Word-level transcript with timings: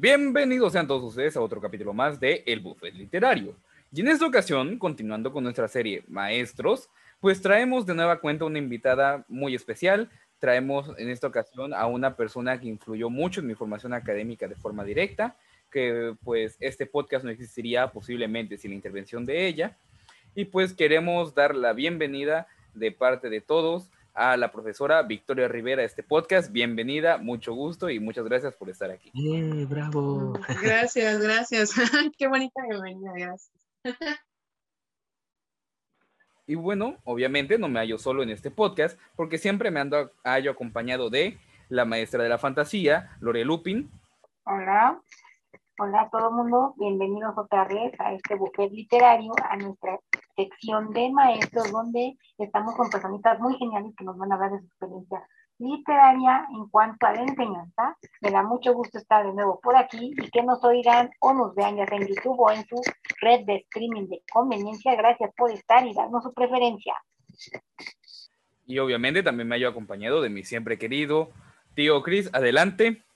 Bienvenidos 0.00 0.74
sean 0.74 0.86
todos 0.86 1.02
ustedes 1.02 1.36
a 1.36 1.40
otro 1.40 1.60
capítulo 1.60 1.92
más 1.92 2.20
de 2.20 2.44
El 2.46 2.60
Buffet 2.60 2.94
Literario. 2.94 3.56
Y 3.92 4.00
en 4.00 4.06
esta 4.06 4.26
ocasión, 4.26 4.78
continuando 4.78 5.32
con 5.32 5.42
nuestra 5.42 5.66
serie 5.66 6.04
Maestros, 6.06 6.88
pues 7.18 7.42
traemos 7.42 7.84
de 7.84 7.96
nueva 7.96 8.20
cuenta 8.20 8.44
una 8.44 8.58
invitada 8.58 9.24
muy 9.26 9.56
especial. 9.56 10.08
Traemos 10.38 10.96
en 10.98 11.10
esta 11.10 11.26
ocasión 11.26 11.74
a 11.74 11.86
una 11.86 12.14
persona 12.14 12.60
que 12.60 12.68
influyó 12.68 13.10
mucho 13.10 13.40
en 13.40 13.48
mi 13.48 13.56
formación 13.56 13.92
académica 13.92 14.46
de 14.46 14.54
forma 14.54 14.84
directa, 14.84 15.34
que 15.68 16.14
pues 16.22 16.56
este 16.60 16.86
podcast 16.86 17.24
no 17.24 17.32
existiría 17.32 17.90
posiblemente 17.90 18.56
sin 18.56 18.70
la 18.70 18.76
intervención 18.76 19.26
de 19.26 19.48
ella. 19.48 19.76
Y 20.36 20.44
pues 20.44 20.74
queremos 20.74 21.34
dar 21.34 21.56
la 21.56 21.72
bienvenida 21.72 22.46
de 22.72 22.92
parte 22.92 23.30
de 23.30 23.40
todos 23.40 23.90
a 24.18 24.36
la 24.36 24.50
profesora 24.50 25.00
Victoria 25.02 25.46
Rivera 25.46 25.84
este 25.84 26.02
podcast. 26.02 26.50
Bienvenida, 26.50 27.18
mucho 27.18 27.54
gusto 27.54 27.88
y 27.88 28.00
muchas 28.00 28.24
gracias 28.24 28.52
por 28.52 28.68
estar 28.68 28.90
aquí. 28.90 29.12
¡Eh, 29.14 29.64
bravo! 29.68 30.32
Gracias, 30.60 31.20
gracias. 31.20 31.72
Qué 32.18 32.26
bonita 32.26 32.60
bienvenida, 32.68 33.12
gracias. 33.14 33.52
Y 36.46 36.56
bueno, 36.56 36.96
obviamente 37.04 37.58
no 37.58 37.68
me 37.68 37.78
hallo 37.78 37.96
solo 37.96 38.24
en 38.24 38.30
este 38.30 38.50
podcast 38.50 38.98
porque 39.14 39.38
siempre 39.38 39.70
me 39.70 39.78
ando 39.78 40.10
hallo 40.24 40.50
acompañado 40.50 41.10
de 41.10 41.38
la 41.68 41.84
maestra 41.84 42.24
de 42.24 42.28
la 42.28 42.38
fantasía, 42.38 43.16
Lore 43.20 43.44
Lupin. 43.44 43.88
Hola, 44.44 45.00
hola 45.78 46.00
a 46.00 46.10
todo 46.10 46.30
el 46.30 46.34
mundo, 46.34 46.74
bienvenidos 46.76 47.38
otra 47.38 47.66
vez 47.66 47.92
a 48.00 48.14
este 48.14 48.34
buffet 48.34 48.72
literario, 48.72 49.32
a 49.48 49.56
nuestra 49.58 49.96
sección 50.38 50.92
de 50.92 51.10
maestros, 51.10 51.72
donde 51.72 52.16
estamos 52.38 52.76
con 52.76 52.88
personitas 52.88 53.40
muy 53.40 53.56
geniales 53.58 53.92
que 53.96 54.04
nos 54.04 54.16
van 54.16 54.30
a 54.30 54.36
hablar 54.36 54.52
de 54.52 54.60
su 54.60 54.66
experiencia 54.66 55.26
literaria 55.58 56.46
en 56.54 56.68
cuanto 56.68 57.06
a 57.06 57.12
la 57.12 57.22
enseñanza. 57.22 57.96
Me 58.20 58.30
da 58.30 58.44
mucho 58.44 58.72
gusto 58.72 58.98
estar 58.98 59.26
de 59.26 59.32
nuevo 59.32 59.58
por 59.60 59.76
aquí 59.76 60.14
y 60.16 60.30
que 60.30 60.42
nos 60.44 60.62
oigan 60.62 61.10
o 61.20 61.34
nos 61.34 61.54
vean 61.56 61.76
ya 61.76 61.84
en 61.90 62.06
YouTube 62.06 62.38
o 62.38 62.50
en 62.52 62.64
su 62.66 62.80
red 63.20 63.44
de 63.44 63.56
streaming 63.56 64.06
de 64.06 64.22
conveniencia. 64.32 64.94
Gracias 64.94 65.32
por 65.36 65.50
estar 65.50 65.84
y 65.84 65.94
darnos 65.94 66.22
su 66.22 66.32
preferencia. 66.32 66.94
Y 68.66 68.78
obviamente 68.78 69.22
también 69.22 69.48
me 69.48 69.56
hallo 69.56 69.68
acompañado 69.68 70.22
de 70.22 70.30
mi 70.30 70.44
siempre 70.44 70.78
querido 70.78 71.30
tío 71.74 72.02
Chris. 72.02 72.30
Adelante. 72.32 73.07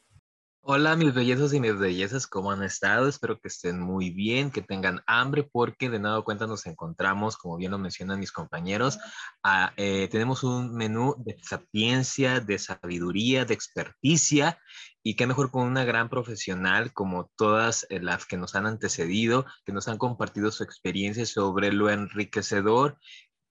Hola 0.64 0.94
mis 0.94 1.12
bellezas 1.12 1.52
y 1.54 1.58
mis 1.58 1.76
bellezas, 1.76 2.28
¿cómo 2.28 2.52
han 2.52 2.62
estado? 2.62 3.08
Espero 3.08 3.36
que 3.40 3.48
estén 3.48 3.80
muy 3.80 4.10
bien, 4.10 4.52
que 4.52 4.62
tengan 4.62 5.02
hambre, 5.08 5.42
porque 5.42 5.90
de 5.90 5.98
nada 5.98 6.22
cuenta 6.22 6.46
nos 6.46 6.66
encontramos, 6.66 7.36
como 7.36 7.56
bien 7.56 7.72
lo 7.72 7.78
mencionan 7.78 8.20
mis 8.20 8.30
compañeros, 8.30 9.00
a, 9.42 9.72
eh, 9.76 10.06
tenemos 10.08 10.44
un 10.44 10.72
menú 10.76 11.16
de 11.18 11.36
sapiencia, 11.42 12.38
de 12.38 12.60
sabiduría, 12.60 13.44
de 13.44 13.54
experticia, 13.54 14.56
y 15.02 15.16
qué 15.16 15.26
mejor 15.26 15.50
con 15.50 15.66
una 15.66 15.84
gran 15.84 16.08
profesional 16.08 16.92
como 16.92 17.28
todas 17.36 17.84
eh, 17.90 17.98
las 18.00 18.24
que 18.24 18.36
nos 18.36 18.54
han 18.54 18.66
antecedido, 18.66 19.44
que 19.64 19.72
nos 19.72 19.88
han 19.88 19.98
compartido 19.98 20.52
su 20.52 20.62
experiencia 20.62 21.26
sobre 21.26 21.72
lo 21.72 21.90
enriquecedor 21.90 22.98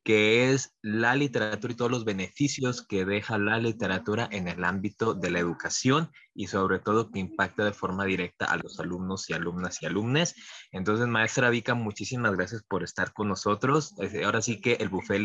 que 0.03 0.51
es 0.51 0.75
la 0.81 1.15
literatura 1.15 1.73
y 1.73 1.75
todos 1.75 1.91
los 1.91 2.05
beneficios 2.05 2.85
que 2.85 3.05
deja 3.05 3.37
la 3.37 3.59
literatura 3.59 4.27
en 4.31 4.47
el 4.47 4.63
ámbito 4.63 5.13
de 5.13 5.29
la 5.29 5.39
educación 5.39 6.11
y 6.33 6.47
sobre 6.47 6.79
todo 6.79 7.11
que 7.11 7.19
impacta 7.19 7.65
de 7.65 7.73
forma 7.73 8.05
directa 8.05 8.45
a 8.45 8.57
los 8.57 8.79
alumnos 8.79 9.29
y 9.29 9.33
alumnas 9.33 9.81
y 9.81 9.85
alumnes. 9.85 10.35
Entonces, 10.71 11.07
maestra 11.07 11.49
Vika, 11.49 11.75
muchísimas 11.75 12.35
gracias 12.35 12.63
por 12.63 12.83
estar 12.83 13.13
con 13.13 13.27
nosotros. 13.27 13.93
Ahora 14.23 14.41
sí 14.41 14.59
que 14.59 14.73
el 14.73 14.89
buffet 14.89 15.21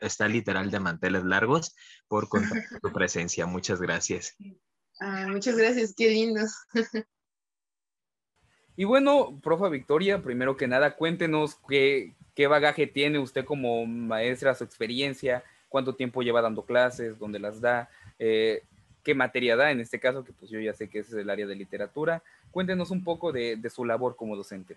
está 0.00 0.28
literal 0.28 0.70
de 0.70 0.80
manteles 0.80 1.24
largos 1.24 1.74
por 2.06 2.28
contar 2.28 2.62
tu 2.82 2.92
presencia. 2.92 3.46
Muchas 3.46 3.80
gracias. 3.80 4.36
muchas 5.26 5.56
gracias, 5.56 5.94
qué 5.96 6.10
lindo. 6.10 6.42
Y 8.76 8.82
bueno, 8.82 9.38
profa 9.40 9.68
Victoria, 9.68 10.20
primero 10.20 10.56
que 10.56 10.66
nada, 10.66 10.96
cuéntenos 10.96 11.60
qué, 11.68 12.16
qué 12.34 12.46
bagaje 12.46 12.86
tiene 12.86 13.18
usted 13.18 13.44
como 13.44 13.86
maestra, 13.86 14.54
su 14.54 14.64
experiencia, 14.64 15.44
cuánto 15.68 15.94
tiempo 15.94 16.22
lleva 16.22 16.42
dando 16.42 16.62
clases, 16.62 17.18
dónde 17.18 17.38
las 17.38 17.60
da, 17.60 17.88
eh, 18.18 18.62
qué 19.02 19.14
materia 19.14 19.56
da, 19.56 19.70
en 19.70 19.80
este 19.80 20.00
caso, 20.00 20.24
que 20.24 20.32
pues 20.32 20.50
yo 20.50 20.60
ya 20.60 20.74
sé 20.74 20.88
que 20.88 21.00
es 21.00 21.12
el 21.12 21.30
área 21.30 21.46
de 21.46 21.54
literatura. 21.54 22.22
Cuéntenos 22.50 22.90
un 22.90 23.04
poco 23.04 23.32
de, 23.32 23.56
de 23.56 23.70
su 23.70 23.84
labor 23.84 24.16
como 24.16 24.36
docente. 24.36 24.76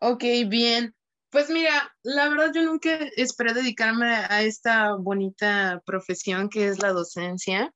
Ok, 0.00 0.24
bien. 0.46 0.94
Pues 1.30 1.50
mira, 1.50 1.94
la 2.02 2.28
verdad 2.30 2.52
yo 2.54 2.62
nunca 2.62 2.90
esperé 3.16 3.52
dedicarme 3.52 4.06
a 4.06 4.42
esta 4.42 4.94
bonita 4.94 5.82
profesión 5.84 6.48
que 6.48 6.68
es 6.68 6.82
la 6.82 6.92
docencia 6.92 7.72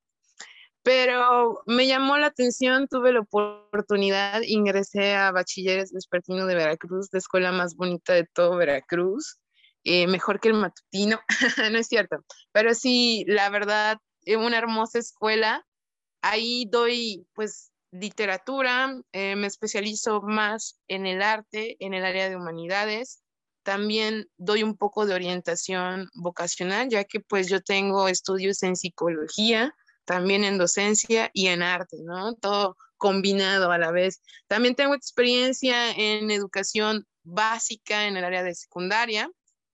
pero 0.83 1.63
me 1.65 1.87
llamó 1.87 2.17
la 2.17 2.27
atención, 2.27 2.87
tuve 2.89 3.13
la 3.13 3.21
oportunidad, 3.21 4.41
ingresé 4.41 5.15
a 5.15 5.31
Bachilleres 5.31 5.93
Vespertino 5.93 6.45
de 6.45 6.55
Veracruz, 6.55 7.07
la 7.11 7.19
escuela 7.19 7.51
más 7.53 7.75
bonita 7.75 8.13
de 8.13 8.25
todo 8.25 8.57
Veracruz, 8.57 9.39
eh, 9.85 10.07
mejor 10.07 10.39
que 10.39 10.49
el 10.49 10.55
matutino, 10.55 11.19
no 11.71 11.77
es 11.77 11.87
cierto, 11.87 12.17
pero 12.51 12.73
sí, 12.73 13.23
la 13.27 13.49
verdad, 13.49 13.97
es 14.25 14.37
una 14.37 14.57
hermosa 14.57 14.99
escuela, 14.99 15.65
ahí 16.21 16.65
doy 16.69 17.25
pues 17.33 17.71
literatura, 17.91 18.99
eh, 19.13 19.35
me 19.37 19.47
especializo 19.47 20.21
más 20.21 20.79
en 20.87 21.05
el 21.05 21.21
arte, 21.21 21.77
en 21.79 21.93
el 21.93 22.03
área 22.03 22.27
de 22.27 22.35
humanidades, 22.35 23.23
también 23.63 24.27
doy 24.37 24.63
un 24.63 24.75
poco 24.75 25.05
de 25.05 25.13
orientación 25.13 26.09
vocacional, 26.13 26.89
ya 26.89 27.05
que 27.05 27.21
pues 27.21 27.47
yo 27.47 27.61
tengo 27.61 28.09
estudios 28.09 28.61
en 28.63 28.75
psicología, 28.75 29.73
también 30.05 30.43
en 30.43 30.57
docencia 30.57 31.29
y 31.33 31.47
en 31.47 31.61
arte, 31.61 31.97
¿no? 32.03 32.35
Todo 32.35 32.77
combinado 32.97 33.71
a 33.71 33.77
la 33.77 33.91
vez. 33.91 34.21
También 34.47 34.75
tengo 34.75 34.95
experiencia 34.95 35.91
en 35.91 36.31
educación 36.31 37.05
básica 37.23 38.07
en 38.07 38.17
el 38.17 38.23
área 38.23 38.43
de 38.43 38.55
secundaria. 38.55 39.29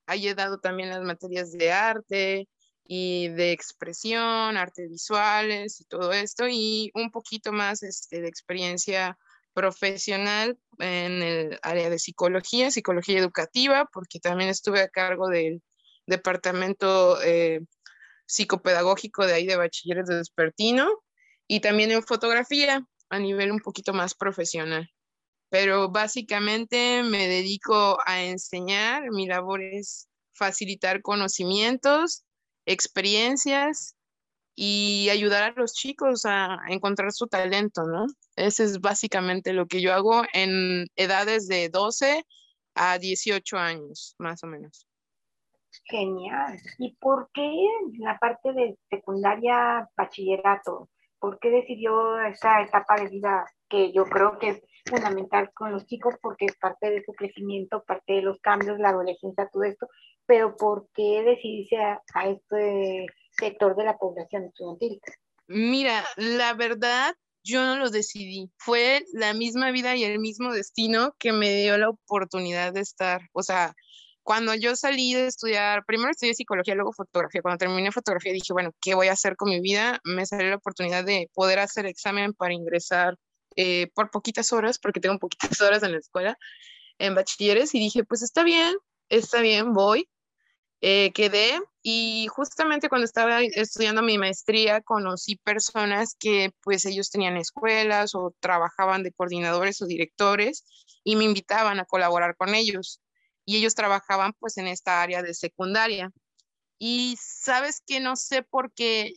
Ahí 0.06 0.28
he 0.28 0.34
dado 0.34 0.58
también 0.58 0.88
las 0.88 1.02
materias 1.02 1.52
de 1.52 1.70
arte 1.72 2.48
y 2.84 3.28
de 3.28 3.52
expresión, 3.52 4.56
artes 4.56 4.90
visuales 4.90 5.80
y 5.80 5.84
todo 5.84 6.12
esto, 6.12 6.48
y 6.48 6.90
un 6.94 7.12
poquito 7.12 7.52
más 7.52 7.84
este, 7.84 8.20
de 8.20 8.26
experiencia 8.26 9.16
profesional 9.52 10.58
en 10.78 11.22
el 11.22 11.58
área 11.62 11.88
de 11.90 11.98
psicología, 12.00 12.70
psicología 12.72 13.18
educativa, 13.18 13.88
porque 13.92 14.18
también 14.18 14.50
estuve 14.50 14.80
a 14.80 14.88
cargo 14.88 15.28
del 15.28 15.62
departamento 16.06 17.22
eh, 17.22 17.60
psicopedagógico 18.30 19.26
de 19.26 19.34
ahí 19.34 19.46
de 19.46 19.56
bachilleres 19.56 20.06
de 20.06 20.16
despertino 20.16 20.88
y 21.48 21.60
también 21.60 21.90
en 21.90 22.02
fotografía 22.02 22.86
a 23.08 23.18
nivel 23.18 23.50
un 23.50 23.58
poquito 23.58 23.92
más 23.92 24.14
profesional. 24.14 24.88
Pero 25.50 25.90
básicamente 25.90 27.02
me 27.02 27.26
dedico 27.26 27.98
a 28.06 28.22
enseñar, 28.22 29.10
mi 29.10 29.26
labor 29.26 29.62
es 29.62 30.08
facilitar 30.32 31.02
conocimientos, 31.02 32.22
experiencias 32.66 33.96
y 34.54 35.08
ayudar 35.10 35.42
a 35.42 35.60
los 35.60 35.72
chicos 35.72 36.24
a 36.24 36.56
encontrar 36.68 37.12
su 37.12 37.26
talento, 37.26 37.82
¿no? 37.82 38.06
Ese 38.36 38.62
es 38.62 38.80
básicamente 38.80 39.52
lo 39.52 39.66
que 39.66 39.80
yo 39.80 39.92
hago 39.92 40.22
en 40.32 40.86
edades 40.94 41.48
de 41.48 41.68
12 41.68 42.24
a 42.76 42.98
18 42.98 43.58
años, 43.58 44.14
más 44.18 44.44
o 44.44 44.46
menos. 44.46 44.86
Genial. 45.84 46.58
¿Y 46.78 46.96
por 46.96 47.30
qué 47.32 47.50
la 47.98 48.18
parte 48.18 48.52
de 48.52 48.76
secundaria, 48.88 49.88
bachillerato? 49.96 50.88
¿Por 51.18 51.38
qué 51.38 51.50
decidió 51.50 52.20
esa 52.22 52.62
etapa 52.62 52.96
de 52.96 53.08
vida 53.08 53.44
que 53.68 53.92
yo 53.92 54.04
creo 54.04 54.38
que 54.38 54.48
es 54.48 54.62
fundamental 54.86 55.50
con 55.54 55.72
los 55.72 55.86
chicos 55.86 56.14
porque 56.22 56.46
es 56.46 56.56
parte 56.56 56.90
de 56.90 57.02
su 57.04 57.12
crecimiento, 57.12 57.84
parte 57.84 58.14
de 58.14 58.22
los 58.22 58.40
cambios, 58.40 58.78
la 58.78 58.90
adolescencia, 58.90 59.48
todo 59.52 59.64
esto? 59.64 59.86
Pero 60.26 60.56
¿por 60.56 60.88
qué 60.94 61.22
decidirse 61.22 61.76
a, 61.76 62.00
a 62.14 62.28
este 62.28 63.06
sector 63.32 63.76
de 63.76 63.84
la 63.84 63.98
población 63.98 64.44
estudiantil? 64.44 65.00
Mira, 65.46 66.04
la 66.16 66.54
verdad, 66.54 67.14
yo 67.42 67.64
no 67.64 67.76
lo 67.76 67.90
decidí. 67.90 68.50
Fue 68.56 69.04
la 69.12 69.34
misma 69.34 69.70
vida 69.70 69.96
y 69.96 70.04
el 70.04 70.18
mismo 70.18 70.52
destino 70.52 71.14
que 71.18 71.32
me 71.32 71.50
dio 71.62 71.76
la 71.78 71.90
oportunidad 71.90 72.72
de 72.72 72.80
estar, 72.80 73.22
o 73.32 73.42
sea, 73.42 73.74
cuando 74.22 74.54
yo 74.54 74.76
salí 74.76 75.14
de 75.14 75.26
estudiar, 75.26 75.84
primero 75.84 76.10
estudié 76.10 76.34
psicología, 76.34 76.74
luego 76.74 76.92
fotografía. 76.92 77.42
Cuando 77.42 77.58
terminé 77.58 77.90
fotografía 77.92 78.32
dije, 78.32 78.52
bueno, 78.52 78.72
¿qué 78.80 78.94
voy 78.94 79.08
a 79.08 79.12
hacer 79.12 79.36
con 79.36 79.50
mi 79.50 79.60
vida? 79.60 80.00
Me 80.04 80.26
salió 80.26 80.50
la 80.50 80.56
oportunidad 80.56 81.04
de 81.04 81.30
poder 81.34 81.58
hacer 81.58 81.86
examen 81.86 82.32
para 82.34 82.54
ingresar 82.54 83.16
eh, 83.56 83.88
por 83.94 84.10
poquitas 84.10 84.52
horas, 84.52 84.78
porque 84.78 85.00
tengo 85.00 85.18
poquitas 85.18 85.60
horas 85.60 85.82
en 85.82 85.92
la 85.92 85.98
escuela, 85.98 86.38
en 86.98 87.14
bachilleres, 87.14 87.74
y 87.74 87.78
dije, 87.78 88.04
pues 88.04 88.22
está 88.22 88.42
bien, 88.44 88.74
está 89.08 89.40
bien, 89.40 89.72
voy. 89.72 90.08
Eh, 90.82 91.12
quedé 91.12 91.60
y 91.82 92.26
justamente 92.30 92.88
cuando 92.88 93.04
estaba 93.04 93.42
estudiando 93.42 94.00
mi 94.00 94.16
maestría 94.16 94.80
conocí 94.80 95.36
personas 95.36 96.16
que 96.18 96.52
pues 96.62 96.86
ellos 96.86 97.10
tenían 97.10 97.36
escuelas 97.36 98.14
o 98.14 98.34
trabajaban 98.40 99.02
de 99.02 99.12
coordinadores 99.12 99.82
o 99.82 99.86
directores 99.86 100.64
y 101.04 101.16
me 101.16 101.24
invitaban 101.24 101.80
a 101.80 101.84
colaborar 101.84 102.34
con 102.34 102.54
ellos 102.54 103.02
y 103.50 103.56
ellos 103.56 103.74
trabajaban 103.74 104.32
pues 104.38 104.58
en 104.58 104.68
esta 104.68 105.02
área 105.02 105.22
de 105.22 105.34
secundaria. 105.34 106.12
Y 106.78 107.16
sabes 107.20 107.82
que 107.84 107.98
no 107.98 108.14
sé 108.14 108.44
por 108.44 108.72
qué. 108.72 109.14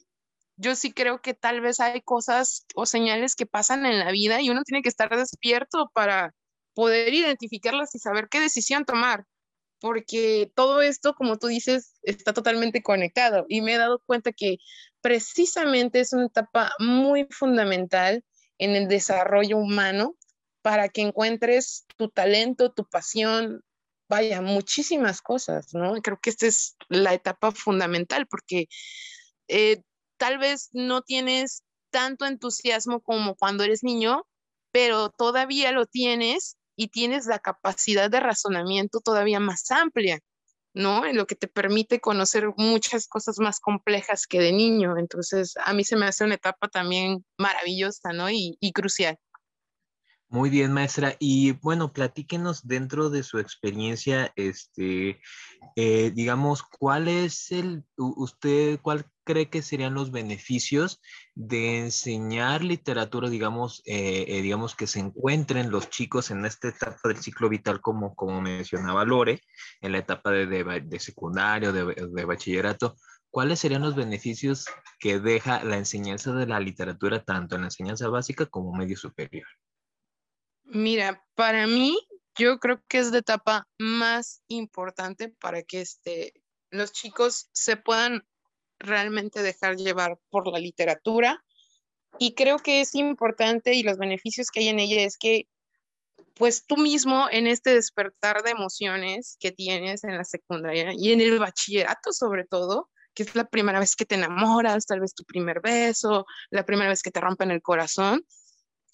Yo 0.55 0.75
sí 0.75 0.91
creo 0.91 1.21
que 1.21 1.35
tal 1.35 1.61
vez 1.61 1.79
hay 1.79 2.01
cosas 2.01 2.65
o 2.73 2.87
señales 2.87 3.35
que 3.35 3.45
pasan 3.45 3.85
en 3.85 3.99
la 3.99 4.09
vida 4.09 4.41
y 4.41 4.49
uno 4.49 4.63
tiene 4.63 4.81
que 4.81 4.89
estar 4.89 5.15
despierto 5.15 5.91
para 5.93 6.33
poder 6.73 7.13
identificarlas 7.13 7.93
y 7.93 7.99
saber 7.99 8.27
qué 8.27 8.39
decisión 8.39 8.85
tomar, 8.85 9.25
porque 9.79 10.51
todo 10.55 10.81
esto, 10.81 11.13
como 11.13 11.37
tú 11.37 11.45
dices, 11.45 11.93
está 12.01 12.33
totalmente 12.33 12.81
conectado. 12.81 13.45
Y 13.49 13.61
me 13.61 13.75
he 13.75 13.77
dado 13.77 14.01
cuenta 14.03 14.31
que 14.31 14.57
precisamente 15.01 15.99
es 15.99 16.11
una 16.11 16.25
etapa 16.25 16.71
muy 16.79 17.27
fundamental 17.29 18.23
en 18.57 18.71
el 18.71 18.87
desarrollo 18.87 19.57
humano 19.57 20.15
para 20.63 20.89
que 20.89 21.01
encuentres 21.01 21.85
tu 21.97 22.09
talento, 22.09 22.71
tu 22.71 22.85
pasión, 22.85 23.63
vaya, 24.13 24.41
muchísimas 24.41 25.21
cosas, 25.21 25.73
¿no? 25.73 25.95
Creo 26.03 26.19
que 26.21 26.29
esta 26.29 26.45
es 26.45 26.75
la 26.87 27.15
etapa 27.15 27.51
fundamental 27.51 28.27
porque 28.27 28.67
eh, 29.47 29.81
tal 30.17 30.37
vez 30.37 30.69
no 30.71 31.01
tienes 31.01 31.63
tanto 31.89 32.27
entusiasmo 32.27 33.01
como 33.01 33.35
cuando 33.35 33.63
eres 33.63 33.83
niño, 33.83 34.27
pero 34.71 35.09
todavía 35.09 35.71
lo 35.71 35.87
tienes 35.87 36.57
y 36.75 36.89
tienes 36.89 37.25
la 37.25 37.39
capacidad 37.39 38.09
de 38.11 38.19
razonamiento 38.19 38.99
todavía 38.99 39.39
más 39.39 39.71
amplia, 39.71 40.19
¿no? 40.75 41.05
En 41.05 41.17
lo 41.17 41.25
que 41.25 41.35
te 41.35 41.47
permite 41.47 41.99
conocer 41.99 42.49
muchas 42.55 43.07
cosas 43.07 43.39
más 43.39 43.59
complejas 43.59 44.27
que 44.27 44.39
de 44.39 44.51
niño. 44.51 44.95
Entonces, 44.99 45.55
a 45.65 45.73
mí 45.73 45.83
se 45.83 45.95
me 45.95 46.05
hace 46.05 46.23
una 46.23 46.35
etapa 46.35 46.67
también 46.67 47.25
maravillosa, 47.39 48.13
¿no? 48.13 48.29
Y, 48.29 48.57
y 48.59 48.73
crucial. 48.73 49.17
Muy 50.33 50.49
bien, 50.49 50.73
maestra. 50.73 51.15
Y 51.19 51.51
bueno, 51.51 51.93
platíquenos 51.93 52.67
dentro 52.67 53.11
de 53.11 53.21
su 53.21 53.37
experiencia, 53.37 54.33
este, 54.35 55.21
eh, 55.75 56.11
digamos, 56.15 56.63
¿cuál 56.63 57.07
es 57.07 57.51
el, 57.51 57.83
usted, 57.97 58.79
cuál 58.81 59.05
cree 59.23 59.51
que 59.51 59.61
serían 59.61 59.93
los 59.93 60.09
beneficios 60.09 60.99
de 61.35 61.81
enseñar 61.81 62.63
literatura, 62.63 63.29
digamos, 63.29 63.83
eh, 63.85 64.25
eh, 64.27 64.41
digamos, 64.41 64.73
que 64.75 64.87
se 64.87 65.01
encuentren 65.01 65.69
los 65.69 65.91
chicos 65.91 66.31
en 66.31 66.47
esta 66.47 66.69
etapa 66.69 67.09
del 67.09 67.21
ciclo 67.21 67.47
vital, 67.47 67.79
como, 67.79 68.15
como 68.15 68.41
mencionaba 68.41 69.05
Lore, 69.05 69.39
en 69.81 69.91
la 69.91 69.99
etapa 69.99 70.31
de, 70.31 70.47
de, 70.47 70.99
secundario, 70.99 71.71
de, 71.71 71.93
de 72.11 72.25
bachillerato? 72.25 72.95
¿cuáles 73.29 73.59
serían 73.59 73.81
los 73.81 73.95
beneficios 73.95 74.65
que 74.99 75.19
deja 75.19 75.63
la 75.63 75.77
enseñanza 75.77 76.33
de 76.33 76.47
la 76.47 76.59
literatura 76.59 77.23
tanto 77.23 77.55
en 77.55 77.61
la 77.61 77.67
enseñanza 77.67 78.07
básica 78.07 78.47
como 78.47 78.73
medio 78.73 78.97
superior? 78.97 79.45
Mira, 80.73 81.23
para 81.35 81.67
mí, 81.67 81.95
yo 82.35 82.57
creo 82.57 82.83
que 82.87 82.97
es 82.97 83.11
la 83.11 83.19
etapa 83.19 83.67
más 83.77 84.41
importante 84.47 85.29
para 85.29 85.61
que 85.61 85.81
este, 85.81 86.33
los 86.71 86.91
chicos 86.91 87.47
se 87.53 87.77
puedan 87.77 88.27
realmente 88.79 89.43
dejar 89.43 89.75
llevar 89.75 90.19
por 90.31 90.51
la 90.51 90.57
literatura. 90.57 91.43
Y 92.17 92.33
creo 92.33 92.57
que 92.57 92.81
es 92.81 92.95
importante 92.95 93.75
y 93.75 93.83
los 93.83 93.99
beneficios 93.99 94.49
que 94.49 94.61
hay 94.61 94.69
en 94.69 94.79
ella 94.79 95.03
es 95.03 95.17
que, 95.19 95.47
pues 96.33 96.65
tú 96.65 96.77
mismo 96.77 97.27
en 97.29 97.45
este 97.45 97.75
despertar 97.75 98.41
de 98.41 98.49
emociones 98.49 99.37
que 99.39 99.51
tienes 99.51 100.03
en 100.03 100.17
la 100.17 100.23
secundaria 100.23 100.91
y 100.97 101.11
en 101.11 101.21
el 101.21 101.37
bachillerato 101.37 102.11
sobre 102.13 102.45
todo, 102.45 102.89
que 103.13 103.21
es 103.21 103.35
la 103.35 103.45
primera 103.45 103.79
vez 103.79 103.95
que 103.95 104.05
te 104.05 104.15
enamoras, 104.15 104.87
tal 104.87 105.01
vez 105.01 105.13
tu 105.13 105.23
primer 105.23 105.61
beso, 105.61 106.25
la 106.49 106.65
primera 106.65 106.89
vez 106.89 107.03
que 107.03 107.11
te 107.11 107.21
rompen 107.21 107.51
el 107.51 107.61
corazón, 107.61 108.25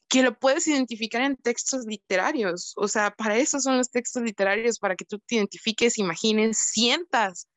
que 0.09 0.23
lo 0.23 0.37
puedes 0.37 0.67
identificar 0.67 1.21
en 1.21 1.37
textos 1.37 1.85
literarios. 1.85 2.73
O 2.77 2.87
sea, 2.87 3.11
para 3.11 3.37
eso 3.37 3.59
son 3.59 3.77
los 3.77 3.91
textos 3.91 4.23
literarios, 4.23 4.79
para 4.79 4.95
que 4.95 5.05
tú 5.05 5.19
te 5.19 5.35
identifiques, 5.35 5.99
imagines, 5.99 6.57
sientas. 6.57 7.47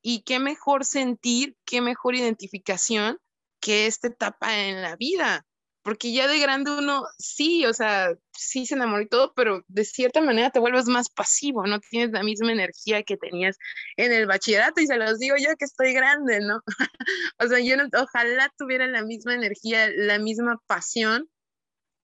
Y 0.00 0.22
qué 0.22 0.38
mejor 0.38 0.84
sentir, 0.84 1.56
qué 1.66 1.80
mejor 1.80 2.14
identificación 2.14 3.18
que 3.60 3.86
esta 3.86 4.08
etapa 4.08 4.56
en 4.60 4.80
la 4.80 4.94
vida. 4.94 5.44
Porque 5.82 6.12
ya 6.12 6.28
de 6.28 6.38
grande 6.38 6.70
uno, 6.70 7.02
sí, 7.18 7.66
o 7.66 7.72
sea, 7.74 8.14
sí 8.32 8.66
se 8.66 8.74
enamoró 8.74 9.02
y 9.02 9.08
todo, 9.08 9.32
pero 9.34 9.64
de 9.68 9.84
cierta 9.84 10.20
manera 10.20 10.50
te 10.50 10.60
vuelves 10.60 10.86
más 10.86 11.08
pasivo, 11.08 11.66
no 11.66 11.80
tienes 11.80 12.10
la 12.12 12.22
misma 12.22 12.52
energía 12.52 13.02
que 13.02 13.16
tenías 13.16 13.56
en 13.96 14.12
el 14.12 14.26
bachillerato 14.26 14.80
y 14.80 14.86
se 14.86 14.96
los 14.96 15.18
digo 15.18 15.36
yo 15.38 15.56
que 15.56 15.64
estoy 15.64 15.94
grande, 15.94 16.40
¿no? 16.40 16.60
o 17.40 17.46
sea, 17.48 17.58
yo 17.60 17.76
ojalá 18.00 18.52
tuviera 18.56 18.86
la 18.86 19.02
misma 19.02 19.34
energía, 19.34 19.88
la 19.96 20.18
misma 20.18 20.60
pasión 20.66 21.28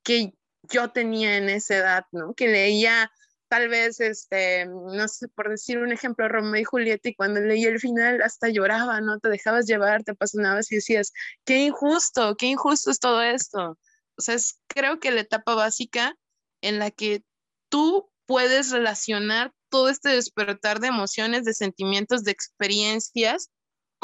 que 0.04 0.34
yo 0.70 0.90
tenía 0.90 1.36
en 1.36 1.48
esa 1.48 1.76
edad, 1.76 2.06
¿no? 2.12 2.34
Que 2.34 2.48
leía 2.48 3.10
tal 3.48 3.68
vez, 3.68 4.00
este, 4.00 4.66
no 4.66 5.06
sé, 5.08 5.28
por 5.28 5.48
decir 5.48 5.78
un 5.78 5.92
ejemplo, 5.92 6.28
Romeo 6.28 6.60
y 6.60 6.64
Julieta, 6.64 7.08
y 7.08 7.14
cuando 7.14 7.40
leía 7.40 7.68
el 7.68 7.78
final 7.78 8.22
hasta 8.22 8.48
lloraba, 8.48 9.00
¿no? 9.00 9.18
Te 9.20 9.28
dejabas 9.28 9.66
llevar, 9.66 10.02
te 10.02 10.12
apasionabas 10.12 10.70
y 10.72 10.76
decías, 10.76 11.12
qué 11.44 11.64
injusto, 11.64 12.36
qué 12.36 12.46
injusto 12.46 12.90
es 12.90 12.98
todo 12.98 13.22
esto. 13.22 13.78
O 14.16 14.22
sea, 14.22 14.34
es, 14.34 14.58
creo 14.66 14.98
que 15.00 15.10
la 15.10 15.20
etapa 15.20 15.54
básica 15.54 16.16
en 16.62 16.78
la 16.78 16.90
que 16.90 17.22
tú 17.68 18.10
puedes 18.26 18.70
relacionar 18.70 19.52
todo 19.68 19.88
este 19.88 20.10
despertar 20.10 20.80
de 20.80 20.88
emociones, 20.88 21.44
de 21.44 21.54
sentimientos, 21.54 22.24
de 22.24 22.32
experiencias 22.32 23.50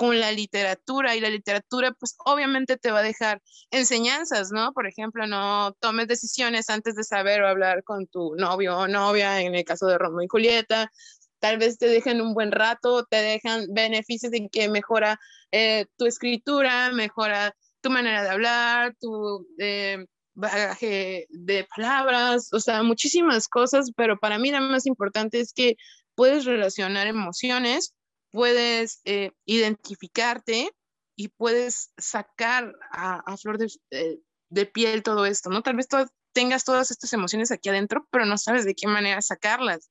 con 0.00 0.18
la 0.18 0.32
literatura 0.32 1.14
y 1.14 1.20
la 1.20 1.28
literatura 1.28 1.92
pues 1.92 2.16
obviamente 2.24 2.78
te 2.78 2.90
va 2.90 3.00
a 3.00 3.02
dejar 3.02 3.42
enseñanzas, 3.70 4.50
¿no? 4.50 4.72
Por 4.72 4.86
ejemplo, 4.86 5.26
no 5.26 5.74
tomes 5.78 6.08
decisiones 6.08 6.70
antes 6.70 6.94
de 6.94 7.04
saber 7.04 7.42
o 7.42 7.48
hablar 7.48 7.84
con 7.84 8.06
tu 8.06 8.34
novio 8.36 8.78
o 8.78 8.88
novia, 8.88 9.42
en 9.42 9.54
el 9.54 9.62
caso 9.62 9.86
de 9.88 9.98
Romeo 9.98 10.22
y 10.22 10.28
Julieta, 10.28 10.90
tal 11.38 11.58
vez 11.58 11.76
te 11.76 11.86
dejen 11.86 12.22
un 12.22 12.32
buen 12.32 12.50
rato, 12.50 13.04
te 13.04 13.16
dejan 13.16 13.66
beneficios 13.74 14.32
en 14.32 14.48
que 14.48 14.70
mejora 14.70 15.20
eh, 15.52 15.84
tu 15.98 16.06
escritura, 16.06 16.90
mejora 16.92 17.54
tu 17.82 17.90
manera 17.90 18.22
de 18.22 18.30
hablar, 18.30 18.94
tu 18.98 19.46
eh, 19.58 20.06
bagaje 20.32 21.26
de 21.28 21.66
palabras, 21.76 22.48
o 22.54 22.60
sea, 22.60 22.82
muchísimas 22.82 23.48
cosas, 23.48 23.90
pero 23.94 24.18
para 24.18 24.38
mí 24.38 24.50
lo 24.50 24.62
más 24.62 24.86
importante 24.86 25.40
es 25.40 25.52
que 25.52 25.76
puedes 26.14 26.46
relacionar 26.46 27.06
emociones 27.06 27.92
puedes 28.30 29.00
eh, 29.04 29.32
identificarte 29.44 30.70
y 31.16 31.28
puedes 31.28 31.92
sacar 31.98 32.74
a, 32.92 33.36
flor 33.36 33.58
eh, 33.90 34.20
de, 34.48 34.66
piel 34.66 35.02
todo 35.02 35.26
esto, 35.26 35.50
¿no? 35.50 35.62
Tal 35.62 35.76
vez 35.76 35.86
tengas 36.32 36.64
todas 36.64 36.90
estas 36.90 37.12
emociones 37.12 37.50
aquí 37.50 37.68
adentro, 37.68 38.06
pero 38.10 38.24
no 38.24 38.38
sabes 38.38 38.64
de 38.64 38.74
qué 38.74 38.86
manera 38.86 39.20
sacarlas. 39.20 39.90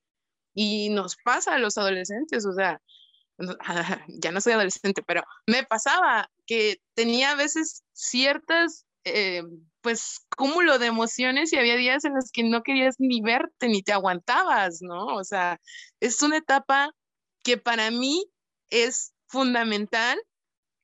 Y 0.54 0.90
nos 0.90 1.16
pasa 1.24 1.54
a 1.54 1.58
los 1.58 1.78
adolescentes, 1.78 2.44
o 2.46 2.52
sea, 2.52 2.80
ya 4.08 4.32
no 4.32 4.40
soy 4.40 4.54
adolescente, 4.54 5.02
pero 5.02 5.22
me 5.46 5.64
pasaba 5.64 6.30
que 6.46 6.80
tenía 6.94 7.32
a 7.32 7.36
veces 7.36 7.84
ciertas, 7.92 8.86
eh, 9.04 9.42
pues, 9.82 10.26
cúmulo 10.36 10.78
de 10.78 10.86
emociones 10.86 11.52
y 11.52 11.56
había 11.56 11.76
días 11.76 12.04
en 12.04 12.14
los 12.14 12.30
que 12.32 12.42
no 12.42 12.62
querías 12.62 12.96
ni 12.98 13.20
verte 13.20 13.68
ni 13.68 13.82
te 13.82 13.92
aguantabas, 13.92 14.82
¿no? 14.82 15.06
O 15.06 15.24
sea, 15.24 15.60
es 16.00 16.22
una 16.22 16.38
etapa 16.38 16.92
que 17.42 17.56
para 17.56 17.90
mí 17.90 18.24
es 18.70 19.12
fundamental 19.26 20.20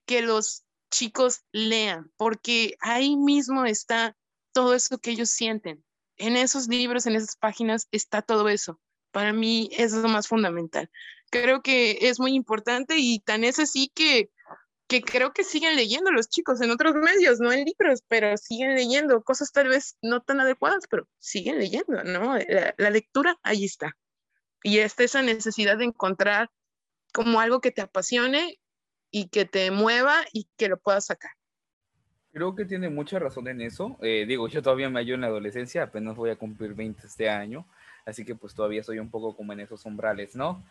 que 0.06 0.22
los 0.22 0.64
chicos 0.90 1.42
lean, 1.52 2.10
porque 2.16 2.76
ahí 2.80 3.16
mismo 3.16 3.64
está 3.64 4.16
todo 4.52 4.75
eso 4.75 4.98
que 4.98 5.10
ellos 5.10 5.30
sienten. 5.30 5.84
En 6.16 6.36
esos 6.36 6.68
libros, 6.68 7.06
en 7.06 7.16
esas 7.16 7.36
páginas 7.36 7.88
está 7.90 8.22
todo 8.22 8.48
eso. 8.48 8.80
Para 9.10 9.32
mí 9.32 9.68
es 9.72 9.92
lo 9.92 10.08
más 10.08 10.28
fundamental. 10.28 10.90
Creo 11.30 11.60
que 11.60 11.98
es 12.02 12.18
muy 12.20 12.34
importante 12.34 12.96
y 12.98 13.20
tan 13.20 13.44
es 13.44 13.58
así 13.58 13.90
que, 13.94 14.30
que 14.86 15.02
creo 15.02 15.32
que 15.32 15.44
siguen 15.44 15.76
leyendo 15.76 16.10
los 16.12 16.28
chicos 16.28 16.60
en 16.60 16.70
otros 16.70 16.94
medios, 16.94 17.40
no 17.40 17.52
en 17.52 17.64
libros, 17.64 18.02
pero 18.08 18.36
siguen 18.36 18.75
leyendo 18.75 19.22
cosas 19.22 19.52
tal 19.52 19.68
vez 19.68 19.96
no 20.00 20.22
tan 20.22 20.40
adecuadas, 20.40 20.84
pero 20.88 21.08
siguen 21.18 21.58
leyendo, 21.58 22.04
¿no? 22.04 22.38
La, 22.38 22.75
la 22.78 22.90
lectura 22.90 23.38
ahí 23.42 23.64
está. 23.64 23.96
Y 24.62 24.78
está 24.78 25.04
esa 25.04 25.22
necesidad 25.22 25.78
de 25.78 25.84
encontrar 25.84 26.50
como 27.12 27.40
algo 27.40 27.60
que 27.60 27.70
te 27.70 27.82
apasione 27.82 28.58
y 29.10 29.28
que 29.28 29.44
te 29.44 29.70
mueva 29.70 30.25
y 30.32 30.46
que 30.56 30.68
lo 30.68 30.76
puedas 30.78 31.06
sacar. 31.06 31.30
Creo 32.32 32.54
que 32.54 32.66
tiene 32.66 32.90
mucha 32.90 33.18
razón 33.18 33.48
en 33.48 33.62
eso. 33.62 33.96
Eh, 34.02 34.26
digo, 34.28 34.46
yo 34.48 34.60
todavía 34.60 34.90
me 34.90 35.00
hallo 35.00 35.14
en 35.14 35.22
la 35.22 35.28
adolescencia, 35.28 35.84
apenas 35.84 36.16
voy 36.16 36.28
a 36.28 36.36
cumplir 36.36 36.75
20 36.75 37.06
este 37.06 37.30
año, 37.30 37.66
así 38.04 38.26
que 38.26 38.34
pues 38.34 38.54
todavía 38.54 38.82
soy 38.82 38.98
un 38.98 39.10
poco 39.10 39.34
como 39.34 39.54
en 39.54 39.60
esos 39.60 39.86
umbrales, 39.86 40.36
¿no? 40.36 40.62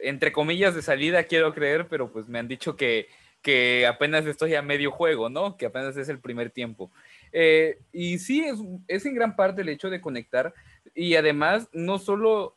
entre 0.00 0.32
comillas 0.32 0.74
de 0.74 0.80
salida 0.80 1.24
quiero 1.24 1.52
creer, 1.52 1.88
pero 1.88 2.10
pues 2.10 2.26
me 2.26 2.38
han 2.38 2.48
dicho 2.48 2.74
que, 2.74 3.08
que 3.42 3.86
apenas 3.86 4.24
estoy 4.24 4.54
a 4.54 4.62
medio 4.62 4.90
juego, 4.90 5.28
¿no? 5.28 5.58
Que 5.58 5.66
apenas 5.66 5.94
es 5.98 6.08
el 6.08 6.20
primer 6.20 6.48
tiempo. 6.48 6.90
Eh, 7.32 7.78
y 7.92 8.18
sí, 8.18 8.42
es, 8.42 8.58
es 8.88 9.04
en 9.04 9.14
gran 9.14 9.36
parte 9.36 9.60
el 9.60 9.68
hecho 9.68 9.90
de 9.90 10.00
conectar 10.00 10.54
y 10.94 11.16
además 11.16 11.68
no 11.74 11.98
solo 11.98 12.56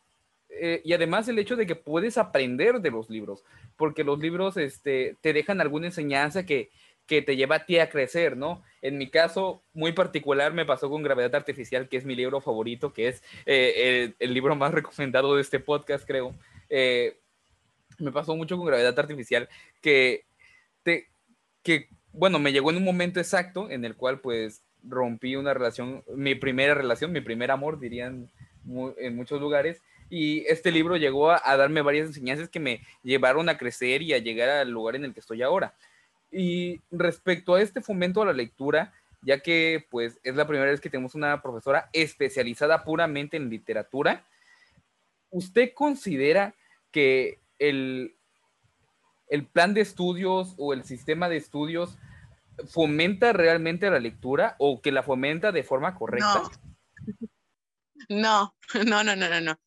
eh, 0.60 0.81
y 0.83 0.93
además 0.93 1.27
el 1.27 1.39
hecho 1.39 1.55
de 1.55 1.65
que 1.65 1.75
puedes 1.75 2.17
aprender 2.17 2.81
de 2.81 2.91
los 2.91 3.10
libros, 3.10 3.43
porque 3.75 4.03
los 4.03 4.19
libros 4.19 4.57
este, 4.57 5.15
te 5.22 5.33
dejan 5.33 5.62
alguna 5.62 5.88
enseñanza 5.88 6.45
que, 6.45 6.69
que 7.05 7.22
te 7.22 7.36
lleva 7.36 7.57
a 7.57 7.65
ti 7.65 7.79
a 7.79 7.89
crecer, 7.89 8.38
¿no? 8.38 8.63
En 8.81 8.98
mi 8.98 9.10
caso, 9.10 9.62
muy 9.74 9.91
particular, 9.91 10.53
me 10.53 10.65
pasó 10.65 10.89
con 10.89 11.03
Gravedad 11.03 11.36
Artificial, 11.36 11.89
que 11.89 11.98
es 11.98 12.05
mi 12.05 12.15
libro 12.15 12.39
favorito, 12.41 12.93
que 12.93 13.10
es 13.10 13.24
eh, 13.45 14.13
el, 14.19 14.33
libro 14.33 14.55
más 14.55 14.72
recomendado 14.74 15.36
de 15.36 15.41
este 15.41 15.60
podcast, 15.60 16.05
creo. 16.05 16.33
Eh, 16.69 17.17
me 18.00 18.12
pasó 18.12 18.36
mucho 18.36 18.57
con 18.57 18.65
Gravedad 18.65 18.98
Artificial, 18.98 19.50
que, 19.81 20.25
te, 20.83 21.07
que 21.62 21.89
bueno, 22.12 22.39
me 22.39 22.51
llegó 22.51 22.72
en 22.72 22.77
un 22.77 22.83
momento 22.83 23.19
exacto 23.19 23.69
en 23.69 23.86
el 23.86 23.95
cual 23.95 24.19
pues 24.19 24.63
rompí 24.83 25.36
una 25.36 25.53
relación, 25.53 26.03
mi 26.15 26.36
primera 26.36 26.74
relación, 26.74 27.12
mi 27.12 27.22
primer 27.22 27.51
amor, 27.51 27.79
dirían 27.79 28.29
en 28.98 29.15
muchos 29.15 29.41
lugares, 29.41 29.81
y 30.15 30.46
este 30.46 30.72
libro 30.72 30.96
llegó 30.96 31.32
a, 31.32 31.58
darme 31.58 31.82
varias 31.82 32.05
enseñanzas 32.05 32.48
que 32.48 32.60
me 32.60 32.86
llevaron 33.01 33.50
a 33.50 33.58
crecer 33.58 34.03
y 34.03 34.13
a 34.13 34.20
llegar 34.20 34.48
al 34.48 34.70
lugar 34.70 34.96
en 34.96 35.05
el 35.05 35.12
que 35.15 35.22
estoy 35.22 35.41
ahora. 35.41 35.74
Y 36.32 36.82
respecto 36.91 37.55
a 37.55 37.62
este 37.63 37.82
fomento 37.82 38.22
a 38.22 38.27
la 38.27 38.34
lectura, 38.34 38.93
ya 39.24 39.39
que 39.39 39.88
pues 39.89 40.20
es 40.24 40.36
la 40.36 40.46
primera 40.46 40.70
vez 40.70 40.79
que 40.82 40.91
tenemos 40.91 41.15
una 41.15 41.41
profesora 41.41 41.89
especializada 41.93 42.84
puramente 42.84 43.38
en 43.38 43.50
literatura, 43.50 44.24
¿usted 45.32 45.74
considera 45.74 46.53
que 46.91 47.39
el, 47.58 48.15
el 49.29 49.48
plan 49.48 49.74
de 49.74 49.82
estudios 49.82 50.53
o 50.60 50.74
el 50.74 50.84
sistema 50.84 51.27
de 51.27 51.38
estudios 51.38 51.98
fomenta 52.67 53.34
realmente 53.34 53.89
la 53.89 54.00
lectura 54.00 54.58
o 54.60 54.79
que 54.79 54.91
la 54.91 55.01
fomenta 55.01 55.51
de 55.51 55.63
forma 55.63 55.96
correcta? 55.96 56.43
No, 58.10 58.53
no, 58.86 59.03
no, 59.03 59.15
no, 59.15 59.27
no, 59.27 59.41
no. 59.41 59.60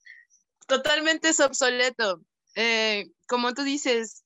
Totalmente 0.67 1.29
es 1.29 1.41
obsoleto. 1.41 2.21
Eh, 2.55 3.11
como 3.27 3.55
tú 3.55 3.63
dices, 3.63 4.25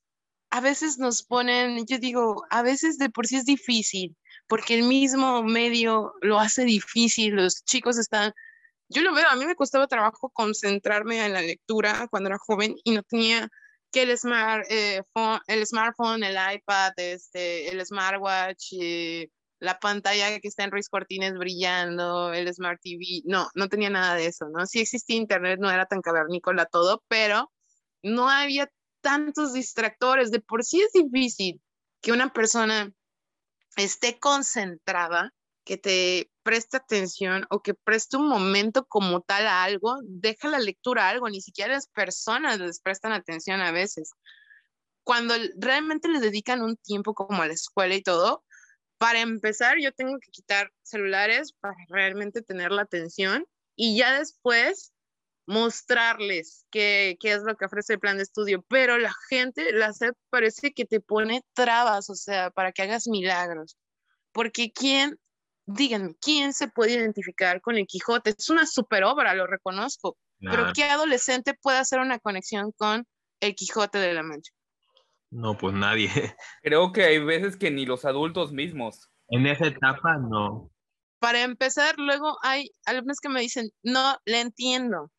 a 0.51 0.61
veces 0.61 0.99
nos 0.99 1.23
ponen, 1.23 1.87
yo 1.87 1.99
digo, 1.99 2.45
a 2.51 2.63
veces 2.63 2.99
de 2.99 3.11
por 3.11 3.27
sí 3.27 3.37
es 3.37 3.45
difícil, 3.45 4.17
porque 4.49 4.75
el 4.75 4.85
mismo 4.85 5.43
medio 5.43 6.13
lo 6.23 6.39
hace 6.39 6.65
difícil, 6.65 7.35
los 7.37 7.65
chicos 7.65 7.99
están, 7.99 8.33
yo 8.89 9.03
lo 9.03 9.15
veo, 9.15 9.29
a 9.29 9.37
mí 9.37 9.47
me 9.47 9.55
costaba 9.55 9.87
trabajo 9.87 10.31
concentrarme 10.31 11.25
en 11.25 11.33
la 11.33 11.43
lectura 11.43 12.09
cuando 12.11 12.29
era 12.29 12.39
joven 12.39 12.75
y 12.85 12.93
no 12.93 13.03
tenía 13.05 13.49
que 13.93 14.03
el, 14.03 14.17
smart, 14.19 14.65
eh, 14.71 15.03
el 15.47 15.67
smartphone, 15.67 16.23
el 16.25 16.37
iPad, 16.55 16.93
este, 16.97 17.69
el 17.69 17.85
smartwatch, 17.85 18.73
eh, 18.81 19.29
la 19.61 19.79
pantalla 19.79 20.41
que 20.41 20.49
está 20.49 20.65
en 20.65 20.71
Ruiz 20.71 20.89
Cortines 20.89 21.35
brillando, 21.35 22.33
el 22.33 22.53
Smart 22.53 22.81
TV, 22.83 23.23
no, 23.27 23.49
no 23.55 23.69
tenía 23.69 23.91
nada 23.91 24.15
de 24.15 24.27
eso, 24.27 24.49
¿no? 24.49 24.67
Sí 24.67 24.81
existía 24.81 25.17
internet, 25.17 25.61
no 25.61 25.71
era 25.71 25.87
tan 25.87 26.01
cavernícola 26.01 26.65
todo, 26.67 27.05
pero 27.09 27.53
no 28.03 28.31
había 28.31 28.71
tantos 29.03 29.53
distractores. 29.53 30.31
De 30.31 30.41
por 30.41 30.65
sí 30.65 30.81
es 30.81 30.93
difícil 30.93 31.61
que 32.01 32.13
una 32.13 32.33
persona 32.33 32.91
esté 33.77 34.19
concentrada, 34.19 35.33
que 35.65 35.77
te 35.77 36.31
preste 36.43 36.79
atención 36.79 37.47
o 37.51 37.61
que 37.63 37.75
preste 37.75 38.17
un 38.17 38.29
momento 38.29 38.87
como 38.87 39.21
tal 39.21 39.47
a 39.47 39.63
algo, 39.63 39.99
deja 40.05 40.49
la 40.49 40.59
lectura 40.59 41.07
a 41.07 41.11
algo, 41.11 41.29
ni 41.29 41.43
siquiera 41.43 41.75
las 41.75 41.87
personas 41.89 42.59
les 42.59 42.81
prestan 42.81 43.13
atención 43.13 43.61
a 43.61 43.73
veces. 43.73 44.13
Cuando 45.05 45.35
realmente 45.59 46.09
les 46.09 46.23
dedican 46.23 46.63
un 46.63 46.77
tiempo 46.77 47.15
como 47.15 47.43
a 47.43 47.47
la 47.47 47.53
escuela 47.53 47.95
y 47.95 48.03
todo, 48.03 48.43
para 49.01 49.21
empezar 49.21 49.79
yo 49.79 49.93
tengo 49.93 50.19
que 50.19 50.31
quitar 50.31 50.71
celulares 50.83 51.55
para 51.59 51.75
realmente 51.89 52.43
tener 52.43 52.71
la 52.71 52.83
atención 52.83 53.47
y 53.75 53.97
ya 53.97 54.19
después 54.19 54.93
mostrarles 55.47 56.67
qué, 56.71 57.17
qué, 57.19 57.33
es 57.33 57.43
lo 57.43 57.57
que 57.57 57.65
ofrece 57.65 57.95
el 57.95 57.99
plan 57.99 58.19
de 58.19 58.25
estudio, 58.25 58.63
pero 58.69 58.99
la 58.99 59.15
gente, 59.31 59.73
la 59.73 59.95
SEP 59.95 60.15
parece 60.29 60.75
que 60.75 60.85
te 60.85 61.01
pone 61.01 61.43
trabas, 61.55 62.11
o 62.11 62.15
sea, 62.15 62.51
para 62.51 62.73
que 62.73 62.83
hagas 62.83 63.09
milagros. 63.09 63.79
Porque 64.33 64.71
quién, 64.71 65.19
díganme, 65.65 66.15
¿quién 66.21 66.53
se 66.53 66.69
puede 66.69 66.93
identificar 66.93 67.63
con 67.63 67.79
el 67.79 67.87
Quijote? 67.87 68.35
Es 68.37 68.51
una 68.51 68.67
super 68.67 69.03
obra, 69.05 69.35
lo 69.35 69.47
reconozco, 69.47 70.19
pero 70.41 70.73
¿qué 70.75 70.85
adolescente 70.85 71.55
puede 71.55 71.79
hacer 71.79 72.01
una 72.01 72.19
conexión 72.19 72.71
con 72.73 73.07
el 73.41 73.55
Quijote 73.55 73.99
de 73.99 74.13
la 74.13 74.23
Mancha? 74.23 74.53
No, 75.31 75.57
pues 75.57 75.75
nadie. 75.75 76.09
Creo 76.63 76.93
que 76.93 77.05
hay 77.05 77.19
veces 77.19 77.57
que 77.57 77.71
ni 77.71 77.87
los 77.87 78.05
adultos 78.05 78.53
mismos. 78.53 79.11
En 79.29 79.47
esa 79.47 79.67
etapa, 79.67 80.19
no. 80.19 80.71
Para 81.21 81.43
empezar, 81.43 81.95
luego 81.99 82.37
hay 82.43 82.71
algunos 82.85 83.19
que 83.21 83.29
me 83.29 83.41
dicen, 83.41 83.71
no, 83.83 84.17
le 84.25 84.41
entiendo. 84.41 85.11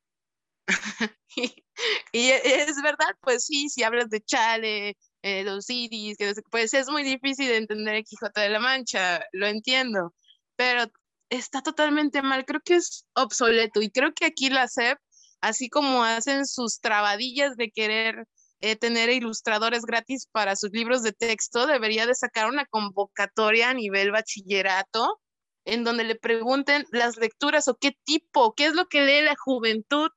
y, 1.35 2.29
es 2.29 2.81
verdad, 2.81 3.15
pues 3.21 3.45
sí, 3.45 3.69
si 3.69 3.83
hablas 3.83 4.09
de 4.09 4.21
Chale, 4.21 4.97
eh, 5.21 5.43
los 5.43 5.65
CDs, 5.65 6.17
pues 6.49 6.73
es 6.73 6.89
muy 6.89 7.03
difícil 7.03 7.47
de 7.47 7.57
entender 7.57 7.95
el 7.95 8.03
Quijote 8.03 8.41
de 8.41 8.49
la 8.49 8.59
Mancha, 8.59 9.23
lo 9.31 9.47
entiendo, 9.47 10.13
pero 10.55 10.85
está 11.29 11.61
totalmente 11.61 12.21
mal, 12.21 12.45
creo 12.45 12.61
que 12.63 12.75
es 12.75 13.05
obsoleto 13.13 13.81
y 13.81 13.91
creo 13.91 14.13
que 14.13 14.25
aquí 14.25 14.49
la 14.49 14.67
SEP, 14.67 14.97
así 15.41 15.69
como 15.69 16.03
hacen 16.03 16.45
sus 16.45 16.79
trabadillas 16.79 17.55
de 17.55 17.71
querer 17.71 18.25
eh, 18.61 18.75
tener 18.75 19.09
ilustradores 19.09 19.83
gratis 19.83 20.27
para 20.31 20.55
sus 20.55 20.71
libros 20.71 21.03
de 21.03 21.13
texto, 21.13 21.67
debería 21.67 22.05
de 22.05 22.15
sacar 22.15 22.47
una 22.47 22.65
convocatoria 22.65 23.69
a 23.69 23.73
nivel 23.73 24.11
bachillerato 24.11 25.19
en 25.65 25.83
donde 25.83 26.03
le 26.03 26.15
pregunten 26.15 26.85
las 26.91 27.17
lecturas 27.17 27.67
o 27.67 27.75
qué 27.75 27.95
tipo, 28.03 28.53
qué 28.55 28.65
es 28.65 28.73
lo 28.73 28.87
que 28.87 29.01
lee 29.01 29.21
la 29.21 29.35
juventud 29.37 30.09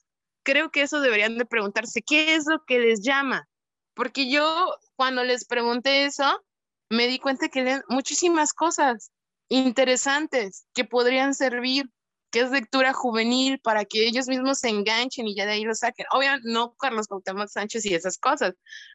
creo 0.45 0.71
que 0.71 0.83
eso 0.83 1.01
deberían 1.01 1.37
de 1.37 1.47
preguntarse, 1.47 2.03
¿qué 2.03 2.37
es 2.37 2.45
lo 2.47 2.65
que 2.65 2.79
les 2.79 3.01
llama? 3.03 3.49
Porque 3.95 4.31
yo 4.31 4.77
cuando 4.95 5.25
les 5.25 5.47
pregunté 5.47 6.05
eso, 6.05 6.45
me 6.91 7.09
di 7.09 7.19
cuenta 7.19 7.49
que 7.49 7.65
leen 7.65 7.83
muchísimas 7.89 8.53
cosas 8.53 9.11
interesantes 9.49 10.67
que 10.75 10.85
podrían 10.85 11.35
servir, 11.35 11.87
que 12.35 12.41
es 12.41 12.51
lectura 12.51 12.93
juvenil 12.93 13.61
para 13.61 13.85
que 13.85 14.09
ellos 14.09 14.27
mismos 14.27 14.59
se 14.59 14.69
enganchen 14.69 15.29
y 15.29 15.37
ya 15.37 15.47
de 15.47 15.53
ahí 15.53 15.63
lo 15.63 15.73
saquen. 15.73 16.05
Obviamente 16.11 16.49
no 16.51 16.75
Carlos 16.75 17.07
Cuauhtémoc 17.07 17.47
Sánchez 17.47 17.87
y 17.87 17.95
esas 17.95 18.19
cosas, 18.19 18.55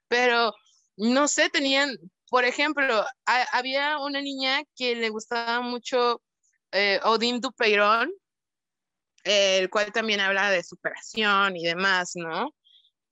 pero 0.09 0.53
no 0.97 1.25
sé, 1.29 1.49
tenían, 1.49 1.95
por 2.29 2.43
ejemplo, 2.43 3.05
había 3.53 3.97
una 3.99 4.21
niña 4.21 4.61
que 4.75 4.93
le 4.93 5.07
gustaba 5.07 5.61
mucho 5.61 6.21
eh, 6.73 6.99
Odín 7.05 7.39
Dupeirón, 7.39 8.11
el 9.23 9.69
cual 9.69 9.93
también 9.93 10.19
habla 10.19 10.51
de 10.51 10.61
superación 10.61 11.55
y 11.55 11.63
demás, 11.63 12.11
¿no? 12.15 12.53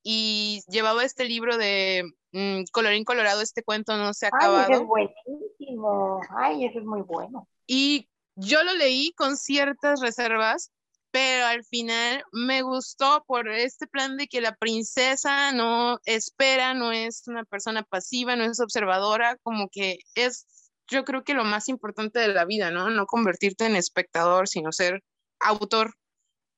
Y 0.04 0.62
llevaba 0.68 1.06
este 1.06 1.24
libro 1.24 1.56
de 1.56 2.04
mm, 2.34 2.64
Colorín 2.74 3.06
Colorado, 3.06 3.42
este 3.42 3.64
cuento 3.64 3.96
no 3.96 4.14
se 4.14 4.26
ha 4.26 4.30
acabado. 4.30 4.66
Ay, 4.68 4.74
es 4.74 4.86
buenísimo. 4.86 6.20
Ay, 6.38 6.66
ese 6.66 6.80
es 6.80 6.86
muy 6.86 7.02
bueno. 7.04 7.48
Y 7.66 8.10
yo 8.38 8.63
lo 8.63 8.74
leí 8.75 9.13
con 9.13 9.36
ciertas 9.36 10.00
reservas, 10.00 10.72
pero 11.12 11.48
al 11.48 11.65
final 11.65 12.24
me 12.32 12.62
gustó 12.62 13.24
por 13.27 13.50
este 13.50 13.88
plan 13.88 14.17
de 14.17 14.27
que 14.27 14.41
la 14.41 14.56
princesa 14.56 15.51
no 15.51 16.00
espera, 16.06 16.75
no 16.75 16.91
es 16.91 17.24
una 17.27 17.44
persona 17.46 17.82
pasiva, 17.84 18.36
no 18.36 18.44
es 18.44 18.60
observadora, 18.60 19.38
como 19.41 19.70
que 19.70 19.98
es, 20.13 20.46
yo 20.88 21.03
creo 21.03 21.24
que 21.24 21.34
lo 21.34 21.44
más 21.44 21.67
importante 21.67 22.20
de 22.20 22.27
la 22.27 22.46
vida, 22.46 22.70
¿no? 22.70 22.91
No 22.91 23.08
convertirte 23.08 23.65
en 23.65 23.75
espectador, 23.75 24.48
sino 24.48 24.72
ser 24.72 25.03
autor, 25.39 25.96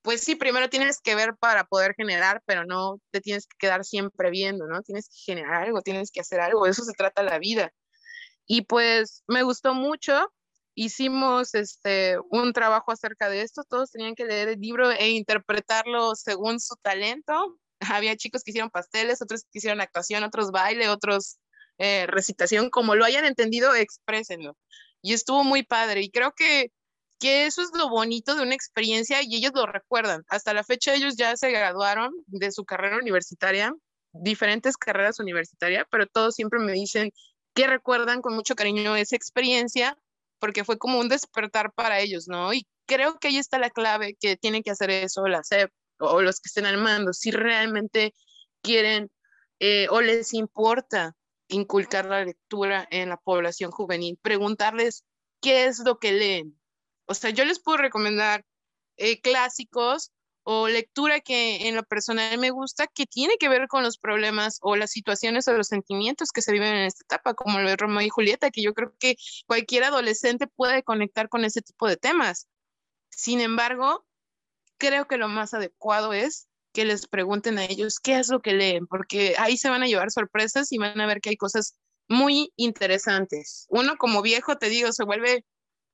pues 0.02 0.22
sí, 0.22 0.36
primero 0.36 0.70
tienes 0.70 1.00
que 1.00 1.16
ver 1.16 1.38
para 1.38 1.64
poder 1.64 1.94
generar, 1.96 2.42
pero 2.46 2.66
no 2.66 3.00
te 3.12 3.22
tienes 3.22 3.48
que 3.48 3.56
quedar 3.58 3.86
siempre 3.86 4.32
viendo, 4.32 4.68
¿no? 4.68 4.82
Tienes 4.82 5.08
que 5.08 5.32
generar 5.32 5.64
algo, 5.64 5.82
tienes 5.82 6.12
que 6.12 6.20
hacer 6.20 6.42
algo, 6.42 6.66
eso 6.66 6.84
se 6.84 6.94
trata 6.94 7.24
la 7.24 7.40
vida. 7.40 7.72
Y 8.46 8.64
pues 8.64 9.24
me 9.28 9.44
gustó 9.44 9.74
mucho, 9.74 10.34
hicimos 10.84 11.56
este, 11.56 12.18
un 12.30 12.54
trabajo 12.54 12.92
acerca 12.92 13.30
de 13.30 13.42
esto, 13.42 13.64
todos 13.68 13.92
tenían 13.92 14.16
que 14.16 14.26
leer 14.26 14.48
el 14.48 14.60
libro 14.62 14.90
e 14.92 15.10
interpretarlo 15.10 16.16
según 16.16 16.62
su 16.62 16.76
talento. 16.78 17.58
Había 17.82 18.16
chicos 18.16 18.44
que 18.44 18.52
hicieron 18.52 18.70
pasteles, 18.70 19.22
otros 19.22 19.44
que 19.44 19.60
hicieron 19.60 19.82
actuación, 19.82 20.24
otros 20.24 20.52
baile, 20.52 20.88
otros 20.88 21.38
eh, 21.80 22.08
recitación, 22.08 22.70
como 22.70 22.96
lo 22.96 23.04
hayan 23.04 23.26
entendido, 23.26 23.76
exprésenlo. 23.76 24.58
Y 25.02 25.14
estuvo 25.14 25.44
muy 25.44 25.64
padre. 25.64 26.02
Y 26.02 26.12
creo 26.12 26.34
que 26.34 26.72
que 27.20 27.46
eso 27.46 27.62
es 27.62 27.72
lo 27.74 27.90
bonito 27.90 28.34
de 28.34 28.44
una 28.44 28.56
experiencia 28.56 29.22
y 29.22 29.36
ellos 29.36 29.52
lo 29.54 29.66
recuerdan. 29.66 30.24
Hasta 30.30 30.54
la 30.54 30.64
fecha 30.64 30.96
ellos 30.96 31.18
ya 31.18 31.36
se 31.36 31.52
graduaron 31.52 32.14
de 32.28 32.54
su 32.54 32.64
carrera 32.64 32.96
universitaria, 32.96 33.74
diferentes 34.14 34.78
carreras 34.78 35.20
universitarias, 35.20 35.86
pero 35.92 36.08
todos 36.08 36.36
siempre 36.36 36.60
me 36.60 36.72
dicen 36.72 37.12
que 37.54 37.68
recuerdan 37.68 38.22
con 38.22 38.36
mucho 38.36 38.56
cariño 38.56 38.96
esa 38.96 39.18
experiencia 39.18 39.98
porque 40.40 40.64
fue 40.64 40.78
como 40.78 41.00
un 41.00 41.10
despertar 41.10 41.74
para 41.74 42.00
ellos, 42.00 42.28
¿no? 42.28 42.54
Y 42.54 42.68
creo 42.86 43.20
que 43.20 43.30
ahí 43.30 43.38
está 43.38 43.60
la 43.60 43.70
clave 43.70 44.16
que 44.20 44.38
tienen 44.38 44.64
que 44.64 44.72
hacer 44.72 44.90
eso 44.90 45.28
la 45.28 45.44
SEP 45.44 45.72
o 46.00 46.22
los 46.22 46.40
que 46.40 46.48
estén 46.48 46.66
al 46.66 46.78
mando, 46.78 47.14
si 47.14 47.32
realmente 47.32 48.14
quieren 48.62 49.12
eh, 49.60 49.88
o 49.90 50.02
les 50.02 50.34
importa 50.34 51.16
inculcar 51.50 52.06
la 52.06 52.24
lectura 52.24 52.88
en 52.92 53.10
la 53.10 53.18
población 53.18 53.72
juvenil, 53.72 54.18
preguntarles 54.22 55.04
qué 55.42 55.66
es 55.66 55.80
lo 55.80 56.00
que 56.00 56.14
leen, 56.14 56.60
o 57.06 57.16
sea, 57.16 57.32
yo 57.32 57.44
les 57.44 57.60
puedo 57.60 57.78
recomendar 57.78 58.46
eh, 58.98 59.20
clásicos 59.20 60.12
o 60.52 60.68
lectura 60.68 61.20
que 61.20 61.68
en 61.68 61.76
lo 61.76 61.84
personal 61.84 62.40
me 62.40 62.50
gusta, 62.50 62.88
que 62.88 63.06
tiene 63.06 63.38
que 63.38 63.50
ver 63.50 63.68
con 63.68 63.84
los 63.84 64.00
problemas 64.00 64.58
o 64.64 64.76
las 64.76 64.90
situaciones 64.90 65.48
o 65.48 65.54
los 65.54 65.68
sentimientos 65.68 66.32
que 66.32 66.42
se 66.42 66.52
viven 66.52 66.74
en 66.74 66.86
esta 66.86 67.04
etapa, 67.04 67.36
como 67.36 67.60
lo 67.60 67.70
de 67.70 67.76
Romeo 67.76 68.02
y 68.02 68.10
Julieta, 68.10 68.50
que 68.50 68.64
yo 68.64 68.74
creo 68.74 68.92
que 68.98 69.16
cualquier 69.46 69.84
adolescente 69.84 70.48
puede 70.48 70.82
conectar 70.82 71.30
con 71.30 71.46
ese 71.46 71.62
tipo 71.62 71.88
de 71.88 71.98
temas. 71.98 72.48
Sin 73.12 73.42
embargo, 73.42 74.08
creo 74.80 75.08
que 75.08 75.18
lo 75.18 75.28
más 75.28 75.54
adecuado 75.54 76.14
es 76.14 76.48
que 76.74 76.84
les 76.84 77.06
pregunten 77.06 77.60
a 77.60 77.66
ellos 77.66 78.00
qué 78.00 78.18
es 78.18 78.30
lo 78.30 78.42
que 78.42 78.54
leen, 78.54 78.88
porque 78.88 79.36
ahí 79.38 79.56
se 79.56 79.70
van 79.70 79.84
a 79.84 79.88
llevar 79.88 80.10
sorpresas 80.10 80.72
y 80.72 80.80
van 80.80 81.00
a 81.00 81.06
ver 81.06 81.22
que 81.22 81.30
hay 81.30 81.38
cosas 81.38 81.76
muy 82.08 82.52
interesantes. 82.56 83.68
Uno 83.70 83.98
como 84.00 84.24
viejo, 84.24 84.58
te 84.58 84.70
digo, 84.70 84.94
se 84.94 85.06
vuelve 85.06 85.46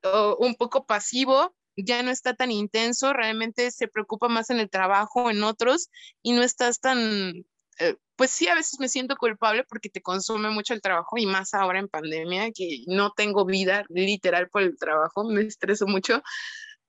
oh, 0.04 0.38
un 0.40 0.56
poco 0.56 0.86
pasivo, 0.86 1.54
ya 1.78 2.04
no 2.04 2.12
está 2.12 2.34
tan 2.36 2.52
intenso, 2.52 3.14
realmente 3.14 3.72
se 3.72 3.88
preocupa 3.88 4.28
más 4.28 4.50
en 4.50 4.60
el 4.60 4.70
trabajo, 4.70 5.30
en 5.30 5.44
otros, 5.44 5.90
y 6.22 6.34
no 6.34 6.44
estás 6.44 6.80
tan, 6.80 7.34
eh, 7.80 7.96
pues 8.16 8.32
sí, 8.32 8.48
a 8.48 8.56
veces 8.56 8.80
me 8.80 8.90
siento 8.90 9.16
culpable 9.18 9.64
porque 9.68 9.90
te 9.90 10.02
consume 10.02 10.50
mucho 10.50 10.74
el 10.74 10.82
trabajo 10.82 11.18
y 11.18 11.26
más 11.26 11.54
ahora 11.54 11.80
en 11.80 11.90
pandemia, 11.90 12.52
que 12.52 12.84
no 12.88 13.12
tengo 13.12 13.46
vida 13.46 13.84
literal 13.90 14.50
por 14.50 14.62
el 14.64 14.78
trabajo, 14.78 15.24
me 15.26 15.42
estreso 15.42 15.88
mucho, 15.88 16.22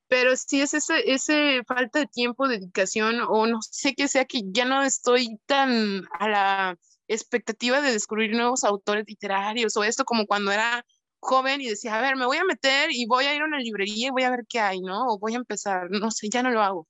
pero 0.09 0.37
sí 0.37 0.61
es 0.61 0.75
ese, 0.75 1.11
ese 1.13 1.63
falta 1.67 1.99
de 2.01 2.07
tiempo, 2.07 2.49
dedicación 2.49 3.21
o 3.29 3.47
no 3.47 3.59
sé 3.63 3.95
qué 3.95 4.09
sea 4.09 4.25
que 4.25 4.43
ya 4.47 4.65
no 4.65 4.83
estoy 4.83 5.39
tan 5.47 6.05
a 6.19 6.29
la 6.29 6.79
expectativa 7.09 7.81
de 7.81 7.93
descubrir 7.93 8.35
nuevos 8.35 8.65
autores 8.65 9.05
literarios 9.07 9.77
o 9.77 9.85
esto 9.85 10.05
como 10.05 10.27
cuando 10.27 10.53
era 10.53 10.85
joven 11.27 11.61
y 11.61 11.69
decía, 11.69 11.97
a 11.97 12.01
ver, 12.01 12.17
me 12.17 12.27
voy 12.27 12.39
a 12.39 12.45
meter 12.45 12.91
y 12.93 13.07
voy 13.07 13.27
a 13.27 13.35
ir 13.35 13.43
a 13.43 13.47
una 13.47 13.59
librería 13.59 14.09
y 14.09 14.11
voy 14.11 14.23
a 14.23 14.31
ver 14.31 14.47
qué 14.49 14.61
hay, 14.61 14.81
¿no? 14.81 15.07
O 15.09 15.19
voy 15.19 15.35
a 15.35 15.37
empezar, 15.37 15.91
no 15.91 16.11
sé, 16.11 16.29
ya 16.31 16.43
no 16.43 16.51
lo 16.51 16.63
hago. 16.63 16.89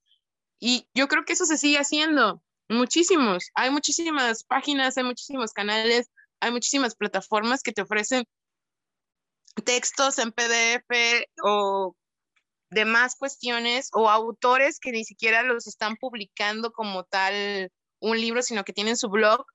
Y 0.61 0.88
yo 0.95 1.09
creo 1.09 1.25
que 1.25 1.33
eso 1.35 1.47
se 1.47 1.59
sigue 1.59 1.78
haciendo, 1.78 2.43
muchísimos. 2.69 3.50
Hay 3.55 3.71
muchísimas 3.71 4.45
páginas, 4.45 4.97
hay 4.99 5.05
muchísimos 5.05 5.52
canales, 5.52 6.11
hay 6.40 6.50
muchísimas 6.52 6.95
plataformas 6.97 7.62
que 7.62 7.73
te 7.73 7.83
ofrecen 7.83 8.25
textos 9.64 10.19
en 10.19 10.33
PDF 10.33 11.26
o 11.43 11.97
demás 12.71 13.16
cuestiones 13.16 13.88
o 13.93 14.11
autores 14.11 14.78
que 14.81 14.93
ni 14.93 15.05
siquiera 15.05 15.43
los 15.43 15.66
están 15.66 15.97
publicando 15.97 16.73
como 16.73 17.05
tal 17.05 17.71
un 18.00 18.21
libro, 18.21 18.43
sino 18.43 18.64
que 18.64 18.73
tienen 18.75 18.97
su 18.97 19.09
blog, 19.09 19.47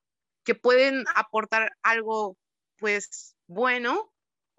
que 0.43 0.55
pueden 0.55 1.05
aportar 1.15 1.71
algo 1.83 2.37
pues 2.79 3.35
bueno 3.47 4.11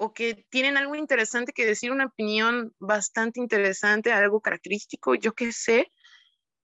o 0.02 0.12
que 0.12 0.44
tienen 0.50 0.76
algo 0.76 0.96
interesante 0.96 1.52
que 1.52 1.64
decir, 1.64 1.92
una 1.92 2.06
opinión 2.06 2.74
bastante 2.80 3.38
interesante, 3.38 4.12
algo 4.12 4.40
característico, 4.40 5.14
yo 5.14 5.32
qué 5.32 5.52
sé, 5.52 5.92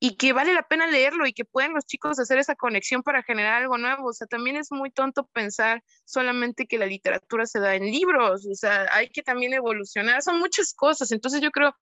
y 0.00 0.16
que 0.16 0.32
vale 0.32 0.54
la 0.54 0.64
pena 0.64 0.88
leerlo 0.88 1.24
y 1.24 1.32
que 1.32 1.44
pueden 1.44 1.72
los 1.72 1.86
chicos 1.86 2.18
hacer 2.18 2.38
esa 2.38 2.56
conexión 2.56 3.04
para 3.04 3.22
generar 3.22 3.62
algo 3.62 3.78
nuevo. 3.78 4.08
O 4.08 4.12
sea, 4.12 4.26
también 4.26 4.56
es 4.56 4.72
muy 4.72 4.90
tonto 4.90 5.24
pensar 5.28 5.84
solamente 6.04 6.66
que 6.66 6.78
la 6.78 6.86
literatura 6.86 7.46
se 7.46 7.60
da 7.60 7.76
en 7.76 7.84
libros, 7.84 8.44
o 8.44 8.54
sea, 8.56 8.88
hay 8.90 9.08
que 9.08 9.22
también 9.22 9.52
evolucionar, 9.52 10.20
son 10.22 10.40
muchas 10.40 10.74
cosas. 10.74 11.12
Entonces 11.12 11.40
yo 11.40 11.52
creo, 11.52 11.72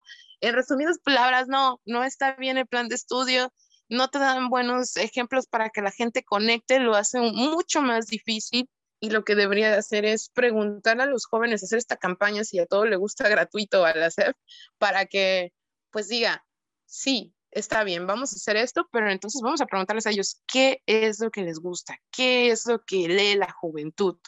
en 0.42 0.54
resumidas 0.54 0.98
palabras, 0.98 1.48
no, 1.48 1.80
no 1.86 2.04
está 2.04 2.36
bien 2.36 2.58
el 2.58 2.66
plan 2.66 2.88
de 2.88 2.96
estudio, 2.96 3.50
no 3.88 4.08
te 4.08 4.18
dan 4.18 4.50
buenos 4.50 4.98
ejemplos 4.98 5.46
para 5.46 5.70
que 5.70 5.80
la 5.80 5.90
gente 5.90 6.22
conecte, 6.22 6.80
lo 6.80 6.96
hace 6.96 7.18
mucho 7.18 7.80
más 7.80 8.08
difícil 8.08 8.68
y 9.00 9.10
lo 9.10 9.24
que 9.24 9.34
debería 9.34 9.70
de 9.70 9.76
hacer 9.76 10.04
es 10.04 10.30
preguntar 10.30 11.00
a 11.00 11.06
los 11.06 11.26
jóvenes, 11.26 11.62
hacer 11.62 11.78
esta 11.78 11.96
campaña 11.96 12.44
si 12.44 12.58
a 12.58 12.66
todo 12.66 12.86
le 12.86 12.96
gusta 12.96 13.28
gratuito 13.28 13.84
a 13.84 13.94
la 13.94 14.10
CEF, 14.10 14.36
para 14.78 15.06
que 15.06 15.52
pues 15.90 16.08
diga, 16.08 16.44
sí, 16.86 17.34
está 17.50 17.84
bien, 17.84 18.06
vamos 18.06 18.32
a 18.32 18.36
hacer 18.36 18.56
esto, 18.56 18.88
pero 18.92 19.10
entonces 19.10 19.40
vamos 19.42 19.60
a 19.60 19.66
preguntarles 19.66 20.06
a 20.06 20.10
ellos 20.10 20.42
qué 20.46 20.82
es 20.86 21.20
lo 21.20 21.30
que 21.30 21.42
les 21.42 21.58
gusta, 21.58 21.98
qué 22.10 22.50
es 22.50 22.66
lo 22.66 22.84
que 22.84 23.08
lee 23.08 23.36
la 23.36 23.52
juventud. 23.52 24.18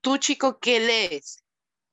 Tú, 0.00 0.18
chico, 0.18 0.58
¿qué 0.60 0.80
lees? 0.80 1.42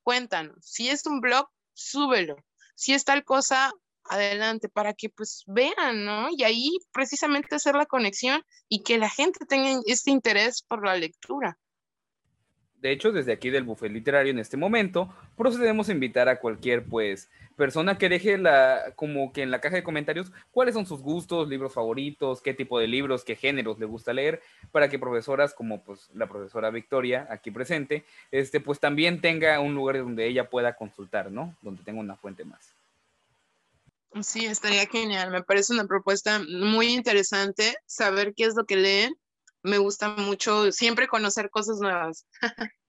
Cuéntanos. 0.03 0.57
Si 0.61 0.89
es 0.89 1.05
un 1.05 1.21
blog, 1.21 1.47
súbelo. 1.73 2.35
Si 2.75 2.93
es 2.93 3.05
tal 3.05 3.23
cosa, 3.23 3.71
adelante, 4.05 4.69
para 4.69 4.93
que 4.93 5.09
pues 5.09 5.43
vean, 5.47 6.05
¿no? 6.05 6.27
Y 6.29 6.43
ahí 6.43 6.71
precisamente 6.91 7.55
hacer 7.55 7.75
la 7.75 7.85
conexión 7.85 8.43
y 8.67 8.83
que 8.83 8.97
la 8.97 9.09
gente 9.09 9.45
tenga 9.45 9.79
este 9.85 10.11
interés 10.11 10.61
por 10.61 10.85
la 10.85 10.95
lectura. 10.95 11.57
De 12.81 12.91
hecho, 12.91 13.11
desde 13.11 13.31
aquí 13.31 13.51
del 13.51 13.63
buffet 13.63 13.91
literario 13.91 14.31
en 14.31 14.39
este 14.39 14.57
momento, 14.57 15.13
procedemos 15.37 15.87
a 15.87 15.91
invitar 15.91 16.27
a 16.27 16.39
cualquier 16.39 16.83
pues 16.83 17.29
persona 17.55 17.99
que 17.99 18.09
deje 18.09 18.39
la 18.39 18.93
como 18.95 19.31
que 19.31 19.43
en 19.43 19.51
la 19.51 19.61
caja 19.61 19.75
de 19.75 19.83
comentarios 19.83 20.31
cuáles 20.49 20.73
son 20.73 20.87
sus 20.87 21.01
gustos, 21.03 21.47
libros 21.47 21.73
favoritos, 21.73 22.41
qué 22.41 22.55
tipo 22.55 22.79
de 22.79 22.87
libros, 22.87 23.23
qué 23.23 23.35
géneros 23.35 23.77
le 23.77 23.85
gusta 23.85 24.13
leer, 24.13 24.41
para 24.71 24.89
que 24.89 24.97
profesoras 24.97 25.53
como 25.53 25.83
pues 25.83 26.09
la 26.15 26.27
profesora 26.27 26.71
Victoria 26.71 27.27
aquí 27.29 27.51
presente, 27.51 28.03
este 28.31 28.59
pues 28.59 28.79
también 28.79 29.21
tenga 29.21 29.59
un 29.59 29.75
lugar 29.75 29.99
donde 29.99 30.25
ella 30.25 30.49
pueda 30.49 30.75
consultar, 30.75 31.31
¿no? 31.31 31.55
Donde 31.61 31.83
tenga 31.83 31.99
una 31.99 32.15
fuente 32.15 32.45
más. 32.45 32.73
Sí, 34.21 34.45
estaría 34.45 34.87
genial. 34.87 35.29
Me 35.29 35.43
parece 35.43 35.71
una 35.71 35.85
propuesta 35.85 36.41
muy 36.49 36.87
interesante 36.87 37.75
saber 37.85 38.33
qué 38.35 38.45
es 38.45 38.55
lo 38.55 38.65
que 38.65 38.75
leen 38.75 39.13
me 39.63 39.77
gusta 39.77 40.09
mucho 40.09 40.71
siempre 40.71 41.07
conocer 41.07 41.49
cosas 41.49 41.79
nuevas. 41.79 42.25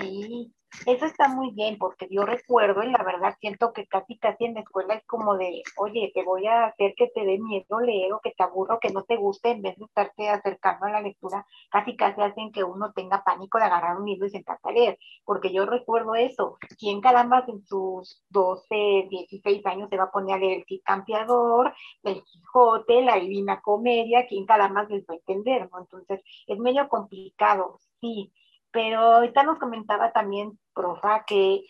Sí, 0.00 0.52
eso 0.84 1.06
está 1.06 1.28
muy 1.28 1.52
bien, 1.52 1.78
porque 1.78 2.06
yo 2.10 2.22
recuerdo 2.22 2.82
y 2.82 2.90
la 2.90 3.02
verdad 3.02 3.34
siento 3.40 3.72
que 3.72 3.86
casi 3.86 4.18
casi 4.18 4.44
en 4.44 4.54
la 4.54 4.60
escuela 4.60 4.94
es 4.94 5.04
como 5.06 5.36
de, 5.36 5.62
oye, 5.78 6.12
te 6.14 6.22
voy 6.22 6.46
a 6.46 6.66
hacer 6.66 6.94
que 6.96 7.08
te 7.08 7.24
dé 7.24 7.38
miedo 7.38 7.80
leer 7.80 8.12
o 8.12 8.20
que 8.20 8.32
te 8.32 8.42
aburro, 8.42 8.78
que 8.78 8.90
no 8.90 9.02
te 9.04 9.16
guste, 9.16 9.50
en 9.50 9.62
vez 9.62 9.76
de 9.78 9.86
estarte 9.86 10.28
acercando 10.28 10.86
a 10.86 10.90
la 10.90 11.00
lectura, 11.00 11.46
casi 11.70 11.96
casi 11.96 12.20
hacen 12.20 12.52
que 12.52 12.62
uno 12.62 12.92
tenga 12.92 13.24
pánico 13.24 13.58
de 13.58 13.64
agarrar 13.64 13.96
un 13.96 14.06
libro 14.06 14.26
y 14.26 14.30
sentarse 14.30 14.68
a 14.68 14.72
leer, 14.72 14.98
porque 15.24 15.52
yo 15.52 15.64
recuerdo 15.66 16.14
eso, 16.14 16.58
¿quién 16.78 17.00
caramba 17.00 17.44
en 17.48 17.64
sus 17.64 18.22
12, 18.28 19.06
16 19.08 19.64
años 19.66 19.88
se 19.88 19.96
va 19.96 20.04
a 20.04 20.10
poner 20.10 20.36
a 20.36 20.38
leer 20.38 20.64
el 20.68 20.82
Campeador, 20.84 21.72
el 22.02 22.22
Quijote, 22.22 23.02
la 23.02 23.16
Divina 23.16 23.60
Comedia, 23.60 24.26
¿quién 24.26 24.44
caramba 24.44 24.84
les 24.84 25.04
va 25.04 25.14
a 25.14 25.16
entender, 25.16 25.68
no? 25.72 25.78
Entonces, 25.80 26.20
es 26.46 26.58
medio 26.58 26.88
complicado, 26.88 27.80
sí, 28.00 28.32
pero 28.70 29.00
ahorita 29.00 29.42
nos 29.42 29.58
comentaba 29.58 30.12
también, 30.12 30.58
profa, 30.74 31.24
que 31.26 31.62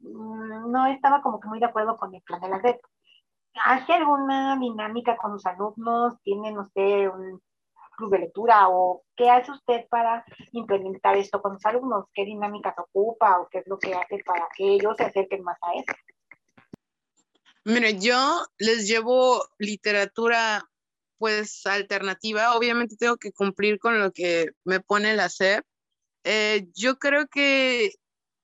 mm, 0.00 0.70
no 0.70 0.86
estaba 0.86 1.22
como 1.22 1.40
que 1.40 1.48
muy 1.48 1.60
de 1.60 1.66
acuerdo 1.66 1.96
con 1.96 2.14
el 2.14 2.22
plan 2.22 2.40
de 2.40 2.48
la 2.48 2.58
red. 2.58 2.76
¿Hace 3.64 3.92
alguna 3.92 4.56
dinámica 4.58 5.16
con 5.16 5.32
los 5.32 5.44
alumnos? 5.46 6.14
¿Tienen 6.22 6.58
usted 6.58 7.08
un 7.08 7.40
club 7.96 8.10
de 8.10 8.18
lectura 8.20 8.68
o 8.68 9.02
qué 9.16 9.30
hace 9.30 9.52
usted 9.52 9.86
para 9.88 10.24
implementar 10.52 11.16
esto 11.16 11.40
con 11.42 11.54
los 11.54 11.66
alumnos? 11.66 12.06
¿Qué 12.14 12.24
dinámicas 12.24 12.74
ocupa 12.78 13.40
o 13.40 13.48
qué 13.50 13.58
es 13.58 13.66
lo 13.66 13.78
que 13.78 13.94
hace 13.94 14.18
para 14.24 14.48
que 14.56 14.74
ellos 14.74 14.96
se 14.96 15.04
acerquen 15.04 15.42
más 15.42 15.58
a 15.62 15.72
eso? 15.74 15.92
Mire, 17.64 17.98
yo 17.98 18.44
les 18.58 18.88
llevo 18.88 19.44
literatura 19.58 20.64
pues 21.18 21.64
alternativa. 21.66 22.56
Obviamente 22.56 22.96
tengo 22.96 23.16
que 23.16 23.30
cumplir 23.30 23.78
con 23.78 24.00
lo 24.00 24.10
que 24.10 24.50
me 24.64 24.80
pone 24.80 25.14
la 25.14 25.28
SEP, 25.28 25.64
eh, 26.24 26.66
yo 26.74 26.98
creo 26.98 27.26
que 27.28 27.92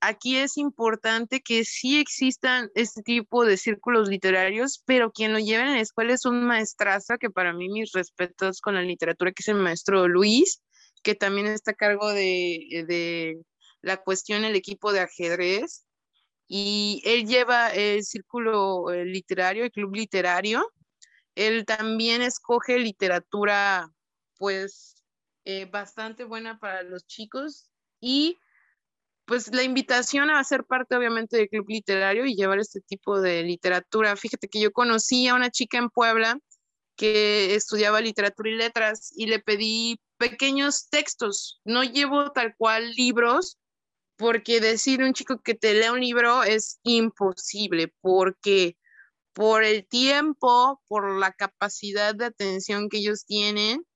aquí 0.00 0.36
es 0.36 0.56
importante 0.58 1.40
que 1.40 1.64
sí 1.64 1.98
existan 1.98 2.70
este 2.74 3.02
tipo 3.02 3.44
de 3.44 3.56
círculos 3.56 4.08
literarios, 4.08 4.82
pero 4.86 5.12
quien 5.12 5.32
lo 5.32 5.38
lleva 5.38 5.64
en 5.64 5.74
la 5.74 5.80
escuela 5.80 6.14
es 6.14 6.24
un 6.24 6.44
maestrazo, 6.44 7.18
que 7.18 7.30
para 7.30 7.52
mí 7.52 7.68
mis 7.68 7.92
respetos 7.92 8.60
con 8.60 8.74
la 8.74 8.82
literatura, 8.82 9.32
que 9.32 9.42
es 9.42 9.48
el 9.48 9.56
maestro 9.56 10.08
Luis, 10.08 10.62
que 11.02 11.14
también 11.14 11.46
está 11.46 11.72
a 11.72 11.74
cargo 11.74 12.08
de, 12.12 12.84
de 12.86 13.40
la 13.82 13.96
cuestión, 13.98 14.44
el 14.44 14.56
equipo 14.56 14.92
de 14.92 15.00
ajedrez, 15.00 15.84
y 16.48 17.02
él 17.04 17.26
lleva 17.26 17.70
el 17.74 18.04
círculo 18.04 18.90
eh, 18.90 19.04
literario, 19.04 19.64
el 19.64 19.70
club 19.70 19.94
literario. 19.94 20.66
Él 21.34 21.66
también 21.66 22.22
escoge 22.22 22.78
literatura, 22.78 23.90
pues, 24.38 24.97
eh, 25.50 25.64
bastante 25.64 26.24
buena 26.24 26.58
para 26.58 26.82
los 26.82 27.06
chicos 27.06 27.70
y 28.02 28.38
pues 29.24 29.50
la 29.54 29.62
invitación 29.62 30.28
a 30.28 30.44
ser 30.44 30.64
parte 30.64 30.94
obviamente 30.94 31.38
del 31.38 31.48
club 31.48 31.64
literario 31.70 32.26
y 32.26 32.34
llevar 32.34 32.58
este 32.58 32.82
tipo 32.82 33.18
de 33.18 33.42
literatura. 33.44 34.14
Fíjate 34.14 34.48
que 34.48 34.60
yo 34.60 34.72
conocí 34.72 35.26
a 35.26 35.34
una 35.34 35.50
chica 35.50 35.78
en 35.78 35.88
Puebla 35.88 36.38
que 36.96 37.54
estudiaba 37.54 38.02
literatura 38.02 38.50
y 38.50 38.56
letras 38.56 39.10
y 39.16 39.24
le 39.24 39.38
pedí 39.38 39.98
pequeños 40.18 40.90
textos. 40.90 41.62
No 41.64 41.82
llevo 41.82 42.30
tal 42.32 42.54
cual 42.58 42.90
libros 42.90 43.56
porque 44.16 44.60
decir 44.60 45.02
un 45.02 45.14
chico 45.14 45.40
que 45.40 45.54
te 45.54 45.72
lea 45.72 45.92
un 45.92 46.00
libro 46.00 46.42
es 46.42 46.78
imposible 46.82 47.94
porque 48.02 48.76
por 49.32 49.64
el 49.64 49.86
tiempo, 49.86 50.82
por 50.88 51.18
la 51.18 51.32
capacidad 51.32 52.14
de 52.14 52.26
atención 52.26 52.90
que 52.90 52.98
ellos 52.98 53.24
tienen, 53.24 53.86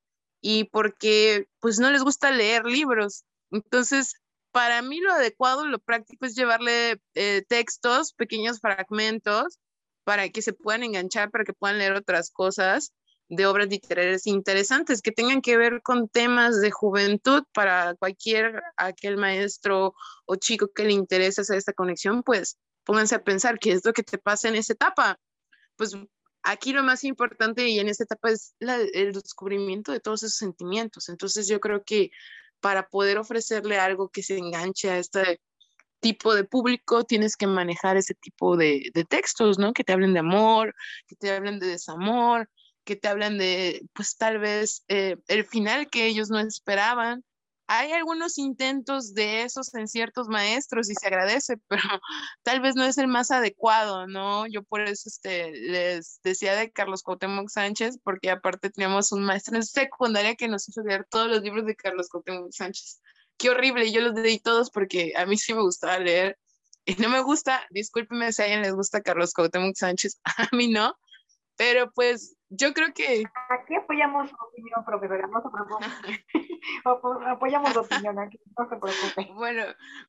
y 0.43 0.65
porque 0.65 1.47
pues 1.61 1.79
no 1.79 1.91
les 1.91 2.03
gusta 2.03 2.31
leer 2.31 2.67
libros. 2.67 3.25
Entonces, 3.51 4.15
para 4.51 4.83
mí 4.83 5.01
lo 5.01 5.13
adecuado, 5.13 5.67
lo 5.67 5.79
práctico 5.79 6.27
es 6.27 6.35
llevarle 6.35 7.01
eh, 7.15 7.43
textos, 7.49 8.13
pequeños 8.13 8.61
fragmentos, 8.61 9.59
para 10.05 10.29
que 10.29 10.43
se 10.43 10.53
puedan 10.53 10.83
enganchar, 10.83 11.31
para 11.31 11.45
que 11.45 11.55
puedan 11.55 11.79
leer 11.79 11.95
otras 11.95 12.31
cosas 12.31 12.93
de 13.29 13.47
obras 13.47 13.69
literarias 13.69 14.27
interesantes 14.27 15.01
que 15.01 15.13
tengan 15.13 15.41
que 15.41 15.57
ver 15.57 15.81
con 15.83 16.09
temas 16.09 16.61
de 16.61 16.71
juventud 16.71 17.45
para 17.55 17.95
cualquier 17.95 18.63
aquel 18.77 19.17
maestro 19.17 19.95
o 20.27 20.37
chico 20.37 20.69
que 20.75 20.85
le 20.85 20.93
interese 20.93 21.41
hacer 21.41 21.57
esta 21.57 21.73
conexión, 21.73 22.23
pues 22.23 22.59
pónganse 22.85 23.15
a 23.15 23.25
pensar 23.25 23.59
qué 23.59 23.73
es 23.73 23.85
lo 23.85 23.93
que 23.93 24.03
te 24.03 24.19
pasa 24.19 24.49
en 24.49 24.57
esa 24.57 24.75
etapa. 24.75 25.19
Pues 25.77 25.97
aquí 26.43 26.73
lo 26.73 26.83
más 26.83 27.05
importante 27.05 27.69
y 27.69 27.79
en 27.79 27.89
esta 27.89 28.05
etapa 28.05 28.31
es 28.31 28.55
el 28.61 29.13
descubrimiento 29.13 29.93
de 29.93 30.01
todos 30.01 30.23
esos 30.23 30.37
sentimientos. 30.37 31.09
Entonces 31.09 31.49
yo 31.49 31.61
creo 31.61 31.85
que 31.85 32.11
para 32.61 32.89
poder 32.89 33.19
ofrecerle 33.19 33.79
algo 33.79 34.09
que 34.09 34.23
se 34.23 34.39
enganche 34.39 34.91
a 34.91 34.99
este 34.99 35.41
tipo 36.01 36.35
de 36.35 36.45
público, 36.45 37.05
tienes 37.05 37.37
que 37.37 37.47
manejar 37.47 37.97
ese 37.97 38.15
tipo 38.15 38.57
de, 38.57 38.91
de 38.93 39.05
textos, 39.05 39.59
¿no? 39.59 39.73
Que 39.73 39.85
te 39.85 39.93
hablen 39.93 40.13
de 40.15 40.21
amor, 40.21 40.75
que 41.07 41.17
te 41.17 41.31
hablen 41.31 41.61
de 41.61 41.69
desamor, 41.69 42.49
que 42.85 42.97
te 42.97 43.09
hablan 43.09 43.39
de, 43.39 43.83
pues 43.93 44.17
tal 44.17 44.39
vez, 44.39 44.85
eh, 44.89 45.17
el 45.29 45.45
final 45.45 45.89
que 45.89 46.07
ellos 46.07 46.31
no 46.31 46.41
esperaban. 46.41 47.25
Hay 47.69 47.93
algunos 47.93 48.39
intentos 48.39 49.15
de 49.15 49.43
esos 49.43 49.75
en 49.75 49.89
ciertos 49.89 50.29
maestros 50.29 50.91
y 50.91 50.95
se 50.95 51.07
agradece, 51.07 51.57
pero 51.69 51.83
tal 52.43 52.61
vez 52.61 52.75
no 52.75 52.85
es 52.85 52.99
el 52.99 53.09
más 53.09 53.31
adecuado, 53.31 54.07
¿no? 54.07 54.47
Yo 54.47 54.63
por 54.63 54.83
eso 54.83 55.09
este, 55.09 55.53
les 55.53 56.21
decía 56.23 56.55
de 56.55 56.71
Carlos 56.71 57.03
Cuauhtémoc 57.03 57.49
Sánchez, 57.49 57.99
porque 58.03 58.31
aparte 58.31 58.71
teníamos 58.71 59.13
un 59.13 59.25
maestro 59.25 59.57
en 59.57 59.63
secundaria 59.65 60.35
que 60.35 60.49
nos 60.49 60.69
hizo 60.69 60.83
leer 60.83 61.07
todos 61.09 61.29
los 61.29 61.43
libros 61.43 61.67
de 61.67 61.77
Carlos 61.77 62.09
Cuauhtémoc 62.09 62.53
Sánchez. 62.53 63.01
Qué 63.39 63.51
horrible, 63.51 63.91
yo 63.91 64.01
los 64.03 64.15
leí 64.15 64.39
todos 64.39 64.71
porque 64.71 65.15
a 65.17 65.27
mí 65.27 65.37
sí 65.37 65.55
me 65.55 65.63
gustaba 65.63 65.99
leer 65.99 66.39
y 66.85 66.95
no 66.97 67.09
me 67.09 67.23
gusta, 67.23 67.65
discúlpenme 67.71 68.33
si 68.33 68.43
a 68.43 68.45
alguien 68.47 68.63
les 68.63 68.75
gusta 68.75 69.03
Carlos 69.03 69.33
Cuauhtémoc 69.33 69.77
Sánchez, 69.77 70.21
a 70.25 70.49
mí 70.53 70.69
no, 70.69 70.97
pero 71.57 71.93
pues 71.93 72.37
yo 72.55 72.73
creo 72.75 72.93
que... 72.95 73.25
Aquí 73.49 73.75
apoyamos 73.75 74.29
su 74.29 74.37
opinión, 74.37 74.85
profesora, 74.85 75.27
no 75.27 75.43
se 75.43 75.49
preocupe. 75.49 76.27
apoyamos 77.31 77.73
su 77.73 77.81
opinión 77.81 78.19
aquí, 78.19 78.39
no 78.59 78.69
se 78.69 78.77
preocupe. 78.77 79.33
Bueno, 79.35 79.65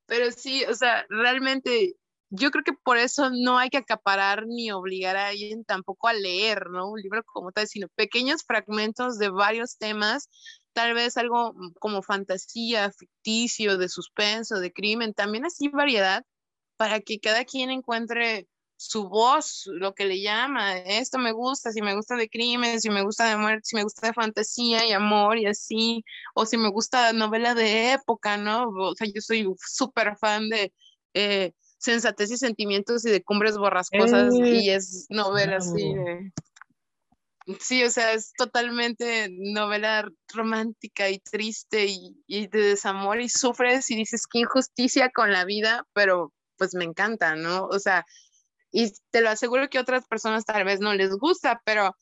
pero 0.06 0.30
sí, 0.32 0.66
o 0.66 0.74
sea, 0.74 1.06
realmente 1.10 1.96
yo 2.30 2.52
creo 2.52 2.64
que 2.64 2.74
por 2.74 2.98
eso 2.98 3.30
no 3.32 3.58
hay 3.58 3.70
que 3.70 3.78
acaparar 3.78 4.46
ni 4.46 4.72
obligar 4.72 5.16
a 5.16 5.28
alguien 5.28 5.64
tampoco 5.64 6.08
a 6.08 6.14
leer, 6.14 6.70
¿no? 6.70 6.90
Un 6.90 7.00
libro 7.00 7.24
como 7.24 7.52
tal, 7.52 7.68
sino 7.68 7.88
pequeños 7.90 8.44
fragmentos 8.44 9.18
de 9.18 9.30
varios 9.30 9.78
temas, 9.78 10.30
tal 10.74 10.96
vez 10.96 11.16
algo 11.16 11.54
como 11.80 12.02
fantasía, 12.02 12.92
ficticio, 12.92 13.78
de 13.78 13.88
suspenso, 13.88 14.60
de 14.60 14.74
crimen, 14.74 15.14
también 15.14 15.46
así 15.46 15.70
variedad, 15.70 16.26
para 16.76 17.00
que 17.00 17.20
cada 17.20 17.46
quien 17.46 17.70
encuentre 17.70 18.48
su 18.78 19.08
voz, 19.08 19.64
lo 19.68 19.94
que 19.94 20.06
le 20.06 20.22
llama, 20.22 20.78
esto 20.78 21.18
me 21.18 21.32
gusta, 21.32 21.72
si 21.72 21.82
me 21.82 21.96
gusta 21.96 22.16
de 22.16 22.30
crimen, 22.30 22.82
si 22.82 22.90
me 22.90 23.04
gusta 23.04 23.30
de 23.30 23.38
muerte, 23.38 23.62
si 23.64 23.76
me 23.76 23.84
gusta 23.84 24.08
de 24.08 24.14
fantasía 24.14 24.86
y 24.86 24.92
amor 24.92 25.38
y 25.38 25.46
así, 25.46 26.04
o 26.34 26.46
si 26.46 26.58
me 26.58 26.70
gusta 26.70 27.14
novela 27.14 27.56
de 27.56 27.94
época, 27.94 28.38
¿no? 28.38 28.70
O 28.70 28.96
sea, 28.96 29.08
yo 29.08 29.22
soy 29.22 29.48
súper 29.58 30.18
fan 30.18 30.50
de 30.50 30.74
eh, 31.14 31.54
Sensatez 31.78 32.32
y 32.32 32.38
Sentimientos 32.38 33.06
y 33.06 33.12
de 33.12 33.24
Cumbres 33.24 33.58
Borrascosas 33.58 34.34
eh, 34.36 34.62
y 34.62 34.70
es 34.70 35.06
novela 35.10 35.58
así 35.58 35.94
de... 35.94 36.32
Sí, 37.60 37.84
o 37.84 37.90
sea, 37.90 38.14
es 38.14 38.32
totalmente 38.38 39.28
novela 39.30 40.10
romántica 40.34 41.10
y 41.10 41.20
triste 41.20 41.88
y, 41.88 42.18
y 42.26 42.48
de 42.48 42.62
desamor 42.62 43.20
y 43.20 43.28
sufres 43.28 43.92
y 43.92 43.98
dices 43.98 44.28
qué 44.32 44.40
injusticia 44.40 45.10
con 45.10 45.34
la 45.34 45.44
vida, 45.44 45.86
pero 45.92 46.32
pues 46.58 46.74
me 46.74 46.86
encanta, 46.86 47.36
¿no? 47.36 47.66
O 47.66 47.80
sea, 47.80 48.06
y 48.74 48.92
te 49.12 49.22
lo 49.22 49.30
aseguro 49.30 49.70
que 49.70 49.78
a 49.78 49.82
otras 49.82 50.08
personas 50.08 50.46
tal 50.46 50.66
vez 50.66 50.80
no 50.82 50.94
les 50.96 51.12
gusta, 51.12 51.62
pero 51.64 51.96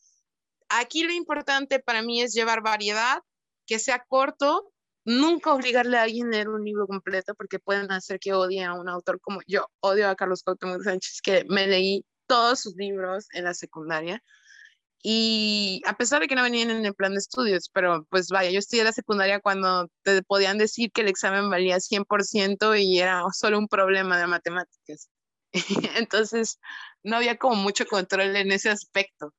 aquí 0.69 1.03
lo 1.03 1.12
importante 1.12 1.79
para 1.79 2.01
mí 2.01 2.21
es 2.21 2.34
llevar 2.34 2.62
variedad, 2.62 3.19
que 3.67 3.77
sea 3.77 4.03
corto, 4.07 4.71
nunca 5.03 5.53
obligarle 5.53 5.97
a 5.97 6.03
alguien 6.03 6.27
a 6.27 6.31
leer 6.31 6.49
un 6.49 6.63
libro 6.63 6.88
completo 6.88 7.36
porque 7.36 7.60
pueden 7.60 7.91
hacer 7.91 8.19
que 8.19 8.34
odie 8.34 8.63
a 8.63 8.73
un 8.73 8.88
autor 8.88 9.19
como 9.19 9.41
yo 9.47 9.67
odio 9.81 10.07
a 10.10 10.15
Carlos 10.15 10.43
Cuauhtémoc 10.43 10.84
Sánchez, 10.84 11.21
que 11.21 11.45
me 11.49 11.67
leí 11.67 12.05
todos 12.25 12.62
sus 12.62 12.75
libros 12.77 13.27
en 13.34 13.43
la 13.43 13.53
secundaria. 13.53 14.23
Y 15.03 15.81
a 15.86 15.97
pesar 15.97 16.21
de 16.21 16.27
que 16.27 16.36
no 16.36 16.43
venían 16.43 16.69
en 16.69 16.86
el 16.86 16.93
plan 16.93 17.13
de 17.13 17.17
estudios, 17.19 17.69
pero 17.73 18.05
pues 18.10 18.29
vaya, 18.29 18.51
yo 18.51 18.60
estudié 18.60 18.84
la 18.86 18.93
secundaria 18.93 19.41
cuando 19.41 19.89
te 20.03 20.23
podían 20.23 20.57
decir 20.57 20.91
que 20.93 21.01
el 21.01 21.10
examen 21.10 21.49
valía 21.49 21.79
100% 21.81 22.75
y 22.81 22.99
era 22.99 23.23
solo 23.34 23.57
un 23.57 23.67
problema 23.67 24.17
de 24.19 24.27
matemáticas. 24.27 25.10
Entonces, 25.95 26.59
no 27.03 27.17
había 27.17 27.37
como 27.37 27.55
mucho 27.55 27.85
control 27.85 28.35
en 28.35 28.51
ese 28.51 28.69
aspecto. 28.69 29.33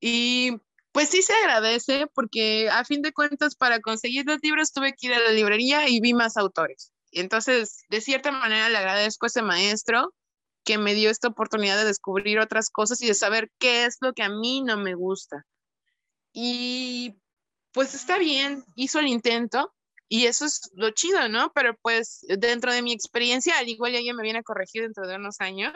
Y 0.00 0.52
pues 0.92 1.10
sí 1.10 1.22
se 1.22 1.32
agradece 1.34 2.06
porque 2.14 2.68
a 2.70 2.84
fin 2.84 3.02
de 3.02 3.12
cuentas 3.12 3.54
para 3.54 3.80
conseguir 3.80 4.26
los 4.26 4.38
libros 4.42 4.72
tuve 4.72 4.94
que 4.94 5.08
ir 5.08 5.14
a 5.14 5.20
la 5.20 5.32
librería 5.32 5.88
y 5.88 6.00
vi 6.00 6.14
más 6.14 6.36
autores. 6.36 6.92
Y 7.10 7.20
entonces, 7.20 7.84
de 7.88 8.00
cierta 8.00 8.32
manera, 8.32 8.68
le 8.68 8.78
agradezco 8.78 9.26
a 9.26 9.28
ese 9.28 9.42
maestro 9.42 10.12
que 10.64 10.78
me 10.78 10.94
dio 10.94 11.10
esta 11.10 11.28
oportunidad 11.28 11.78
de 11.78 11.86
descubrir 11.86 12.38
otras 12.40 12.68
cosas 12.70 13.00
y 13.00 13.06
de 13.06 13.14
saber 13.14 13.50
qué 13.58 13.84
es 13.86 13.98
lo 14.00 14.12
que 14.12 14.22
a 14.22 14.28
mí 14.28 14.62
no 14.62 14.76
me 14.76 14.94
gusta. 14.94 15.44
Y 16.32 17.16
pues 17.72 17.94
está 17.94 18.18
bien, 18.18 18.64
hizo 18.74 18.98
el 18.98 19.06
intento, 19.08 19.72
y 20.08 20.26
eso 20.26 20.46
es 20.46 20.70
lo 20.74 20.90
chido, 20.90 21.28
¿no? 21.28 21.52
Pero 21.54 21.76
pues 21.82 22.24
dentro 22.28 22.72
de 22.72 22.82
mi 22.82 22.92
experiencia, 22.92 23.58
al 23.58 23.68
igual 23.68 23.94
ella 23.94 24.14
me 24.14 24.22
viene 24.22 24.40
a 24.40 24.42
corregir 24.42 24.82
dentro 24.82 25.06
de 25.06 25.16
unos 25.16 25.40
años, 25.40 25.72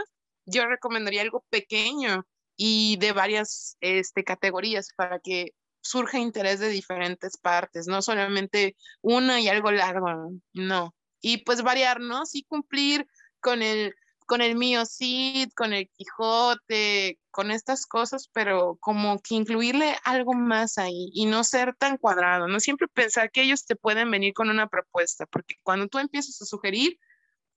yo 0.47 0.66
recomendaría 0.66 1.23
algo 1.23 1.45
pequeño 1.51 2.27
y 2.57 2.97
de 2.99 3.12
varias 3.12 3.77
este, 3.81 4.25
categorías 4.25 4.88
para 4.97 5.18
que 5.18 5.53
surja 5.83 6.18
interés 6.18 6.61
de 6.61 6.68
diferentes 6.68 7.37
partes, 7.37 7.87
no 7.87 8.03
solamente 8.03 8.77
una 9.01 9.40
y 9.40 9.49
algo 9.49 9.71
largo, 9.71 10.33
no. 10.53 10.95
Y 11.21 11.38
pues 11.38 11.62
variar, 11.62 12.01
¿no? 12.01 12.25
Sí 12.27 12.45
cumplir 12.45 13.07
con 13.40 13.62
el 13.62 13.95
con 14.27 14.43
el 14.43 14.57
mío 14.57 14.85
Cid, 14.87 15.51
con 15.55 15.73
el 15.73 15.89
Quijote, 15.91 17.19
con 17.31 17.51
estas 17.51 17.87
cosas, 17.87 18.29
pero 18.33 18.77
como 18.81 19.21
que 19.21 19.35
incluirle 19.35 19.97
algo 20.05 20.35
más 20.35 20.79
ahí 20.79 21.11
y 21.13 21.27
no 21.27 21.45
ser 21.45 21.75
tan 21.77 21.97
cuadrado, 21.99 22.49
no 22.49 22.61
siempre 22.61 22.89
pensar 22.89 23.31
que 23.31 23.43
ellos 23.43 23.65
te 23.65 23.77
pueden 23.77 24.11
venir 24.11 24.35
con 24.35 24.51
una 24.51 24.69
propuesta, 24.69 25.27
porque 25.27 25.57
cuando 25.63 25.89
tú 25.89 25.99
empiezas 25.99 26.41
a 26.43 26.47
sugerir, 26.47 26.99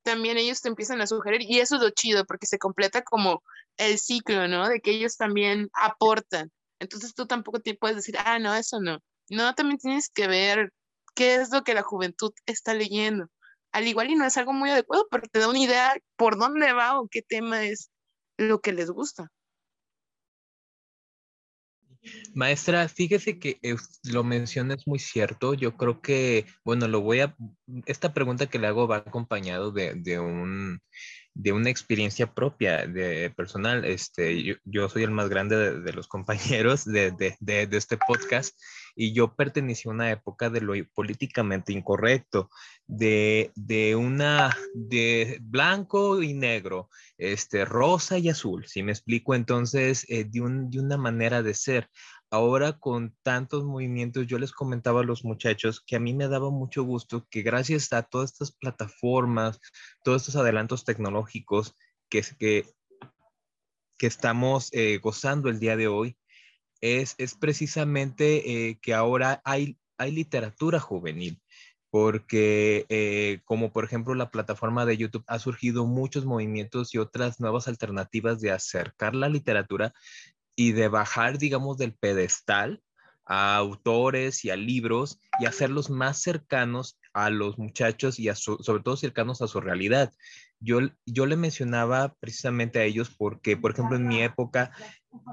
también 0.04 0.38
ellos 0.38 0.62
te 0.62 0.70
empiezan 0.70 1.02
a 1.02 1.08
sugerir 1.08 1.42
y 1.42 1.60
eso 1.60 1.76
es 1.76 1.82
lo 1.82 1.90
chido, 1.90 2.26
porque 2.26 2.46
se 2.46 2.60
completa 2.60 3.04
como 3.04 3.44
el 3.78 3.98
ciclo, 4.00 4.48
¿no? 4.48 4.70
De 4.70 4.80
que 4.80 4.92
ellos 4.92 5.18
también 5.18 5.70
aportan. 5.74 6.52
Entonces 6.80 7.14
tú 7.16 7.26
tampoco 7.26 7.60
te 7.60 7.76
puedes 7.76 7.98
decir, 7.98 8.16
ah, 8.20 8.40
no, 8.40 8.54
eso 8.54 8.80
no. 8.80 9.00
No, 9.30 9.56
también 9.56 9.80
tienes 9.80 10.10
que 10.10 10.28
ver 10.28 10.72
qué 11.16 11.36
es 11.36 11.52
lo 11.52 11.64
que 11.64 11.74
la 11.74 11.82
juventud 11.82 12.32
está 12.46 12.74
leyendo 12.74 13.30
al 13.76 13.90
igual 13.90 14.10
y 14.10 14.16
no 14.16 14.26
es 14.26 14.38
algo 14.38 14.54
muy 14.54 14.70
adecuado, 14.70 15.06
pero 15.12 15.28
te 15.30 15.40
da 15.40 15.50
una 15.50 15.60
idea 15.60 15.98
por 16.16 16.38
dónde 16.38 16.72
va 16.72 16.98
o 16.98 17.10
qué 17.10 17.22
tema 17.22 17.66
es 17.66 17.92
lo 18.38 18.62
que 18.62 18.72
les 18.72 18.90
gusta. 18.90 19.30
Maestra, 22.34 22.88
fíjese 22.88 23.38
que 23.38 23.60
lo 24.04 24.24
mencionas 24.24 24.88
muy 24.88 25.00
cierto. 25.00 25.56
Yo 25.56 25.76
creo 25.76 26.00
que, 26.00 26.46
bueno, 26.64 26.88
lo 26.88 27.02
voy 27.02 27.20
a, 27.20 27.36
esta 27.86 28.14
pregunta 28.14 28.46
que 28.46 28.60
le 28.60 28.68
hago 28.68 28.88
va 28.88 28.98
acompañado 28.98 29.72
de, 29.74 30.20
un, 30.20 30.80
de 31.34 31.52
una 31.52 31.70
experiencia 31.70 32.34
propia, 32.34 32.88
de 32.88 33.30
personal. 33.32 33.84
Este, 33.84 34.58
yo, 34.64 34.88
soy 34.88 35.04
el 35.04 35.12
más 35.12 35.28
grande 35.28 35.82
de, 35.82 35.92
los 35.94 36.08
compañeros 36.08 36.86
de, 36.86 37.12
de, 37.12 37.68
este 37.72 37.98
podcast 37.98 38.58
y 38.96 39.14
yo 39.14 39.36
pertenecí 39.36 39.88
a 39.88 39.92
una 39.92 40.12
época 40.12 40.50
de 40.50 40.62
lo 40.62 40.74
políticamente 40.94 41.74
incorrecto, 41.74 42.50
de, 42.88 43.52
de 43.56 43.96
una, 43.96 44.56
de 44.74 45.38
blanco 45.42 46.22
y 46.22 46.34
negro, 46.34 46.90
este, 47.18 47.66
rosa 47.66 48.18
y 48.18 48.30
azul, 48.30 48.66
si 48.68 48.84
me 48.84 48.92
explico, 48.94 49.36
entonces, 49.36 50.06
eh, 50.10 50.24
de, 50.24 50.42
un, 50.42 50.70
de 50.70 50.80
una 50.80 50.98
manera 50.98 51.44
de 51.44 51.54
ser. 51.54 51.90
Ahora 52.32 52.74
con 52.74 53.16
tantos 53.22 53.64
movimientos, 53.64 54.26
yo 54.28 54.40
les 54.40 54.52
comentaba 54.52 55.02
a 55.02 55.04
los 55.04 55.24
muchachos 55.24 55.82
que 55.86 55.96
a 55.96 56.00
mí 56.00 56.14
me 56.14 56.28
daba 56.28 56.50
mucho 56.50 56.84
gusto 56.84 57.28
que 57.30 57.44
gracias 57.44 57.94
a 57.94 58.04
todas 58.04 58.32
estas 58.32 58.52
plataformas, 58.52 59.60
todos 60.04 60.24
estos 60.24 60.36
adelantos 60.36 60.84
tecnológicos 60.84 61.76
que, 62.10 62.24
que, 62.40 62.66
que 63.98 64.08
estamos 64.08 64.70
eh, 64.74 64.98
gozando 64.98 65.50
el 65.50 65.60
día 65.60 65.78
de 65.78 65.88
hoy, 65.88 66.18
es, 66.86 67.16
precisamente 67.40 68.70
eh, 68.70 68.80
que 68.82 68.94
ahora 68.94 69.42
hay, 69.44 69.78
hay 69.98 70.12
literatura 70.12 70.80
juvenil, 70.80 71.40
porque 71.90 72.86
eh, 72.90 73.40
como 73.46 73.72
por 73.72 73.86
ejemplo 73.86 74.14
la 74.16 74.30
plataforma 74.30 74.86
de 74.86 74.98
YouTube 74.98 75.24
ha 75.28 75.40
surgido 75.40 75.86
muchos 75.86 76.26
movimientos 76.26 76.94
y 76.94 76.98
otras 77.00 77.40
nuevas 77.40 77.68
alternativas 77.68 78.40
de 78.42 78.52
acercar 78.52 79.16
la 79.16 79.30
literatura 79.30 79.94
y 80.56 80.74
de 80.74 80.88
bajar, 80.88 81.38
digamos, 81.38 81.78
del 81.78 81.94
pedestal 81.94 82.82
a 83.26 83.56
autores 83.56 84.46
y 84.46 84.52
a 84.52 84.56
libros 84.56 85.20
y 85.40 85.46
hacerlos 85.46 85.90
más 85.90 86.22
cercanos 86.22 87.00
a 87.14 87.30
los 87.30 87.58
muchachos 87.58 88.20
y 88.20 88.30
sobre 88.36 88.84
todo 88.84 88.98
cercanos 88.98 89.42
a 89.42 89.48
su 89.48 89.60
realidad. 89.60 90.14
Yo, 90.60 90.80
yo 91.06 91.26
le 91.26 91.36
mencionaba 91.36 92.16
precisamente 92.20 92.80
a 92.80 92.84
ellos 92.84 93.14
porque, 93.16 93.58
por 93.58 93.72
ejemplo, 93.72 93.98
en 93.98 94.08
mi 94.08 94.22
época 94.24 94.72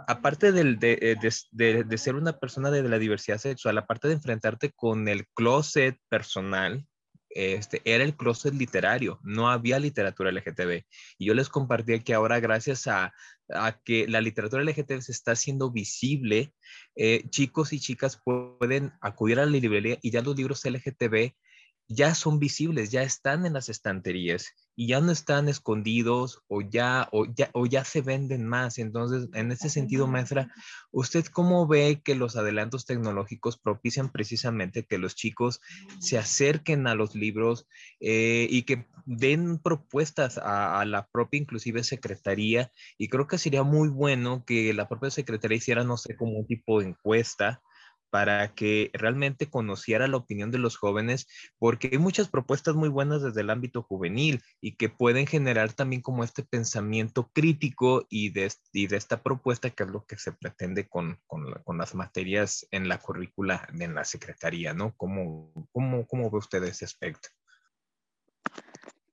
aparte 0.06 0.48
eh, 0.48 1.16
de, 1.50 1.84
de, 1.84 1.98
ser 1.98 2.14
una 2.14 2.38
persona 2.38 2.70
de 2.70 2.82
la 2.82 2.98
diversidad 2.98 3.38
sexual, 3.38 3.78
aparte 3.78 4.08
de 4.08 4.14
enfrentarte 4.14 4.72
con 4.72 5.08
el 5.08 5.26
closet 5.34 5.98
personal, 6.08 6.86
este, 7.30 7.80
era 7.84 8.04
el 8.04 8.14
closet 8.14 8.54
literario, 8.54 9.18
no 9.22 9.50
había 9.50 9.78
literatura 9.78 10.30
LGTB. 10.30 10.84
Y 11.18 11.26
yo 11.26 11.34
les 11.34 11.48
compartía 11.48 11.98
que 12.00 12.14
ahora, 12.14 12.40
gracias 12.40 12.86
a, 12.86 13.12
que 13.84 14.06
la 14.08 14.20
literatura 14.20 14.62
LGTB 14.62 15.00
se 15.00 15.12
está 15.12 15.32
haciendo 15.32 15.70
visible, 15.70 16.54
eh, 16.96 17.24
chicos 17.28 17.72
y 17.72 17.80
chicas 17.80 18.20
pueden 18.24 18.92
acudir 19.00 19.40
a 19.40 19.44
la 19.44 19.50
librería 19.50 19.98
y 20.00 20.10
ya 20.10 20.22
los 20.22 20.36
libros 20.36 20.64
LGTB 20.64 21.32
ya 21.92 22.14
son 22.14 22.38
visibles, 22.38 22.90
ya 22.90 23.02
están 23.02 23.44
en 23.46 23.52
las 23.52 23.68
estanterías 23.68 24.54
y 24.74 24.88
ya 24.88 25.00
no 25.00 25.12
están 25.12 25.48
escondidos 25.48 26.42
o 26.48 26.62
ya, 26.62 27.08
o 27.12 27.26
ya, 27.26 27.50
o 27.52 27.66
ya 27.66 27.84
se 27.84 28.00
venden 28.00 28.46
más. 28.46 28.78
Entonces, 28.78 29.28
en 29.34 29.52
ese 29.52 29.68
sentido, 29.68 30.06
maestra, 30.06 30.50
¿usted 30.90 31.26
cómo 31.26 31.66
ve 31.66 32.00
que 32.02 32.14
los 32.14 32.36
adelantos 32.36 32.86
tecnológicos 32.86 33.58
propician 33.58 34.10
precisamente 34.10 34.86
que 34.86 34.98
los 34.98 35.14
chicos 35.14 35.60
se 36.00 36.18
acerquen 36.18 36.86
a 36.86 36.94
los 36.94 37.14
libros 37.14 37.66
eh, 38.00 38.46
y 38.48 38.62
que 38.62 38.86
den 39.04 39.58
propuestas 39.58 40.38
a, 40.38 40.80
a, 40.80 40.84
la 40.86 41.06
propia, 41.08 41.40
inclusive, 41.40 41.84
secretaría? 41.84 42.72
Y 42.96 43.08
creo 43.08 43.26
que 43.26 43.38
sería 43.38 43.62
muy 43.62 43.88
bueno 43.88 44.44
que 44.46 44.72
la 44.72 44.88
propia 44.88 45.10
secretaría 45.10 45.58
hiciera, 45.58 45.84
no 45.84 45.96
sé, 45.98 46.16
como 46.16 46.38
un 46.38 46.46
tipo 46.46 46.80
de 46.80 46.88
encuesta 46.88 47.62
para 48.12 48.54
que 48.54 48.90
realmente 48.92 49.48
conociera 49.48 50.06
la 50.06 50.18
opinión 50.18 50.50
de 50.50 50.58
los 50.58 50.76
jóvenes, 50.76 51.26
porque 51.58 51.88
hay 51.92 51.98
muchas 51.98 52.28
propuestas 52.28 52.74
muy 52.74 52.90
buenas 52.90 53.22
desde 53.22 53.40
el 53.40 53.48
ámbito 53.48 53.82
juvenil 53.82 54.42
y 54.60 54.76
que 54.76 54.90
pueden 54.90 55.26
generar 55.26 55.72
también 55.72 56.02
como 56.02 56.22
este 56.22 56.42
pensamiento 56.44 57.30
crítico 57.32 58.04
y 58.10 58.28
de, 58.28 58.52
esta 58.74 59.22
propuesta 59.22 59.70
que 59.70 59.84
es 59.84 59.88
lo 59.88 60.04
que 60.04 60.18
se 60.18 60.32
pretende 60.32 60.86
con, 60.90 61.18
las 61.74 61.94
materias 61.94 62.66
en 62.70 62.86
la 62.86 62.98
currícula 62.98 63.66
de 63.72 63.88
la 63.88 64.04
Secretaría, 64.04 64.74
¿no? 64.74 64.94
¿Cómo, 64.98 65.50
cómo, 65.72 66.06
cómo 66.06 66.30
ve 66.30 66.36
usted 66.36 66.62
ese 66.64 66.84
aspecto? 66.84 67.30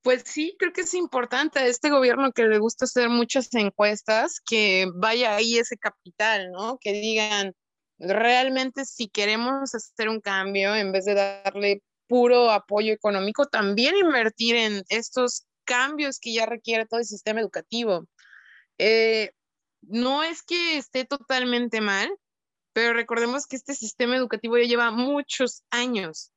Pues 0.01 0.23
sí, 0.25 0.57
creo 0.59 0.73
que 0.73 0.81
es 0.81 0.93
importante 0.93 1.59
a 1.59 1.67
este 1.67 1.89
gobierno 1.89 2.33
que 2.33 2.43
le 2.43 2.59
gusta 2.59 2.83
hacer 2.83 3.07
muchas 3.07 3.53
encuestas, 3.53 4.41
que 4.45 4.87
vaya 4.93 5.37
ahí 5.37 5.57
ese 5.57 5.77
capital, 5.77 6.51
¿no? 6.51 6.77
Que 6.81 6.91
digan, 6.91 7.53
realmente 7.99 8.85
si 8.85 9.07
queremos 9.07 9.75
hacer 9.75 10.09
un 10.09 10.21
cambio, 10.21 10.75
en 10.75 10.91
vez 10.91 11.05
de 11.05 11.13
darle 11.13 11.83
puro 12.07 12.49
apoyo 12.51 12.93
económico, 12.93 13.45
también 13.45 13.95
invertir 13.95 14.55
en 14.55 14.83
estos 14.89 15.45
cambios 15.65 16.19
que 16.19 16.33
ya 16.33 16.45
requiere 16.45 16.87
todo 16.87 16.99
el 16.99 17.05
sistema 17.05 17.39
educativo. 17.39 18.07
Eh, 18.77 19.31
no 19.81 20.23
es 20.23 20.41
que 20.41 20.77
esté 20.77 21.05
totalmente 21.05 21.81
mal, 21.81 22.09
pero 22.73 22.93
recordemos 22.93 23.45
que 23.45 23.55
este 23.55 23.75
sistema 23.75 24.15
educativo 24.15 24.57
ya 24.57 24.65
lleva 24.65 24.91
muchos 24.91 25.63
años 25.69 26.31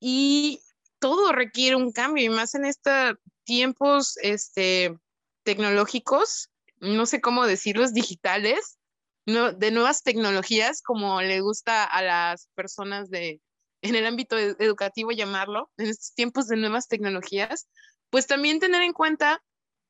y 0.00 0.60
todo 0.98 1.32
requiere 1.32 1.76
un 1.76 1.92
cambio 1.92 2.24
y 2.24 2.28
más 2.28 2.54
en 2.54 2.64
estos 2.64 3.16
tiempos 3.44 4.16
este, 4.22 4.96
tecnológicos, 5.44 6.50
no 6.80 7.06
sé 7.06 7.20
cómo 7.20 7.46
decirlos, 7.46 7.92
digitales, 7.92 8.78
de 9.26 9.70
nuevas 9.70 10.02
tecnologías, 10.02 10.82
como 10.82 11.22
le 11.22 11.40
gusta 11.40 11.84
a 11.84 12.02
las 12.02 12.48
personas 12.54 13.08
de, 13.10 13.40
en 13.82 13.94
el 13.94 14.06
ámbito 14.06 14.38
educativo 14.38 15.12
llamarlo, 15.12 15.70
en 15.78 15.86
estos 15.86 16.14
tiempos 16.14 16.46
de 16.46 16.56
nuevas 16.56 16.88
tecnologías, 16.88 17.68
pues 18.10 18.26
también 18.26 18.60
tener 18.60 18.82
en 18.82 18.92
cuenta 18.92 19.42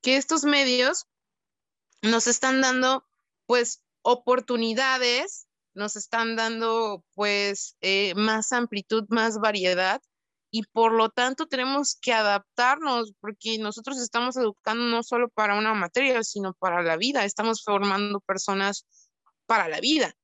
que 0.03 0.17
estos 0.17 0.45
medios 0.45 1.07
nos 2.03 2.27
están 2.27 2.61
dando 2.61 3.05
pues 3.47 3.83
oportunidades, 4.03 5.47
nos 5.75 5.97
están 5.97 6.37
dando 6.37 7.05
pues 7.15 7.77
eh, 7.81 8.15
más 8.15 8.53
amplitud, 8.53 9.05
más 9.09 9.39
variedad 9.39 10.01
y 10.51 10.63
por 10.63 10.93
lo 10.93 11.09
tanto 11.09 11.47
tenemos 11.47 11.99
que 12.01 12.13
adaptarnos 12.13 13.13
porque 13.21 13.59
nosotros 13.59 14.01
estamos 14.01 14.37
educando 14.37 14.85
no 14.85 15.03
solo 15.03 15.29
para 15.29 15.59
una 15.59 15.75
materia, 15.75 16.23
sino 16.23 16.55
para 16.55 16.83
la 16.83 16.97
vida, 16.97 17.25
estamos 17.25 17.65
formando 17.65 18.21
personas 18.21 18.87
para 19.47 19.69
la 19.69 19.81
vida. 19.81 20.15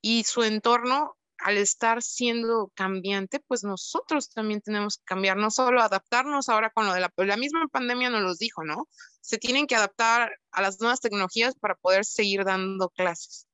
Y 0.00 0.24
su 0.24 0.42
entorno, 0.42 1.16
al 1.38 1.56
estar 1.56 2.02
siendo 2.02 2.70
cambiante, 2.74 3.40
pues 3.40 3.64
nosotros 3.64 4.30
también 4.30 4.60
tenemos 4.60 4.98
que 4.98 5.04
cambiar, 5.04 5.36
no 5.36 5.50
solo 5.50 5.80
adaptarnos 5.80 6.48
ahora 6.48 6.70
con 6.70 6.86
lo 6.86 6.94
de 6.94 7.00
la, 7.00 7.12
la 7.16 7.36
misma 7.36 7.66
pandemia 7.68 8.10
nos 8.10 8.22
los 8.22 8.38
dijo, 8.38 8.64
¿no? 8.64 8.88
Se 9.20 9.38
tienen 9.38 9.66
que 9.66 9.76
adaptar 9.76 10.32
a 10.50 10.62
las 10.62 10.80
nuevas 10.80 11.00
tecnologías 11.00 11.54
para 11.56 11.76
poder 11.76 12.04
seguir 12.04 12.44
dando 12.44 12.90
clases. 12.90 13.46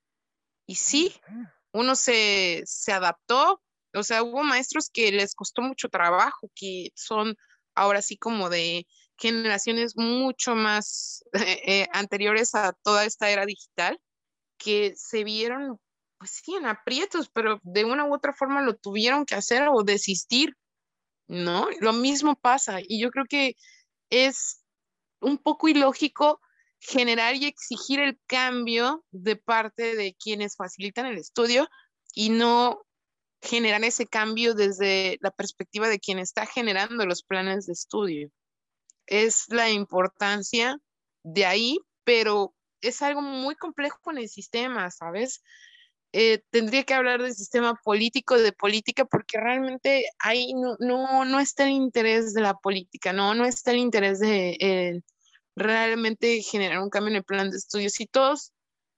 Y 0.67 0.77
sí, 0.77 1.15
uno 1.73 1.97
se, 1.97 2.63
se 2.67 2.93
adaptó, 2.93 3.63
o 3.95 4.03
sea, 4.03 4.23
hubo 4.23 4.43
maestros 4.43 4.91
que 4.91 5.11
les 5.13 5.35
costó 5.35 5.63
mucho 5.63 5.89
trabajo, 5.89 6.51
que 6.55 6.91
son 6.95 7.37
ahora 7.75 8.03
sí 8.03 8.17
como 8.17 8.51
de 8.51 8.87
generaciones 9.17 9.97
mucho 9.97 10.55
más 10.55 11.25
eh, 11.33 11.89
anteriores 11.93 12.55
a 12.55 12.73
toda 12.83 13.05
esta 13.05 13.31
era 13.31 13.47
digital 13.47 13.99
que 14.59 14.95
se 14.97 15.25
vieron, 15.25 15.79
pues 16.19 16.31
sí, 16.43 16.55
en 16.55 16.67
aprietos, 16.67 17.31
pero 17.31 17.61
de 17.63 17.85
una 17.85 18.05
u 18.07 18.15
otra 18.15 18.33
forma 18.35 18.63
lo 18.63 18.77
tuvieron 18.77 19.25
que 19.25 19.35
hacer 19.35 19.69
o 19.73 19.83
desistir, 19.85 20.57
¿no? 21.29 21.69
Lo 21.81 21.93
mismo 21.93 22.37
pasa 22.37 22.81
y 22.81 23.01
yo 23.01 23.11
creo 23.11 23.25
que 23.29 23.55
es 24.11 24.63
un 25.21 25.39
poco 25.39 25.69
ilógico 25.69 26.41
generar 26.81 27.35
y 27.37 27.47
exigir 27.47 28.01
el 28.01 28.19
cambio 28.27 29.05
de 29.11 29.37
parte 29.37 29.97
de 29.97 30.15
quienes 30.15 30.57
facilitan 30.57 31.07
el 31.07 31.19
estudio 31.19 31.69
y 32.15 32.31
no 32.31 32.83
generar 33.41 33.85
ese 33.85 34.07
cambio 34.07 34.55
desde 34.55 35.19
la 35.21 35.31
perspectiva 35.31 35.89
de 35.89 36.01
quien 36.01 36.19
está 36.19 36.47
generando 36.47 37.07
los 37.07 37.23
planes 37.23 37.67
de 37.67 37.73
estudio. 37.73 38.31
Es 39.07 39.47
la 39.49 39.71
importancia 39.71 40.79
de 41.25 41.47
ahí, 41.47 41.79
pero 42.05 42.55
es 42.81 43.03
algo 43.03 43.23
muy 43.23 43.55
complejo 43.57 43.99
en 44.11 44.19
el 44.19 44.29
sistema, 44.29 44.91
¿sabes? 44.91 45.43
Eh, 46.13 46.43
tendría 46.51 46.85
que 46.85 46.95
hablar 46.95 47.23
del 47.23 47.35
sistema 47.35 47.75
político, 47.85 48.39
de 48.39 48.53
política, 48.53 49.05
porque 49.05 49.39
realmente 49.39 50.05
ahí 50.19 50.55
no, 50.55 50.77
no, 50.79 51.25
no 51.25 51.41
está 51.41 51.65
el 51.65 51.73
interés 51.73 52.33
de 52.33 52.41
la 52.41 52.55
política, 52.55 53.13
no, 53.13 53.35
no 53.35 53.45
está 53.45 53.73
el 53.73 53.79
interés 53.79 54.21
de 54.21 55.03
realmente 55.59 56.41
generar 56.43 56.81
un 56.81 56.91
cambio 56.91 57.11
en 57.11 57.17
el 57.17 57.25
plan 57.25 57.51
de 57.51 57.57
estudios. 57.59 57.93
Si 57.93 58.07
todos, 58.07 58.53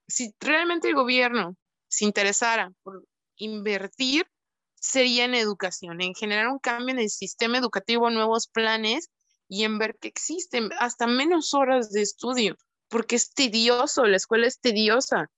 si 0.06 0.34
realmente 0.40 0.88
el 0.88 0.94
gobierno 0.94 1.56
se 1.88 2.04
interesara 2.04 2.72
por 2.82 3.04
invertir, 3.36 4.26
sería 4.74 5.24
en 5.24 5.34
educación, 5.34 6.00
en 6.00 6.14
generar 6.14 6.48
un 6.48 6.58
cambio 6.58 6.94
en 6.94 7.00
el 7.00 7.10
sistema 7.10 7.58
educativo, 7.58 8.10
nuevos 8.10 8.46
planes 8.46 9.10
y 9.48 9.64
en 9.64 9.78
ver 9.78 9.96
que 10.00 10.08
existen 10.08 10.70
hasta 10.78 11.06
menos 11.06 11.54
horas 11.54 11.90
de 11.90 12.02
estudio 12.02 12.56
porque 12.90 13.16
es 13.16 13.32
tedioso, 13.32 14.04
la 14.04 14.16
escuela 14.16 14.46
es 14.46 14.60
tediosa 14.60 15.30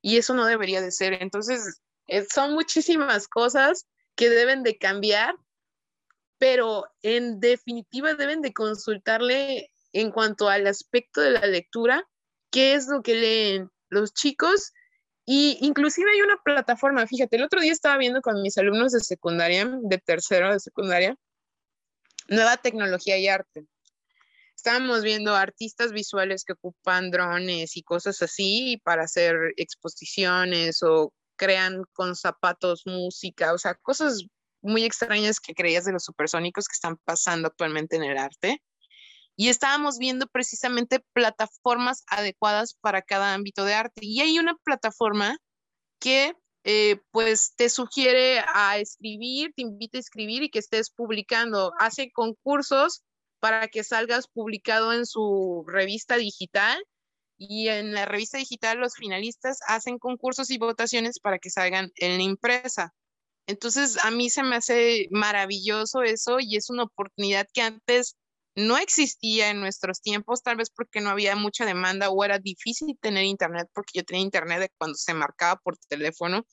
y 0.00 0.18
eso 0.18 0.34
no 0.34 0.44
debería 0.44 0.80
de 0.80 0.92
ser. 0.92 1.14
Entonces, 1.20 1.80
eh, 2.06 2.24
son 2.32 2.54
muchísimas 2.54 3.26
cosas 3.26 3.86
que 4.14 4.28
deben 4.28 4.62
de 4.62 4.78
cambiar, 4.78 5.34
pero 6.38 6.84
en 7.02 7.40
definitiva 7.40 8.14
deben 8.14 8.42
de 8.42 8.52
consultarle 8.52 9.72
en 9.92 10.12
cuanto 10.12 10.48
al 10.48 10.66
aspecto 10.66 11.20
de 11.20 11.32
la 11.32 11.46
lectura, 11.46 12.06
qué 12.50 12.74
es 12.74 12.86
lo 12.86 13.02
que 13.02 13.14
leen 13.14 13.70
los 13.88 14.12
chicos 14.12 14.72
y 15.24 15.58
inclusive 15.60 16.10
hay 16.10 16.22
una 16.22 16.38
plataforma, 16.42 17.06
fíjate, 17.06 17.36
el 17.36 17.44
otro 17.44 17.60
día 17.60 17.72
estaba 17.72 17.98
viendo 17.98 18.20
con 18.20 18.40
mis 18.42 18.56
alumnos 18.58 18.92
de 18.92 19.00
secundaria, 19.00 19.66
de 19.82 19.98
tercero 19.98 20.52
de 20.52 20.60
secundaria, 20.60 21.16
nueva 22.28 22.58
tecnología 22.58 23.18
y 23.18 23.28
arte 23.28 23.66
estábamos 24.58 25.02
viendo 25.02 25.36
artistas 25.36 25.92
visuales 25.92 26.44
que 26.44 26.54
ocupan 26.54 27.12
drones 27.12 27.76
y 27.76 27.84
cosas 27.84 28.20
así 28.22 28.80
para 28.82 29.04
hacer 29.04 29.36
exposiciones 29.56 30.82
o 30.82 31.12
crean 31.36 31.84
con 31.92 32.16
zapatos 32.16 32.82
música, 32.84 33.52
o 33.54 33.58
sea, 33.58 33.76
cosas 33.76 34.24
muy 34.60 34.82
extrañas 34.82 35.38
que 35.38 35.54
creías 35.54 35.84
de 35.84 35.92
los 35.92 36.02
supersónicos 36.02 36.66
que 36.66 36.72
están 36.72 36.96
pasando 37.04 37.46
actualmente 37.46 37.94
en 37.94 38.02
el 38.02 38.18
arte. 38.18 38.60
Y 39.36 39.48
estábamos 39.48 39.98
viendo 39.98 40.26
precisamente 40.26 41.04
plataformas 41.12 42.02
adecuadas 42.08 42.74
para 42.74 43.02
cada 43.02 43.34
ámbito 43.34 43.64
de 43.64 43.74
arte. 43.74 44.00
Y 44.04 44.20
hay 44.20 44.40
una 44.40 44.56
plataforma 44.64 45.38
que 46.00 46.34
eh, 46.64 47.00
pues 47.12 47.54
te 47.54 47.68
sugiere 47.68 48.42
a 48.52 48.78
escribir, 48.78 49.52
te 49.54 49.62
invita 49.62 49.98
a 49.98 50.00
escribir 50.00 50.42
y 50.42 50.50
que 50.50 50.58
estés 50.58 50.90
publicando. 50.90 51.72
Hace 51.78 52.10
concursos 52.10 53.04
para 53.40 53.68
que 53.68 53.84
salgas 53.84 54.28
publicado 54.28 54.92
en 54.92 55.06
su 55.06 55.64
revista 55.66 56.16
digital 56.16 56.82
y 57.36 57.68
en 57.68 57.94
la 57.94 58.04
revista 58.04 58.38
digital 58.38 58.78
los 58.78 58.94
finalistas 58.96 59.60
hacen 59.66 59.98
concursos 59.98 60.50
y 60.50 60.58
votaciones 60.58 61.20
para 61.20 61.38
que 61.38 61.50
salgan 61.50 61.92
en 61.96 62.16
la 62.18 62.22
impresa. 62.22 62.94
Entonces, 63.46 63.96
a 64.04 64.10
mí 64.10 64.28
se 64.28 64.42
me 64.42 64.56
hace 64.56 65.06
maravilloso 65.10 66.02
eso 66.02 66.38
y 66.40 66.56
es 66.56 66.68
una 66.68 66.82
oportunidad 66.84 67.48
que 67.52 67.62
antes 67.62 68.16
no 68.54 68.76
existía 68.76 69.50
en 69.50 69.60
nuestros 69.60 70.00
tiempos, 70.02 70.42
tal 70.42 70.56
vez 70.56 70.68
porque 70.70 71.00
no 71.00 71.10
había 71.10 71.36
mucha 71.36 71.64
demanda 71.64 72.10
o 72.10 72.24
era 72.24 72.40
difícil 72.40 72.98
tener 73.00 73.24
internet, 73.24 73.68
porque 73.72 73.92
yo 73.94 74.04
tenía 74.04 74.22
internet 74.22 74.60
de 74.60 74.70
cuando 74.76 74.96
se 74.96 75.14
marcaba 75.14 75.60
por 75.60 75.78
teléfono 75.78 76.44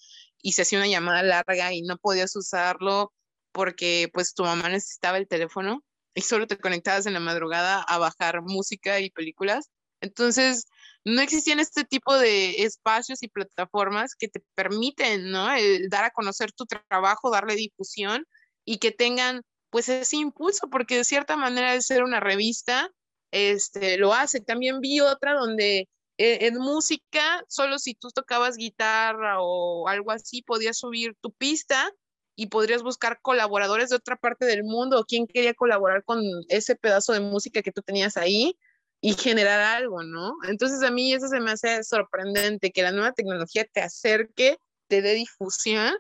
y 0.42 0.54
se 0.54 0.62
hacía 0.62 0.80
una 0.80 0.88
llamada 0.88 1.24
larga 1.24 1.74
y 1.74 1.82
no 1.82 1.98
podías 1.98 2.36
usarlo 2.36 3.12
porque 3.52 4.10
pues 4.14 4.36
tu 4.36 4.44
mamá 4.44 4.70
necesitaba 4.70 5.18
el 5.18 5.28
teléfono 5.28 5.84
y 6.16 6.22
solo 6.22 6.48
te 6.48 6.58
conectabas 6.58 7.06
en 7.06 7.14
la 7.14 7.20
madrugada 7.20 7.82
a 7.84 7.98
bajar 8.00 8.42
música 8.42 9.00
y 9.02 9.12
películas. 9.12 9.70
Entonces, 10.02 10.66
no 11.04 11.22
existían 11.22 11.60
este 11.60 11.84
tipo 11.84 12.18
de 12.18 12.64
espacios 12.64 13.22
y 13.22 13.28
plataformas 13.28 14.16
que 14.16 14.30
te 14.30 14.42
permiten, 14.56 15.30
¿no? 15.30 15.48
dar 15.90 16.06
a 16.06 16.12
conocer 16.12 16.52
tu 16.54 16.66
trabajo, 16.66 17.30
darle 17.32 17.56
difusión 17.56 18.26
y 18.66 18.78
que 18.80 18.92
tengan 18.92 19.42
pues 19.70 19.90
ese 19.90 20.16
impulso, 20.16 20.70
porque 20.70 20.98
de 20.98 21.04
cierta 21.04 21.36
manera 21.36 21.74
de 21.74 21.82
ser 21.82 22.04
una 22.04 22.22
revista, 22.22 22.90
este, 23.32 23.98
lo 23.98 24.14
hace. 24.14 24.40
También 24.40 24.80
vi 24.80 25.02
otra 25.02 25.34
donde 25.34 25.90
eh, 26.18 26.48
en 26.48 26.56
música, 26.56 27.44
solo 27.50 27.78
si 27.78 27.94
tú 27.94 28.08
tocabas 28.10 28.56
guitarra 28.56 29.42
o 29.42 29.90
algo 29.90 30.12
así, 30.12 30.42
podías 30.44 30.78
subir 30.78 31.16
tu 31.22 31.34
pista 31.34 31.92
y 32.36 32.48
podrías 32.48 32.84
buscar 32.84 33.20
colaboradores 33.22 33.90
de 33.90 33.96
otra 33.96 34.18
parte 34.18 34.46
del 34.46 34.64
mundo 34.64 35.00
o 35.00 35.06
quien 35.06 35.28
quería 35.28 35.54
colaborar 35.54 36.04
con 36.04 36.22
ese 36.50 36.76
pedazo 36.76 37.14
de 37.14 37.22
música 37.22 37.62
que 37.62 37.72
tú 37.72 37.82
tenías 37.82 38.18
ahí 38.18 38.58
y 39.02 39.14
generar 39.14 39.60
algo, 39.62 40.04
¿no? 40.04 40.34
Entonces 40.48 40.84
a 40.84 40.92
mí 40.92 41.14
eso 41.14 41.28
se 41.28 41.40
me 41.40 41.52
hace 41.52 41.84
sorprendente, 41.84 42.72
que 42.72 42.84
la 42.84 42.92
nueva 42.92 43.14
tecnología 43.14 43.66
te 43.66 43.82
acerque, 43.82 44.58
te 44.88 45.02
dé 45.02 45.14
difusión 45.14 45.94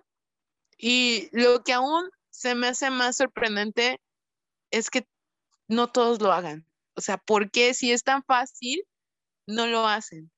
y 0.78 1.30
lo 1.32 1.64
que 1.64 1.74
aún 1.74 2.10
se 2.30 2.56
me 2.56 2.68
hace 2.68 2.90
más 2.90 3.18
sorprendente 3.18 4.02
es 4.72 4.90
que 4.90 5.08
no 5.68 5.88
todos 5.88 6.22
lo 6.22 6.34
hagan. 6.34 6.68
O 6.96 7.02
sea, 7.02 7.18
¿por 7.18 7.52
qué 7.52 7.74
si 7.74 7.92
es 7.92 8.04
tan 8.04 8.24
fácil, 8.24 8.84
no 9.48 9.68
lo 9.68 9.88
hacen? 9.88 10.32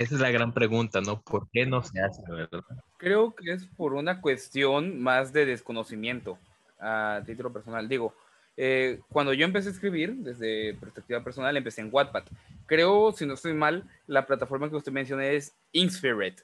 Esa 0.00 0.14
es 0.14 0.20
la 0.22 0.30
gran 0.30 0.54
pregunta, 0.54 1.02
¿no? 1.02 1.20
¿Por 1.20 1.50
qué 1.50 1.66
no 1.66 1.82
se 1.82 2.00
hace, 2.00 2.22
verdad? 2.26 2.64
Creo 2.96 3.34
que 3.34 3.52
es 3.52 3.66
por 3.66 3.92
una 3.92 4.22
cuestión 4.22 4.98
más 4.98 5.30
de 5.34 5.44
desconocimiento 5.44 6.38
a 6.78 7.20
título 7.26 7.52
personal. 7.52 7.86
Digo, 7.86 8.14
eh, 8.56 9.00
cuando 9.10 9.34
yo 9.34 9.44
empecé 9.44 9.68
a 9.68 9.72
escribir, 9.72 10.14
desde 10.14 10.72
perspectiva 10.80 11.22
personal, 11.22 11.54
empecé 11.54 11.82
en 11.82 11.90
Wattpad. 11.92 12.24
Creo, 12.64 13.12
si 13.12 13.26
no 13.26 13.34
estoy 13.34 13.52
mal, 13.52 13.84
la 14.06 14.24
plataforma 14.24 14.70
que 14.70 14.76
usted 14.76 14.90
menciona 14.90 15.26
es 15.26 15.52
Inspired. 15.72 16.36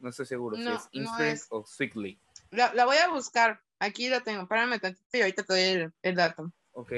No 0.00 0.08
estoy 0.08 0.24
seguro 0.24 0.56
si 0.56 0.66
es 0.66 0.88
Inspired 0.92 1.40
o 1.50 1.66
Sweetly. 1.66 2.18
La, 2.50 2.72
la, 2.72 2.86
voy 2.86 2.96
a 2.96 3.10
buscar. 3.10 3.60
Aquí 3.78 4.08
la 4.08 4.20
tengo. 4.20 4.46
Párame 4.48 4.78
tantito 4.78 5.18
y 5.18 5.20
ahorita 5.20 5.42
te 5.42 5.52
doy 5.52 5.62
el, 5.62 5.92
el 6.02 6.14
dato. 6.14 6.50
Ok. 6.72 6.92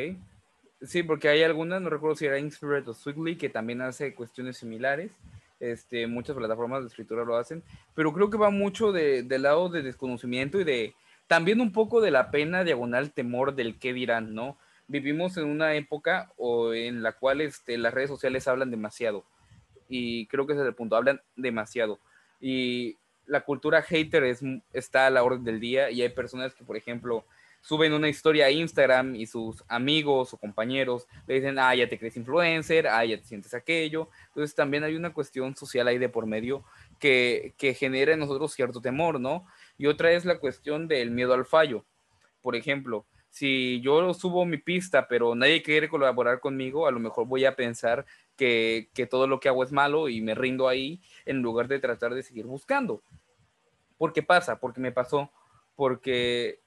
Sí, 0.81 1.03
porque 1.03 1.29
hay 1.29 1.43
algunas, 1.43 1.83
no 1.83 1.91
recuerdo 1.91 2.15
si 2.15 2.27
era 2.27 2.39
Inspired 2.39 2.87
o 2.87 2.95
Sweetly, 2.95 3.37
que 3.37 3.49
también 3.49 3.81
hace 3.81 4.15
cuestiones 4.15 4.59
similares. 4.59 5.11
Este, 5.61 6.07
muchas 6.07 6.37
plataformas 6.37 6.83
de 6.83 6.89
escritura 6.89 7.25
lo 7.25 7.37
hacen, 7.37 7.63
pero 7.95 8.13
creo 8.13 8.29
que 8.29 8.37
va 8.37 8.51
mucho 8.51 8.93
de, 8.93 9.23
del 9.23 9.43
lado 9.43 9.69
de 9.69 9.83
desconocimiento 9.83 10.61
y 10.61 10.65
de 10.65 10.95
también 11.27 11.61
un 11.61 11.73
poco 11.73 12.01
de 12.01 12.11
la 12.11 12.31
pena 12.31 12.65
diagonal 12.65 13.13
temor 13.13 13.55
del 13.55 13.79
qué 13.79 13.93
dirán, 13.93 14.35
¿no? 14.35 14.59
Vivimos 14.89 15.37
en 15.39 15.47
una 15.47 15.75
época 15.75 16.33
o 16.37 16.75
en 16.75 17.03
la 17.03 17.13
cual 17.13 17.41
este, 17.41 17.79
las 17.79 17.95
redes 17.95 18.11
sociales 18.11 18.47
hablan 18.47 18.71
demasiado 18.71 19.25
y 19.89 20.27
creo 20.27 20.47
que 20.47 20.53
ese 20.53 20.63
es 20.63 20.69
el 20.69 20.75
punto, 20.75 20.97
hablan 20.97 21.23
demasiado 21.37 21.99
y 22.41 22.99
la 23.27 23.41
cultura 23.43 23.83
hater 23.83 24.25
es, 24.25 24.43
está 24.73 25.07
a 25.07 25.11
la 25.11 25.23
orden 25.23 25.45
del 25.45 25.61
día 25.61 25.91
y 25.91 26.03
hay 26.03 26.11
personas 26.11 26.55
que, 26.55 26.65
por 26.65 26.77
ejemplo, 26.77 27.25
suben 27.65 27.95
una 27.95 28.11
historia 28.11 28.45
a 28.45 28.51
Instagram 28.51 29.17
y 29.17 29.25
sus 29.25 29.65
amigos 29.69 30.35
o 30.35 30.37
compañeros 30.37 31.07
le 31.27 31.37
dicen, 31.37 31.59
ah, 31.59 31.75
ya 31.75 31.89
te 31.89 31.99
crees 31.99 32.15
influencer, 32.19 32.87
ah, 32.87 33.03
ya 33.07 33.17
te 33.17 33.25
sientes 33.25 33.55
aquello. 33.55 34.11
Entonces 34.29 34.55
también 34.55 34.85
hay 34.85 34.97
una 34.97 35.15
cuestión 35.15 35.57
social 35.57 35.89
ahí 35.89 35.97
de 35.97 36.11
por 36.11 36.27
medio 36.27 36.63
que, 36.99 37.55
que 37.57 37.73
genera 37.73 38.13
en 38.13 38.19
nosotros 38.19 38.53
cierto 38.53 38.83
temor, 38.83 39.19
¿no? 39.19 39.47
Y 39.79 39.87
otra 39.87 40.13
es 40.13 40.27
la 40.27 40.39
cuestión 40.39 40.89
del 40.89 41.11
miedo 41.11 41.33
al 41.33 41.47
fallo. 41.47 41.87
Por 42.43 42.55
ejemplo, 42.55 43.07
si 43.31 43.81
yo 43.81 44.13
subo 44.13 44.45
mi 44.45 44.59
pista, 44.59 45.09
pero 45.09 45.35
nadie 45.35 45.63
quiere 45.63 45.89
colaborar 45.89 46.41
conmigo, 46.41 46.87
a 46.87 46.91
lo 46.91 47.01
mejor 47.01 47.27
voy 47.27 47.47
a 47.47 47.57
pensar 47.57 48.05
que, 48.37 48.91
que 48.93 49.07
todo 49.07 49.27
lo 49.27 49.41
que 49.41 49.49
hago 49.49 49.65
es 49.65 49.73
malo 49.73 50.11
y 50.11 50.21
me 50.21 50.35
rindo 50.35 50.69
ahí 50.69 51.01
en 51.25 51.41
lugar 51.41 51.67
de 51.69 51.79
tratar 51.79 52.13
de 52.13 52.23
seguir 52.23 52.45
buscando. 52.45 53.03
¿Por 53.97 54.13
qué 54.13 54.23
pasa? 54.23 54.61
Porque 54.61 54.83
me 54.83 54.93
pasó, 54.93 55.31
porque 55.77 56.61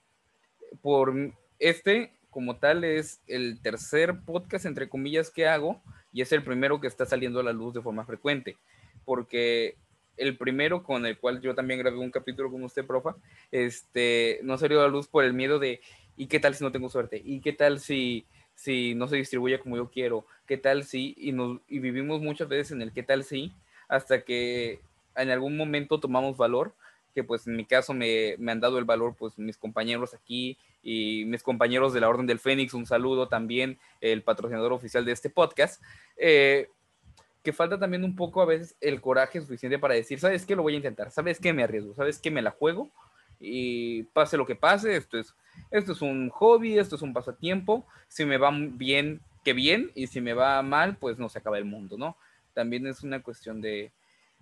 por 0.82 1.14
este, 1.60 2.12
como 2.30 2.58
tal, 2.58 2.84
es 2.84 3.22
el 3.28 3.60
tercer 3.62 4.20
podcast, 4.26 4.66
entre 4.66 4.90
comillas, 4.90 5.30
que 5.30 5.48
hago 5.48 5.82
y 6.14 6.22
es 6.22 6.32
el 6.32 6.44
primero 6.44 6.80
que 6.80 6.88
está 6.88 7.06
saliendo 7.06 7.40
a 7.40 7.44
la 7.44 7.54
luz 7.54 7.74
de 7.74 7.82
forma 7.82 8.06
frecuente, 8.06 8.58
porque 9.06 9.76
el 10.18 10.38
primero 10.38 10.84
con 10.84 11.06
el 11.06 11.18
cual 11.18 11.42
yo 11.42 11.56
también 11.56 11.80
grabé 11.80 11.98
un 11.98 12.12
capítulo 12.12 12.52
con 12.52 12.64
usted, 12.64 12.86
profa, 12.86 13.16
este, 13.52 14.40
no 14.44 14.58
salió 14.58 14.80
a 14.80 14.84
la 14.84 14.90
luz 14.90 15.08
por 15.08 15.24
el 15.24 15.34
miedo 15.34 15.60
de, 15.60 15.82
¿y 16.16 16.28
qué 16.28 16.40
tal 16.40 16.56
si 16.56 16.64
no 16.64 16.72
tengo 16.72 16.90
suerte? 16.90 17.22
¿Y 17.24 17.40
qué 17.40 17.54
tal 17.54 17.80
si, 17.80 18.26
si 18.56 18.96
no 18.96 19.08
se 19.08 19.18
distribuye 19.18 19.60
como 19.60 19.78
yo 19.78 19.90
quiero? 19.90 20.26
¿Qué 20.46 20.58
tal 20.58 20.84
si? 20.84 21.14
Y, 21.18 21.32
nos, 21.32 21.60
y 21.68 21.80
vivimos 21.80 22.22
muchas 22.22 22.48
veces 22.48 22.72
en 22.72 22.82
el 22.82 22.92
qué 22.92 23.04
tal 23.04 23.24
si, 23.24 23.54
hasta 23.88 24.22
que 24.22 24.80
en 25.16 25.30
algún 25.30 25.56
momento 25.56 26.00
tomamos 26.00 26.38
valor 26.38 26.74
que 27.18 27.24
pues 27.24 27.48
en 27.48 27.56
mi 27.56 27.66
caso 27.66 27.96
me, 27.96 28.36
me, 28.38 28.52
han 28.52 28.60
dado 28.60 28.78
el 28.78 28.86
valor 28.86 29.16
pues 29.18 29.40
mis 29.40 29.58
compañeros 29.58 30.14
aquí 30.14 30.56
y 30.84 31.26
mis 31.26 31.42
compañeros 31.42 31.92
de 31.92 32.00
la 32.00 32.10
Orden 32.10 32.28
del 32.28 32.38
Fénix, 32.38 32.76
un 32.76 32.86
saludo 32.86 33.28
también, 33.28 33.80
el 34.02 34.22
patrocinador 34.22 34.72
oficial 34.72 35.04
de 35.04 35.14
este 35.14 35.32
podcast, 35.32 35.82
eh, 36.16 36.70
que 37.42 37.54
falta 37.54 37.80
también 37.80 38.04
un 38.04 38.16
poco 38.16 38.44
a 38.44 38.46
veces 38.46 38.76
el 38.82 39.02
coraje 39.02 39.42
suficiente 39.42 39.80
para 39.80 39.96
decir, 39.96 40.20
¿sabes 40.20 40.46
qué? 40.46 40.56
Lo 40.56 40.62
voy 40.62 40.76
a 40.76 40.78
intentar, 40.78 41.10
¿sabes 41.10 41.40
qué? 41.40 41.54
Me 41.54 41.64
arriesgo, 41.64 41.96
¿sabes 41.96 42.20
qué? 42.20 42.30
Me 42.30 42.44
la 42.44 42.52
juego 42.52 42.92
y 43.40 44.04
pase 44.14 44.38
lo 44.38 44.46
que 44.46 44.56
pase, 44.56 44.96
esto 44.96 45.18
es, 45.18 45.34
esto 45.72 45.94
es 45.94 46.04
un 46.04 46.30
hobby, 46.30 46.78
esto 46.78 46.98
es 46.98 47.02
un 47.02 47.14
pasatiempo, 47.14 47.84
si 48.08 48.26
me 48.26 48.38
va 48.38 48.52
bien, 48.54 49.22
que 49.44 49.54
bien, 49.54 49.90
y 49.96 50.06
si 50.06 50.22
me 50.22 50.34
va 50.34 50.62
mal, 50.62 50.98
pues 50.98 51.18
no 51.18 51.30
se 51.30 51.40
acaba 51.40 51.58
el 51.58 51.66
mundo, 51.66 51.98
¿no? 51.98 52.16
También 52.54 52.86
es 52.86 53.02
una 53.02 53.24
cuestión 53.24 53.60
de, 53.60 53.92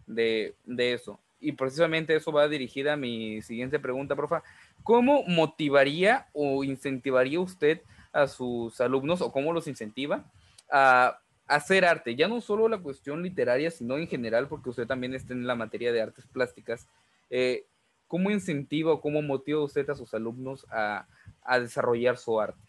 de, 0.07 0.55
de 0.65 0.91
eso 0.91 1.21
y 1.45 1.51
precisamente 1.51 2.15
eso 2.15 2.31
va 2.31 2.47
dirigida 2.47 2.93
a 2.93 2.97
mi 2.97 3.39
siguiente 3.43 3.79
pregunta, 3.79 4.15
profa. 4.15 4.41
¿Cómo 4.83 5.23
motivaría 5.27 6.27
o 6.33 6.63
incentivaría 6.63 7.39
usted 7.39 7.81
a 8.11 8.27
sus 8.27 8.81
alumnos 8.81 9.21
o 9.21 9.31
cómo 9.31 9.53
los 9.53 9.67
incentiva 9.67 10.25
a 10.71 11.19
hacer 11.45 11.85
arte? 11.85 12.15
Ya 12.15 12.27
no 12.27 12.41
solo 12.41 12.67
la 12.67 12.79
cuestión 12.79 13.21
literaria, 13.21 13.69
sino 13.69 13.97
en 13.97 14.07
general, 14.07 14.47
porque 14.47 14.71
usted 14.71 14.87
también 14.87 15.13
está 15.13 15.33
en 15.33 15.45
la 15.45 15.53
materia 15.53 15.93
de 15.93 16.01
artes 16.01 16.25
plásticas. 16.25 16.87
Eh, 17.29 17.67
¿Cómo 18.07 18.31
incentiva 18.31 18.91
o 18.91 19.01
cómo 19.01 19.21
motiva 19.21 19.63
usted 19.63 19.87
a 19.91 19.95
sus 19.95 20.11
alumnos 20.15 20.65
a, 20.71 21.07
a 21.43 21.59
desarrollar 21.59 22.17
su 22.17 22.41
arte? 22.41 22.59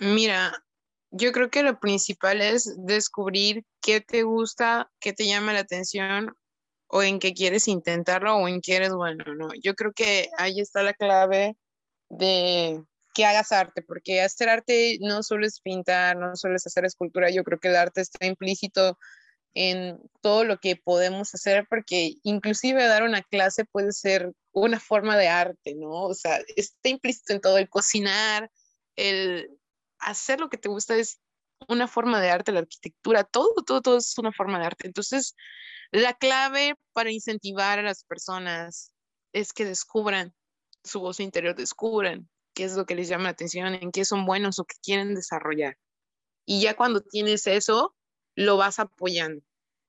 Mira, 0.00 0.64
yo 1.12 1.30
creo 1.30 1.50
que 1.50 1.62
lo 1.62 1.78
principal 1.78 2.40
es 2.40 2.74
descubrir 2.84 3.64
qué 3.80 4.00
te 4.00 4.24
gusta, 4.24 4.90
qué 4.98 5.12
te 5.12 5.26
llama 5.26 5.52
la 5.52 5.60
atención 5.60 6.34
o 6.90 7.02
en 7.02 7.20
que 7.20 7.32
quieres 7.34 7.68
intentarlo 7.68 8.36
o 8.36 8.48
en 8.48 8.60
que 8.60 8.76
eres 8.76 8.92
bueno, 8.92 9.24
¿no? 9.36 9.48
Yo 9.62 9.74
creo 9.74 9.92
que 9.92 10.28
ahí 10.38 10.60
está 10.60 10.82
la 10.82 10.92
clave 10.92 11.56
de 12.08 12.82
que 13.14 13.24
hagas 13.24 13.52
arte, 13.52 13.82
porque 13.82 14.22
hacer 14.22 14.48
arte 14.48 14.98
no 15.00 15.22
solo 15.22 15.46
es 15.46 15.60
pintar, 15.60 16.16
no 16.16 16.36
solo 16.36 16.56
es 16.56 16.66
hacer 16.66 16.84
escultura, 16.84 17.30
yo 17.30 17.44
creo 17.44 17.58
que 17.58 17.68
el 17.68 17.76
arte 17.76 18.00
está 18.00 18.26
implícito 18.26 18.98
en 19.54 20.00
todo 20.20 20.44
lo 20.44 20.58
que 20.58 20.76
podemos 20.76 21.34
hacer, 21.34 21.66
porque 21.68 22.14
inclusive 22.22 22.84
dar 22.86 23.02
una 23.02 23.22
clase 23.22 23.64
puede 23.64 23.92
ser 23.92 24.32
una 24.52 24.78
forma 24.78 25.16
de 25.16 25.28
arte, 25.28 25.74
¿no? 25.74 25.90
O 25.90 26.14
sea, 26.14 26.40
está 26.56 26.88
implícito 26.88 27.32
en 27.32 27.40
todo 27.40 27.58
el 27.58 27.68
cocinar, 27.68 28.50
el 28.96 29.48
hacer 29.98 30.40
lo 30.40 30.48
que 30.48 30.58
te 30.58 30.68
gusta 30.68 30.96
es 30.96 31.20
una 31.68 31.88
forma 31.88 32.20
de 32.20 32.30
arte, 32.30 32.52
la 32.52 32.60
arquitectura, 32.60 33.24
todo, 33.24 33.54
todo, 33.66 33.80
todo 33.82 33.98
es 33.98 34.16
una 34.18 34.32
forma 34.32 34.58
de 34.58 34.66
arte. 34.66 34.86
Entonces, 34.86 35.34
la 35.90 36.14
clave 36.14 36.74
para 36.92 37.10
incentivar 37.10 37.78
a 37.78 37.82
las 37.82 38.04
personas 38.04 38.92
es 39.32 39.52
que 39.52 39.64
descubran 39.64 40.34
su 40.84 41.00
voz 41.00 41.20
interior, 41.20 41.54
descubran 41.54 42.28
qué 42.54 42.64
es 42.64 42.76
lo 42.76 42.86
que 42.86 42.94
les 42.94 43.08
llama 43.08 43.24
la 43.24 43.30
atención, 43.30 43.74
en 43.74 43.92
qué 43.92 44.04
son 44.04 44.24
buenos 44.26 44.58
o 44.58 44.64
qué 44.64 44.76
quieren 44.82 45.14
desarrollar. 45.14 45.76
Y 46.46 46.60
ya 46.62 46.74
cuando 46.74 47.00
tienes 47.00 47.46
eso, 47.46 47.94
lo 48.34 48.56
vas 48.56 48.78
apoyando. 48.78 49.42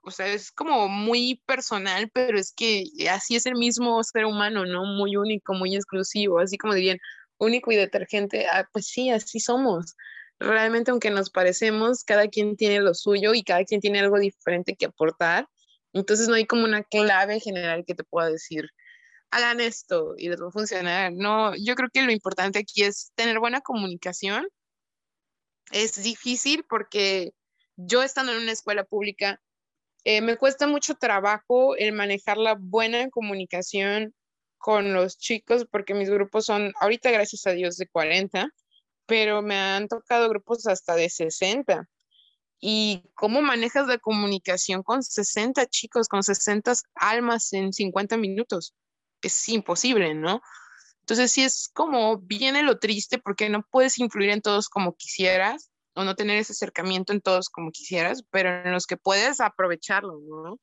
O 0.03 0.11
sea, 0.11 0.27
es 0.27 0.51
como 0.51 0.87
muy 0.87 1.41
personal, 1.45 2.09
pero 2.11 2.39
es 2.39 2.53
que 2.53 2.83
así 3.09 3.35
es 3.35 3.45
el 3.45 3.55
mismo 3.55 4.03
ser 4.03 4.25
humano, 4.25 4.65
¿no? 4.65 4.83
Muy 4.85 5.15
único, 5.15 5.53
muy 5.53 5.75
exclusivo, 5.75 6.39
así 6.39 6.57
como 6.57 6.73
dirían, 6.73 6.97
único 7.37 7.71
y 7.71 7.75
detergente. 7.75 8.47
Ah, 8.47 8.67
pues 8.73 8.87
sí, 8.87 9.09
así 9.11 9.39
somos. 9.39 9.95
Realmente, 10.41 10.91
aunque 10.91 11.11
nos 11.11 11.29
parecemos, 11.29 12.03
cada 12.03 12.27
quien 12.27 12.55
tiene 12.55 12.79
lo 12.79 12.93
suyo 12.93 13.33
y 13.33 13.43
cada 13.43 13.63
quien 13.63 13.79
tiene 13.79 13.99
algo 13.99 14.19
diferente 14.19 14.75
que 14.75 14.85
aportar 14.85 15.47
entonces 15.93 16.27
no 16.27 16.35
hay 16.35 16.45
como 16.45 16.63
una 16.63 16.83
clave 16.83 17.39
general 17.39 17.83
que 17.85 17.95
te 17.95 18.03
pueda 18.03 18.29
decir, 18.29 18.69
hagan 19.31 19.59
esto 19.61 20.15
y 20.17 20.29
les 20.29 20.41
va 20.41 20.47
a 20.47 20.51
funcionar. 20.51 21.11
No, 21.13 21.55
yo 21.55 21.75
creo 21.75 21.89
que 21.89 22.01
lo 22.03 22.11
importante 22.11 22.59
aquí 22.59 22.83
es 22.83 23.11
tener 23.15 23.39
buena 23.39 23.61
comunicación. 23.61 24.47
Es 25.71 26.01
difícil 26.01 26.65
porque 26.67 27.31
yo 27.75 28.03
estando 28.03 28.33
en 28.33 28.41
una 28.41 28.51
escuela 28.51 28.83
pública, 28.83 29.41
eh, 30.03 30.21
me 30.21 30.37
cuesta 30.37 30.67
mucho 30.67 30.95
trabajo 30.95 31.75
el 31.75 31.93
manejar 31.93 32.37
la 32.37 32.55
buena 32.59 33.09
comunicación 33.09 34.13
con 34.57 34.93
los 34.93 35.17
chicos 35.17 35.65
porque 35.69 35.93
mis 35.93 36.09
grupos 36.09 36.45
son, 36.45 36.73
ahorita 36.79 37.11
gracias 37.11 37.47
a 37.47 37.51
Dios, 37.51 37.77
de 37.77 37.87
40, 37.87 38.49
pero 39.11 39.41
me 39.41 39.59
han 39.59 39.89
tocado 39.89 40.29
grupos 40.29 40.67
hasta 40.67 40.95
de 40.95 41.09
60 41.09 41.85
y 42.61 43.03
cómo 43.13 43.41
manejas 43.41 43.85
la 43.85 43.97
comunicación 43.97 44.83
con 44.83 45.03
60 45.03 45.65
chicos, 45.65 46.07
con 46.07 46.23
60 46.23 46.71
almas 46.95 47.51
en 47.51 47.73
50 47.73 48.15
minutos. 48.15 48.73
Es 49.21 49.49
imposible, 49.49 50.15
¿no? 50.15 50.41
Entonces 51.01 51.29
sí 51.29 51.43
es 51.43 51.69
como 51.73 52.19
viene 52.19 52.63
lo 52.63 52.79
triste 52.79 53.17
porque 53.17 53.49
no 53.49 53.67
puedes 53.69 53.99
influir 53.99 54.29
en 54.29 54.39
todos 54.39 54.69
como 54.69 54.95
quisieras 54.95 55.71
o 55.93 56.05
no 56.05 56.15
tener 56.15 56.37
ese 56.37 56.53
acercamiento 56.53 57.11
en 57.11 57.19
todos 57.19 57.49
como 57.49 57.71
quisieras, 57.71 58.23
pero 58.31 58.63
en 58.63 58.71
los 58.71 58.85
que 58.87 58.95
puedes 58.95 59.41
aprovecharlo, 59.41 60.21
¿no? 60.21 60.57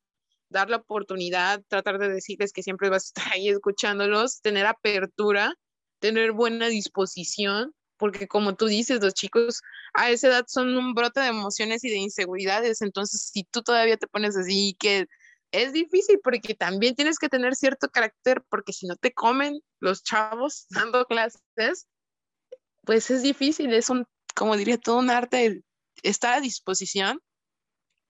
Dar 0.48 0.70
la 0.70 0.78
oportunidad, 0.78 1.62
tratar 1.68 1.98
de 1.98 2.08
decirles 2.08 2.54
que 2.54 2.62
siempre 2.62 2.88
vas 2.88 3.04
a 3.04 3.08
estar 3.08 3.32
ahí 3.34 3.50
escuchándolos, 3.50 4.40
tener 4.40 4.64
apertura, 4.64 5.52
tener 6.00 6.32
buena 6.32 6.68
disposición, 6.68 7.74
porque 7.98 8.28
como 8.28 8.54
tú 8.54 8.66
dices, 8.66 9.00
los 9.02 9.14
chicos 9.14 9.62
a 9.94 10.10
esa 10.10 10.28
edad 10.28 10.44
son 10.48 10.76
un 10.76 10.94
brote 10.94 11.20
de 11.20 11.28
emociones 11.28 11.84
y 11.84 11.90
de 11.90 11.96
inseguridades, 11.96 12.80
entonces 12.82 13.30
si 13.32 13.44
tú 13.44 13.62
todavía 13.62 13.96
te 13.96 14.06
pones 14.06 14.36
así 14.36 14.76
que 14.78 15.06
es 15.52 15.72
difícil 15.72 16.20
porque 16.22 16.54
también 16.54 16.94
tienes 16.94 17.18
que 17.18 17.28
tener 17.28 17.54
cierto 17.54 17.88
carácter 17.88 18.44
porque 18.48 18.72
si 18.72 18.86
no 18.86 18.96
te 18.96 19.12
comen 19.12 19.60
los 19.80 20.02
chavos 20.02 20.66
dando 20.70 21.04
clases, 21.06 21.88
pues 22.84 23.10
es 23.10 23.22
difícil, 23.22 23.72
es 23.74 23.90
un, 23.90 24.06
como 24.34 24.56
diría, 24.56 24.78
todo 24.78 24.98
un 24.98 25.10
arte 25.10 25.62
estar 26.02 26.34
a 26.34 26.40
disposición 26.40 27.20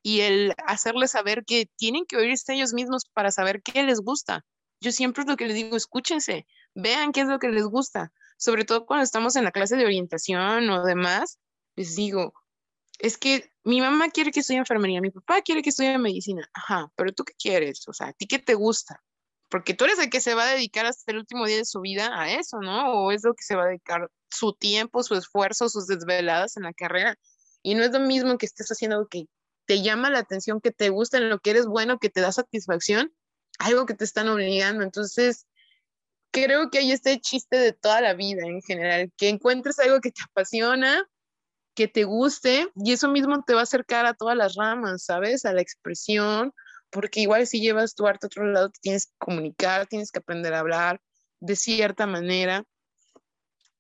y 0.03 0.20
el 0.20 0.55
hacerles 0.66 1.12
saber 1.12 1.45
que 1.45 1.68
tienen 1.76 2.07
que 2.07 2.16
oírse 2.16 2.55
ellos 2.55 2.72
mismos 2.72 3.05
para 3.12 3.32
saber 3.32 3.62
qué 3.62 3.82
les 3.82 4.01
gusta. 4.01 4.45
Yo 4.80 4.93
siempre 4.93 5.22
es 5.22 5.28
lo 5.28 5.36
que 5.36 5.47
les 5.47 5.57
digo, 5.57 5.76
escúchense, 5.76 6.47
vean 6.74 7.12
qué 7.12 7.22
es 7.22 7.26
lo 7.26 7.41
que 7.41 7.49
les 7.49 7.64
gusta, 7.64 8.12
sobre 8.39 8.64
todo 8.64 8.86
cuando 8.86 9.05
estamos 9.05 9.36
en 9.36 9.45
la 9.45 9.53
clase 9.53 9.76
de 9.76 9.84
orientación 9.84 10.70
o 10.70 10.84
demás, 10.84 11.39
les 11.76 11.97
digo, 11.97 12.32
es 12.99 13.18
que 13.18 13.51
mi 13.64 13.80
mamá 13.80 14.09
quiere 14.11 14.30
que 14.30 14.41
estudie 14.41 14.59
enfermería, 14.59 15.01
mi 15.01 15.11
papá 15.11 15.43
quiere 15.43 15.62
que 15.62 15.70
estudie 15.70 15.99
medicina. 15.99 16.49
Ajá, 16.55 16.91
pero 16.97 17.12
tú 17.12 17.24
qué 17.24 17.34
quieres? 17.34 17.86
O 17.89 17.93
sea, 17.93 18.09
¿a 18.09 18.12
ti 18.12 18.26
qué 18.26 18.39
te 18.39 18.55
gusta? 18.55 19.03
Porque 19.51 19.74
tú 19.74 19.84
eres 19.84 19.99
el 19.99 20.11
que 20.11 20.20
se 20.20 20.34
va 20.34 20.45
a 20.45 20.53
dedicar 20.53 20.86
hasta 20.86 21.12
el 21.12 21.18
último 21.18 21.47
día 21.47 21.57
de 21.57 21.64
su 21.64 21.80
vida 21.80 22.11
a 22.18 22.32
eso, 22.32 22.59
¿no? 22.61 22.93
O 22.93 23.12
es 23.12 23.24
lo 23.24 23.34
que 23.34 23.43
se 23.43 23.57
va 23.57 23.64
a 23.64 23.68
dedicar 23.68 24.11
su 24.30 24.53
tiempo, 24.53 25.03
su 25.03 25.14
esfuerzo, 25.14 25.68
sus 25.68 25.86
desveladas 25.86 26.57
en 26.57 26.64
la 26.64 26.72
carrera. 26.72 27.16
Y 27.62 27.74
no 27.74 27.82
es 27.82 27.93
lo 27.93 28.01
mismo 28.01 28.39
que 28.39 28.47
estés 28.47 28.68
haciendo 28.68 29.07
que 29.09 29.26
te 29.66 29.82
llama 29.82 30.11
la 30.11 30.20
atención, 30.20 30.61
que 30.61 30.70
te 30.70 30.91
gusta, 30.91 31.18
en 31.18 31.28
lo 31.28 31.41
que 31.41 31.51
eres 31.51 31.66
bueno, 31.66 31.99
que 31.99 32.11
te 32.11 32.20
da 32.20 32.32
satisfacción, 32.32 33.12
algo 33.59 33.86
que 33.86 33.95
te 33.95 34.05
están 34.05 34.28
obligando. 34.28 34.82
Entonces, 34.84 35.47
creo 36.31 36.70
que 36.70 36.93
está 36.93 37.11
el 37.11 37.20
chiste 37.20 37.57
de 37.57 37.72
toda 37.72 38.01
la 38.01 38.14
vida 38.14 38.43
en 38.47 38.61
general, 38.62 39.12
que 39.16 39.29
encuentres 39.29 39.79
algo 39.79 40.01
que 40.01 40.11
te 40.11 40.22
apasiona, 40.22 41.07
que 41.74 41.89
te 41.89 42.05
guste 42.05 42.68
y 42.76 42.93
eso 42.93 43.09
mismo 43.09 43.43
te 43.47 43.55
va 43.55 43.61
a 43.61 43.62
acercar 43.62 44.07
a 44.07 44.14
todas 44.14 44.37
las 44.37 44.55
ramas, 44.57 45.05
¿sabes? 45.05 45.45
A 45.45 45.53
la 45.53 45.62
expresión, 45.62 46.53
porque 46.91 47.20
igual 47.20 47.47
si 47.47 47.61
llevas 47.61 47.95
tu 47.95 48.07
arte 48.07 48.26
a 48.26 48.29
otro 48.29 48.47
lado, 48.47 48.70
te 48.70 48.81
tienes 48.81 49.07
que 49.07 49.12
comunicar, 49.18 49.87
tienes 49.87 50.11
que 50.11 50.18
aprender 50.18 50.55
a 50.55 50.61
hablar 50.61 51.01
de 51.41 51.55
cierta 51.55 52.07
manera, 52.07 52.64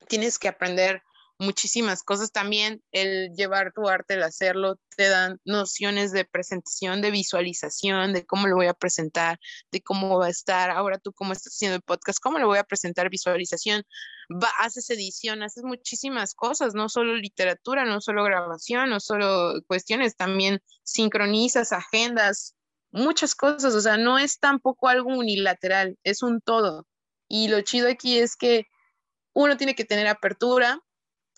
tienes 0.06 0.38
que 0.38 0.48
aprender 0.48 1.02
muchísimas 1.38 2.02
cosas 2.02 2.32
también. 2.32 2.82
El 2.92 3.32
llevar 3.34 3.72
tu 3.72 3.88
arte, 3.88 4.14
el 4.14 4.22
hacerlo, 4.22 4.78
te 4.96 5.08
dan 5.08 5.40
nociones 5.44 6.12
de 6.12 6.24
presentación, 6.24 7.00
de 7.00 7.10
visualización, 7.10 8.12
de 8.12 8.26
cómo 8.26 8.48
lo 8.48 8.56
voy 8.56 8.66
a 8.66 8.74
presentar, 8.74 9.38
de 9.70 9.80
cómo 9.82 10.18
va 10.18 10.26
a 10.26 10.30
estar. 10.30 10.70
Ahora 10.70 10.98
tú, 10.98 11.12
cómo 11.12 11.32
estás 11.32 11.54
haciendo 11.54 11.76
el 11.76 11.82
podcast, 11.82 12.18
cómo 12.20 12.38
lo 12.38 12.46
voy 12.46 12.58
a 12.58 12.64
presentar, 12.64 13.08
visualización. 13.10 13.84
Va, 14.30 14.48
haces 14.58 14.90
edición, 14.90 15.42
haces 15.42 15.64
muchísimas 15.64 16.34
cosas, 16.34 16.74
no 16.74 16.88
solo 16.88 17.14
literatura, 17.14 17.84
no 17.84 18.00
solo 18.00 18.24
grabación, 18.24 18.90
no 18.90 19.00
solo 19.00 19.54
cuestiones, 19.66 20.16
también 20.16 20.60
sincronizas 20.82 21.72
agendas, 21.72 22.54
muchas 22.90 23.34
cosas. 23.34 23.74
O 23.74 23.80
sea, 23.80 23.96
no 23.96 24.18
es 24.18 24.38
tampoco 24.38 24.88
algo 24.88 25.10
unilateral, 25.10 25.96
es 26.02 26.22
un 26.22 26.40
todo. 26.40 26.86
Y 27.28 27.48
lo 27.48 27.60
chido 27.60 27.88
aquí 27.88 28.18
es 28.18 28.36
que 28.36 28.66
uno 29.34 29.56
tiene 29.56 29.74
que 29.74 29.84
tener 29.84 30.08
apertura, 30.08 30.80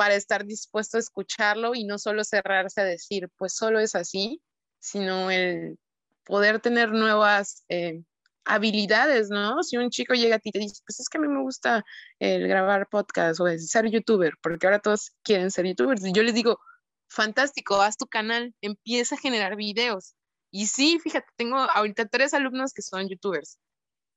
para 0.01 0.14
estar 0.14 0.46
dispuesto 0.46 0.96
a 0.96 1.01
escucharlo 1.01 1.74
y 1.74 1.84
no 1.84 1.98
solo 1.98 2.24
cerrarse 2.24 2.80
a 2.80 2.84
decir, 2.84 3.28
pues 3.36 3.55
solo 3.55 3.80
es 3.80 3.94
así, 3.94 4.40
sino 4.78 5.30
el 5.30 5.78
poder 6.24 6.59
tener 6.59 6.90
nuevas 6.90 7.66
eh, 7.68 8.03
habilidades, 8.46 9.28
¿no? 9.28 9.62
Si 9.62 9.76
un 9.76 9.90
chico 9.90 10.14
llega 10.14 10.36
a 10.36 10.38
ti 10.38 10.48
y 10.48 10.53
te 10.53 10.59
dice, 10.59 10.80
pues 10.86 11.01
es 11.01 11.09
que 11.11 11.18
a 11.18 11.20
mí 11.20 11.28
me 11.28 11.42
gusta 11.42 11.84
el 12.18 12.48
grabar 12.48 12.88
podcast 12.88 13.40
o 13.40 13.59
ser 13.59 13.90
youtuber, 13.90 14.32
porque 14.40 14.66
ahora 14.66 14.78
todos 14.78 15.12
quieren 15.22 15.51
ser 15.51 15.66
youtubers, 15.66 16.03
y 16.03 16.14
yo 16.14 16.22
les 16.22 16.32
digo, 16.32 16.59
fantástico, 17.07 17.82
haz 17.82 17.98
tu 17.98 18.07
canal, 18.07 18.55
empieza 18.62 19.16
a 19.16 19.18
generar 19.18 19.55
videos. 19.55 20.14
Y 20.51 20.68
sí, 20.68 20.98
fíjate, 20.98 21.26
tengo 21.36 21.59
ahorita 21.59 22.07
tres 22.09 22.32
alumnos 22.32 22.72
que 22.72 22.80
son 22.80 23.07
youtubers. 23.07 23.59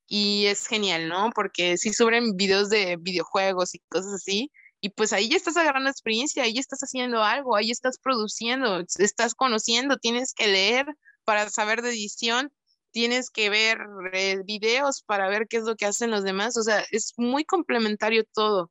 Y 0.06 0.46
es 0.46 0.66
genial, 0.66 1.10
¿no? 1.10 1.28
Porque 1.34 1.76
si 1.76 1.92
suben 1.92 2.38
videos 2.38 2.70
de 2.70 2.96
videojuegos 2.98 3.74
y 3.74 3.80
cosas 3.90 4.14
así, 4.14 4.50
y 4.84 4.90
pues 4.90 5.14
ahí 5.14 5.30
ya 5.30 5.38
estás 5.38 5.56
agarrando 5.56 5.88
experiencia, 5.88 6.42
ahí 6.42 6.58
estás 6.58 6.80
haciendo 6.80 7.22
algo, 7.22 7.56
ahí 7.56 7.70
estás 7.70 7.96
produciendo, 7.96 8.84
estás 8.98 9.34
conociendo, 9.34 9.96
tienes 9.96 10.34
que 10.34 10.46
leer 10.46 10.84
para 11.24 11.48
saber 11.48 11.80
de 11.80 11.88
edición, 11.88 12.52
tienes 12.90 13.30
que 13.30 13.48
ver 13.48 13.78
eh, 14.12 14.42
videos 14.44 15.02
para 15.02 15.26
ver 15.30 15.46
qué 15.48 15.56
es 15.56 15.62
lo 15.62 15.76
que 15.76 15.86
hacen 15.86 16.10
los 16.10 16.22
demás, 16.22 16.58
o 16.58 16.62
sea, 16.62 16.84
es 16.90 17.14
muy 17.16 17.46
complementario 17.46 18.24
todo. 18.34 18.70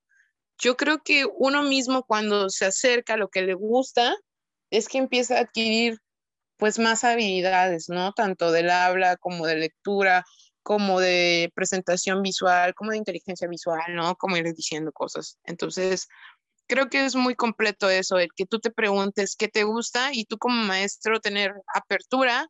Yo 0.59 0.78
creo 0.78 1.01
que 1.01 1.26
uno 1.36 1.64
mismo 1.64 2.03
cuando 2.03 2.51
se 2.51 2.66
acerca 2.66 3.16
a 3.16 3.18
lo 3.18 3.30
que 3.30 3.41
le 3.41 3.55
gusta, 3.55 4.16
es 4.70 4.89
que 4.89 4.99
empieza 4.99 5.38
a 5.38 5.41
adquirir 5.41 5.97
pues 6.57 6.78
más 6.78 7.03
habilidades, 7.03 7.89
¿no? 7.89 8.14
Tanto 8.14 8.51
del 8.51 8.70
habla 8.70 9.18
como 9.18 9.47
de 9.47 9.55
lectura, 9.55 10.24
como 10.64 10.99
de 10.99 11.51
presentación 11.55 12.22
visual, 12.24 12.74
como 12.74 12.91
de 12.91 12.97
inteligencia 12.97 13.47
visual, 13.47 13.95
¿no? 13.95 14.16
Como 14.16 14.38
ir 14.38 14.53
diciendo 14.53 14.91
cosas. 14.91 15.38
Entonces, 15.43 16.07
creo 16.68 16.89
que 16.89 17.05
es 17.05 17.16
muy 17.16 17.36
completo 17.36 17.89
eso, 17.89 18.18
el 18.18 18.30
que 18.36 18.45
tú 18.45 18.59
te 18.59 18.72
preguntes 18.72 19.36
qué 19.36 19.47
te 19.47 19.64
gusta 19.64 20.09
y 20.14 20.26
tú 20.26 20.38
como 20.38 20.55
maestro 20.64 21.20
tener 21.20 21.53
apertura, 21.74 22.47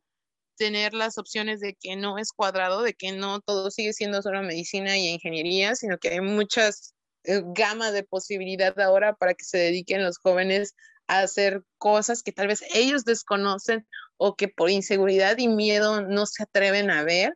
tener 0.56 0.94
las 0.94 1.18
opciones 1.18 1.60
de 1.60 1.74
que 1.80 1.96
no 1.96 2.18
es 2.18 2.32
cuadrado, 2.32 2.82
de 2.82 2.94
que 2.94 3.12
no 3.12 3.40
todo 3.40 3.70
sigue 3.70 3.92
siendo 3.92 4.22
solo 4.22 4.42
medicina 4.42 4.96
y 4.96 5.08
ingeniería, 5.08 5.74
sino 5.74 5.98
que 5.98 6.10
hay 6.10 6.20
muchas 6.20 6.94
eh, 7.24 7.42
gama 7.44 7.90
de 7.90 8.04
posibilidad 8.04 8.78
ahora 8.80 9.14
para 9.14 9.34
que 9.34 9.44
se 9.44 9.58
dediquen 9.58 10.04
los 10.04 10.18
jóvenes 10.18 10.74
a 11.06 11.20
hacer 11.20 11.62
cosas 11.78 12.22
que 12.22 12.32
tal 12.32 12.48
vez 12.48 12.62
ellos 12.74 13.04
desconocen 13.04 13.86
o 14.16 14.36
que 14.36 14.48
por 14.48 14.70
inseguridad 14.70 15.36
y 15.38 15.48
miedo 15.48 16.02
no 16.02 16.26
se 16.26 16.44
atreven 16.44 16.90
a 16.90 17.02
ver 17.02 17.34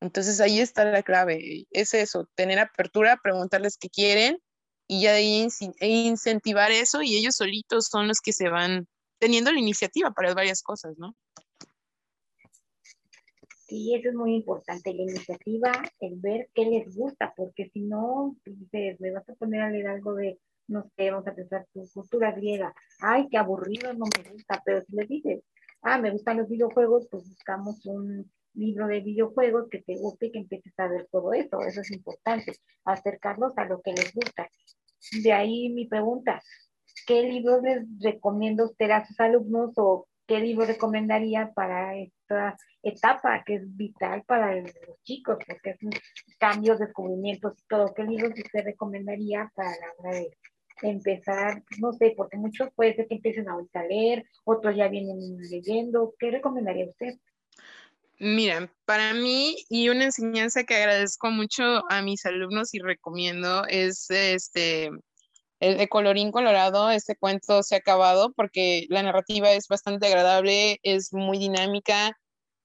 entonces 0.00 0.40
ahí 0.40 0.60
está 0.60 0.84
la 0.84 1.02
clave, 1.02 1.66
es 1.70 1.94
eso, 1.94 2.28
tener 2.34 2.58
apertura, 2.58 3.18
preguntarles 3.22 3.78
qué 3.78 3.88
quieren 3.88 4.38
y 4.86 5.02
ya 5.02 5.12
de 5.12 5.18
ahí 5.18 5.48
e 5.80 5.88
incentivar 5.88 6.70
eso 6.70 7.02
y 7.02 7.16
ellos 7.16 7.36
solitos 7.36 7.86
son 7.90 8.06
los 8.08 8.20
que 8.20 8.32
se 8.32 8.48
van 8.48 8.86
teniendo 9.18 9.50
la 9.52 9.58
iniciativa 9.58 10.10
para 10.10 10.34
varias 10.34 10.62
cosas, 10.62 10.96
¿no? 10.98 11.14
Sí, 13.66 13.94
eso 13.94 14.10
es 14.10 14.14
muy 14.14 14.36
importante, 14.36 14.94
la 14.94 15.02
iniciativa, 15.02 15.72
el 15.98 16.20
ver 16.20 16.48
qué 16.54 16.66
les 16.66 16.94
gusta, 16.94 17.34
porque 17.36 17.68
si 17.72 17.80
no, 17.80 18.36
dices, 18.44 19.00
me 19.00 19.10
vas 19.10 19.28
a 19.28 19.34
poner 19.34 19.62
a 19.62 19.70
leer 19.70 19.88
algo 19.88 20.14
de, 20.14 20.38
no 20.68 20.88
sé, 20.96 21.10
vamos 21.10 21.26
a 21.26 21.34
pensar 21.34 21.66
tu 21.72 21.88
cultura 21.92 22.30
griega, 22.30 22.72
ay, 23.00 23.26
qué 23.28 23.38
aburrido, 23.38 23.92
no 23.92 24.04
me 24.16 24.30
gusta, 24.30 24.62
pero 24.64 24.84
si 24.84 24.94
les 24.94 25.08
dices, 25.08 25.42
ah, 25.82 25.98
me 25.98 26.12
gustan 26.12 26.36
los 26.36 26.48
videojuegos, 26.48 27.08
pues 27.10 27.28
buscamos 27.28 27.84
un, 27.86 28.30
libro 28.56 28.86
de 28.86 29.00
videojuegos 29.00 29.68
que 29.70 29.82
te 29.82 29.96
guste 29.96 30.26
y 30.26 30.32
que 30.32 30.38
empieces 30.38 30.72
a 30.78 30.88
ver 30.88 31.06
todo 31.10 31.32
eso. 31.32 31.60
Eso 31.60 31.80
es 31.80 31.90
importante, 31.92 32.52
acercarlos 32.84 33.56
a 33.56 33.64
lo 33.64 33.80
que 33.82 33.92
les 33.92 34.12
gusta. 34.14 34.48
De 35.22 35.32
ahí 35.32 35.68
mi 35.70 35.86
pregunta, 35.86 36.42
¿qué 37.06 37.22
libros 37.22 37.62
les 37.62 37.84
recomienda 38.00 38.64
usted 38.64 38.90
a 38.90 39.06
sus 39.06 39.18
alumnos 39.20 39.72
o 39.76 40.06
qué 40.26 40.40
libro 40.40 40.66
recomendaría 40.66 41.52
para 41.54 41.96
esta 41.96 42.56
etapa 42.82 43.42
que 43.44 43.56
es 43.56 43.76
vital 43.76 44.24
para 44.26 44.56
los 44.56 45.02
chicos, 45.02 45.38
porque 45.46 45.70
es 45.70 45.82
un 45.82 45.90
cambios, 46.38 46.78
descubrimientos 46.78 47.58
y 47.58 47.66
todo? 47.68 47.94
¿Qué 47.94 48.02
libros 48.02 48.32
usted 48.36 48.64
recomendaría 48.64 49.50
para 49.54 49.70
la 49.70 49.92
hora 49.98 50.16
de 50.16 50.30
empezar, 50.82 51.62
no 51.78 51.92
sé, 51.92 52.12
porque 52.16 52.36
muchos 52.36 52.68
puede 52.74 52.94
ser 52.94 53.06
que 53.08 53.14
empiecen 53.14 53.48
ahorita 53.48 53.80
a 53.80 53.86
leer, 53.86 54.24
otros 54.44 54.76
ya 54.76 54.88
vienen 54.88 55.18
leyendo. 55.50 56.14
¿Qué 56.18 56.30
recomendaría 56.30 56.86
usted? 56.86 57.14
Mira, 58.18 58.72
para 58.86 59.12
mí 59.12 59.56
y 59.68 59.90
una 59.90 60.04
enseñanza 60.04 60.64
que 60.64 60.74
agradezco 60.74 61.30
mucho 61.30 61.62
a 61.90 62.00
mis 62.00 62.24
alumnos 62.24 62.72
y 62.72 62.78
recomiendo 62.78 63.64
es 63.66 64.10
este 64.10 64.90
el 65.60 65.78
de 65.78 65.88
Colorín 65.88 66.32
Colorado, 66.32 66.90
este 66.90 67.16
cuento 67.16 67.62
se 67.62 67.74
ha 67.74 67.78
acabado 67.78 68.32
porque 68.34 68.86
la 68.88 69.02
narrativa 69.02 69.52
es 69.52 69.68
bastante 69.68 70.06
agradable, 70.06 70.78
es 70.82 71.12
muy 71.12 71.38
dinámica, 71.38 72.12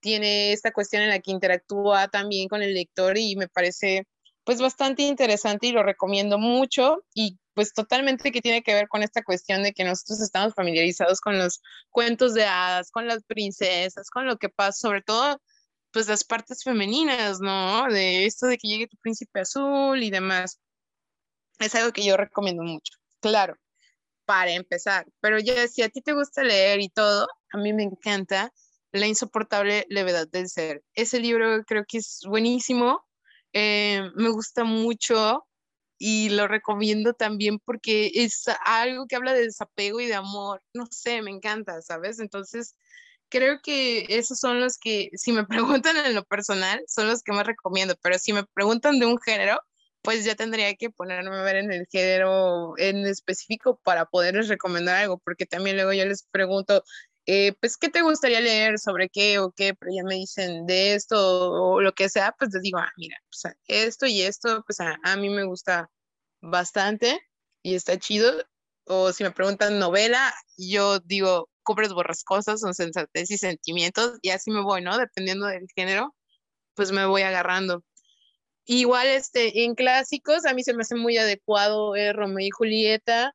tiene 0.00 0.52
esta 0.52 0.72
cuestión 0.72 1.02
en 1.02 1.10
la 1.10 1.20
que 1.20 1.30
interactúa 1.30 2.08
también 2.08 2.48
con 2.48 2.62
el 2.62 2.74
lector 2.74 3.18
y 3.18 3.36
me 3.36 3.48
parece 3.48 4.06
pues 4.44 4.60
bastante 4.60 5.02
interesante 5.02 5.68
y 5.68 5.72
lo 5.72 5.82
recomiendo 5.82 6.38
mucho 6.38 7.04
y 7.14 7.38
pues 7.54 7.72
totalmente 7.74 8.32
que 8.32 8.40
tiene 8.42 8.62
que 8.62 8.74
ver 8.74 8.88
con 8.88 9.02
esta 9.02 9.22
cuestión 9.22 9.62
de 9.62 9.72
que 9.72 9.84
nosotros 9.84 10.20
estamos 10.20 10.54
familiarizados 10.54 11.20
con 11.20 11.38
los 11.38 11.60
cuentos 11.90 12.34
de 12.34 12.44
hadas, 12.46 12.90
con 12.90 13.06
las 13.06 13.24
princesas, 13.24 14.10
con 14.10 14.26
lo 14.26 14.38
que 14.38 14.48
pasa, 14.48 14.72
sobre 14.72 15.02
todo 15.02 15.40
pues 15.92 16.08
las 16.08 16.24
partes 16.24 16.64
femeninas, 16.64 17.40
¿no? 17.40 17.86
De 17.88 18.24
esto 18.26 18.46
de 18.46 18.58
que 18.58 18.68
llegue 18.68 18.88
tu 18.88 18.96
príncipe 18.98 19.40
azul 19.40 20.02
y 20.02 20.10
demás. 20.10 20.58
es 21.58 21.74
algo 21.74 21.92
que 21.92 22.04
yo 22.04 22.16
recomiendo 22.16 22.62
mucho. 22.62 22.94
Claro, 23.20 23.56
para 24.24 24.52
empezar, 24.52 25.06
pero 25.20 25.38
ya 25.38 25.68
si 25.68 25.82
a 25.82 25.88
ti 25.90 26.02
te 26.02 26.12
gusta 26.14 26.42
leer 26.42 26.80
y 26.80 26.88
todo, 26.90 27.28
a 27.52 27.58
mí 27.58 27.72
me 27.72 27.84
encanta 27.84 28.52
La 28.92 29.06
insoportable 29.06 29.86
levedad 29.88 30.28
del 30.28 30.48
ser. 30.48 30.82
Ese 30.94 31.20
libro 31.20 31.64
creo 31.64 31.84
que 31.88 31.98
es 31.98 32.22
buenísimo, 32.26 33.06
eh, 33.52 34.02
me 34.14 34.30
gusta 34.30 34.64
mucho 34.64 35.46
y 35.98 36.30
lo 36.30 36.48
recomiendo 36.48 37.14
también 37.14 37.60
porque 37.60 38.10
es 38.14 38.44
algo 38.64 39.06
que 39.06 39.16
habla 39.16 39.34
de 39.34 39.42
desapego 39.42 40.00
y 40.00 40.06
de 40.06 40.14
amor. 40.14 40.62
No 40.74 40.86
sé, 40.90 41.22
me 41.22 41.30
encanta, 41.30 41.80
¿sabes? 41.82 42.18
Entonces, 42.18 42.74
creo 43.28 43.60
que 43.62 44.06
esos 44.08 44.38
son 44.38 44.60
los 44.60 44.78
que, 44.78 45.10
si 45.14 45.32
me 45.32 45.46
preguntan 45.82 45.96
en 45.96 46.14
lo 46.14 46.24
personal, 46.24 46.82
son 46.88 47.08
los 47.08 47.22
que 47.22 47.32
más 47.32 47.46
recomiendo, 47.46 47.96
pero 48.02 48.18
si 48.18 48.32
me 48.32 48.44
preguntan 48.54 48.98
de 48.98 49.06
un 49.06 49.18
género, 49.20 49.60
pues 50.02 50.24
ya 50.24 50.34
tendría 50.34 50.74
que 50.74 50.90
ponerme 50.90 51.36
a 51.36 51.42
ver 51.42 51.56
en 51.56 51.72
el 51.72 51.86
género 51.90 52.74
en 52.76 53.06
específico 53.06 53.80
para 53.84 54.06
poderles 54.06 54.48
recomendar 54.48 54.96
algo, 54.96 55.18
porque 55.18 55.46
también 55.46 55.76
luego 55.76 55.92
yo 55.92 56.04
les 56.04 56.24
pregunto, 56.24 56.82
eh, 57.26 57.54
pues, 57.60 57.76
¿qué 57.76 57.88
te 57.88 58.02
gustaría 58.02 58.40
leer? 58.40 58.78
¿Sobre 58.78 59.08
qué 59.08 59.38
o 59.38 59.52
qué? 59.52 59.74
Pero 59.74 59.92
ya 59.94 60.02
me 60.04 60.16
dicen 60.16 60.66
de 60.66 60.94
esto 60.94 61.52
o, 61.52 61.80
lo 61.80 61.92
que 61.92 62.08
sea, 62.08 62.34
pues 62.38 62.50
les 62.52 62.62
digo, 62.62 62.78
ah, 62.78 62.90
mira, 62.96 63.16
pues, 63.30 63.54
esto 63.68 64.06
y 64.06 64.22
esto, 64.22 64.64
pues 64.66 64.80
a, 64.80 65.16
mí 65.16 65.28
me 65.30 65.44
gusta 65.44 65.90
bastante 66.40 67.20
y 67.62 67.74
está 67.74 67.98
chido. 67.98 68.32
O 68.86 69.12
si 69.12 69.24
me 69.24 69.30
preguntan 69.32 69.78
novela, 69.78 70.34
yo 70.56 70.98
digo, 71.00 71.48
cubres 71.62 71.92
borrascosas, 71.92 72.60
son 72.60 72.74
sensatez 72.74 73.30
y 73.30 73.38
sentimientos, 73.38 74.18
y 74.22 74.30
así 74.30 74.50
me 74.50 74.62
voy, 74.62 74.82
¿no? 74.82 74.98
Dependiendo 74.98 75.46
del 75.46 75.66
género, 75.74 76.14
pues 76.74 76.92
me 76.92 77.06
voy 77.06 77.22
agarrando. 77.22 77.84
Igual 78.64 79.08
este, 79.08 79.64
en 79.64 79.74
clásicos, 79.74 80.46
a 80.46 80.54
mí 80.54 80.62
se 80.64 80.74
me 80.74 80.82
hace 80.82 80.96
muy 80.96 81.18
adecuado 81.18 81.96
eh, 81.96 82.12
Romeo 82.12 82.46
y 82.46 82.50
Julieta, 82.50 83.34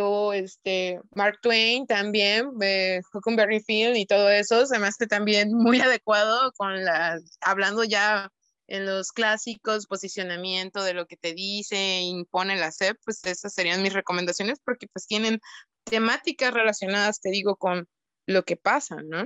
o 0.00 0.32
este, 0.32 1.00
Mark 1.14 1.38
Twain 1.42 1.86
también, 1.86 2.50
eh, 2.60 3.00
Huckleberry 3.12 3.60
Finn 3.60 3.96
y 3.96 4.06
todo 4.06 4.28
eso, 4.30 4.66
se 4.66 4.78
me 4.78 4.86
hace 4.86 5.06
también 5.06 5.52
muy 5.52 5.80
adecuado 5.80 6.52
con 6.56 6.84
la, 6.84 7.18
hablando 7.40 7.84
ya 7.84 8.30
en 8.66 8.86
los 8.86 9.12
clásicos, 9.12 9.86
posicionamiento 9.86 10.82
de 10.82 10.94
lo 10.94 11.06
que 11.06 11.16
te 11.16 11.34
dice, 11.34 12.00
impone 12.02 12.56
la 12.56 12.70
SEP, 12.70 12.96
pues 13.04 13.24
esas 13.24 13.52
serían 13.52 13.82
mis 13.82 13.92
recomendaciones 13.92 14.58
porque 14.64 14.86
pues 14.92 15.06
tienen 15.06 15.40
temáticas 15.84 16.52
relacionadas, 16.54 17.20
te 17.20 17.30
digo, 17.30 17.56
con 17.56 17.86
lo 18.26 18.44
que 18.44 18.56
pasa, 18.56 18.96
¿no? 19.04 19.24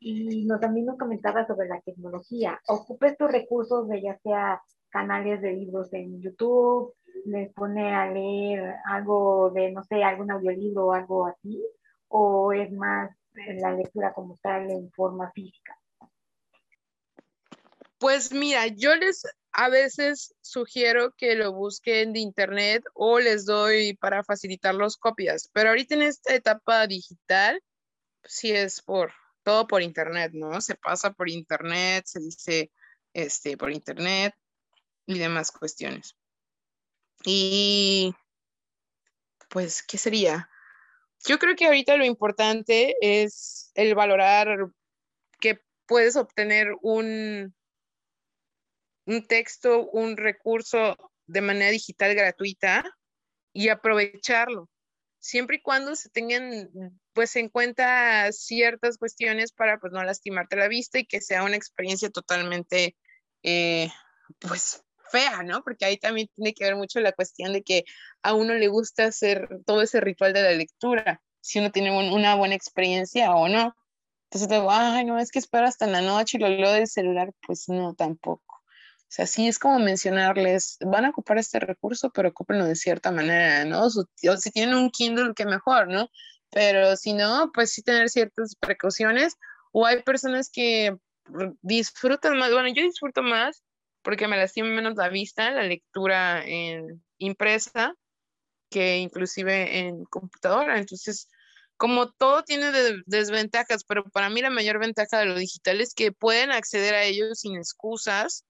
Y 0.00 0.44
nos, 0.46 0.60
también 0.60 0.86
nos 0.86 0.98
comentaba 0.98 1.46
sobre 1.46 1.68
la 1.68 1.80
tecnología. 1.80 2.60
Ocupe 2.68 3.08
estos 3.08 3.30
recursos 3.30 3.88
de 3.88 4.02
ya 4.02 4.18
sea 4.18 4.62
canales 4.90 5.42
de 5.42 5.52
libros 5.52 5.92
en 5.92 6.20
YouTube, 6.20 6.94
les 7.24 7.52
pone 7.52 7.94
a 7.94 8.10
leer 8.10 8.74
algo 8.86 9.50
de, 9.50 9.72
no 9.72 9.82
sé, 9.84 10.02
algún 10.02 10.30
audiolibro 10.30 10.86
o 10.86 10.92
algo 10.92 11.26
así, 11.26 11.62
o 12.08 12.52
es 12.52 12.70
más 12.72 13.10
la 13.34 13.72
lectura 13.72 14.12
como 14.12 14.38
tal 14.42 14.70
en 14.70 14.90
forma 14.92 15.30
física? 15.32 15.78
Pues 17.98 18.32
mira, 18.32 18.66
yo 18.68 18.94
les 18.94 19.24
a 19.52 19.68
veces 19.68 20.34
sugiero 20.40 21.12
que 21.16 21.34
lo 21.34 21.52
busquen 21.52 22.12
de 22.12 22.20
internet 22.20 22.84
o 22.94 23.18
les 23.18 23.44
doy 23.44 23.94
para 23.96 24.22
facilitar 24.22 24.74
las 24.74 24.96
copias, 24.96 25.50
pero 25.52 25.70
ahorita 25.70 25.94
en 25.96 26.02
esta 26.02 26.34
etapa 26.34 26.86
digital, 26.86 27.60
sí 28.22 28.52
es 28.52 28.82
por 28.82 29.12
todo 29.42 29.66
por 29.66 29.82
internet, 29.82 30.32
¿no? 30.34 30.60
Se 30.60 30.76
pasa 30.76 31.12
por 31.12 31.28
internet, 31.28 32.04
se 32.06 32.20
dice 32.20 32.70
este 33.12 33.56
por 33.56 33.72
internet 33.72 34.34
y 35.06 35.18
demás 35.18 35.50
cuestiones. 35.50 36.17
Y 37.24 38.14
pues, 39.48 39.82
¿qué 39.82 39.98
sería? 39.98 40.48
Yo 41.26 41.38
creo 41.38 41.56
que 41.56 41.66
ahorita 41.66 41.96
lo 41.96 42.04
importante 42.04 42.96
es 43.00 43.70
el 43.74 43.94
valorar 43.94 44.70
que 45.40 45.60
puedes 45.86 46.16
obtener 46.16 46.74
un, 46.82 47.54
un 49.06 49.26
texto, 49.26 49.88
un 49.90 50.16
recurso 50.16 50.96
de 51.26 51.40
manera 51.40 51.70
digital 51.70 52.14
gratuita 52.14 52.84
y 53.52 53.68
aprovecharlo, 53.68 54.68
siempre 55.18 55.56
y 55.56 55.62
cuando 55.62 55.96
se 55.96 56.08
tengan 56.10 56.70
pues 57.12 57.34
en 57.36 57.48
cuenta 57.48 58.30
ciertas 58.32 58.98
cuestiones 58.98 59.52
para 59.52 59.78
pues 59.78 59.92
no 59.92 60.02
lastimarte 60.04 60.56
la 60.56 60.68
vista 60.68 60.98
y 60.98 61.06
que 61.06 61.20
sea 61.20 61.42
una 61.42 61.56
experiencia 61.56 62.10
totalmente 62.10 62.96
eh, 63.42 63.90
pues 64.38 64.84
fea, 65.10 65.42
¿no? 65.42 65.62
Porque 65.62 65.84
ahí 65.84 65.96
también 65.96 66.28
tiene 66.34 66.54
que 66.54 66.64
ver 66.64 66.76
mucho 66.76 67.00
la 67.00 67.12
cuestión 67.12 67.52
de 67.52 67.62
que 67.62 67.84
a 68.22 68.34
uno 68.34 68.54
le 68.54 68.68
gusta 68.68 69.04
hacer 69.06 69.48
todo 69.66 69.82
ese 69.82 70.00
ritual 70.00 70.32
de 70.32 70.42
la 70.42 70.52
lectura, 70.52 71.22
si 71.40 71.58
uno 71.58 71.70
tiene 71.70 71.90
una 72.12 72.34
buena 72.34 72.54
experiencia 72.54 73.32
o 73.32 73.48
no. 73.48 73.74
Entonces 74.24 74.48
digo, 74.48 74.70
ay, 74.70 75.04
no, 75.04 75.18
es 75.18 75.30
que 75.30 75.38
espero 75.38 75.66
hasta 75.66 75.86
la 75.86 76.02
noche 76.02 76.36
y 76.36 76.40
lo 76.40 76.48
leo 76.48 76.72
del 76.72 76.86
celular, 76.86 77.32
pues 77.46 77.68
no, 77.68 77.94
tampoco. 77.94 78.56
O 78.56 79.10
sea, 79.10 79.26
sí 79.26 79.48
es 79.48 79.58
como 79.58 79.78
mencionarles, 79.78 80.76
van 80.80 81.06
a 81.06 81.10
ocupar 81.10 81.38
este 81.38 81.58
recurso, 81.60 82.10
pero 82.10 82.28
ocúpenlo 82.28 82.66
de 82.66 82.76
cierta 82.76 83.10
manera, 83.10 83.64
¿no? 83.64 83.86
O 83.86 84.36
si 84.36 84.50
tienen 84.50 84.74
un 84.74 84.90
Kindle, 84.90 85.32
que 85.34 85.46
mejor, 85.46 85.88
¿no? 85.88 86.10
Pero 86.50 86.94
si 86.96 87.14
no, 87.14 87.50
pues 87.54 87.72
sí 87.72 87.82
tener 87.82 88.10
ciertas 88.10 88.54
precauciones. 88.54 89.36
O 89.72 89.86
hay 89.86 90.02
personas 90.02 90.50
que 90.50 90.94
disfrutan 91.62 92.36
más, 92.36 92.52
bueno, 92.52 92.68
yo 92.68 92.82
disfruto 92.82 93.22
más 93.22 93.62
porque 94.08 94.26
me 94.26 94.38
lastima 94.38 94.70
menos 94.70 94.96
la 94.96 95.10
vista, 95.10 95.50
la 95.50 95.64
lectura 95.64 96.42
en 96.42 97.04
impresa, 97.18 97.92
que 98.70 98.96
inclusive 98.96 99.80
en 99.80 100.06
computadora. 100.06 100.78
Entonces, 100.78 101.28
como 101.76 102.10
todo 102.12 102.42
tiene 102.42 102.72
desventajas, 103.04 103.84
pero 103.84 104.04
para 104.04 104.30
mí 104.30 104.40
la 104.40 104.48
mayor 104.48 104.78
ventaja 104.78 105.18
de 105.18 105.26
lo 105.26 105.34
digital 105.34 105.82
es 105.82 105.92
que 105.92 106.10
pueden 106.10 106.52
acceder 106.52 106.94
a 106.94 107.04
ello 107.04 107.34
sin 107.34 107.56
excusas 107.56 108.46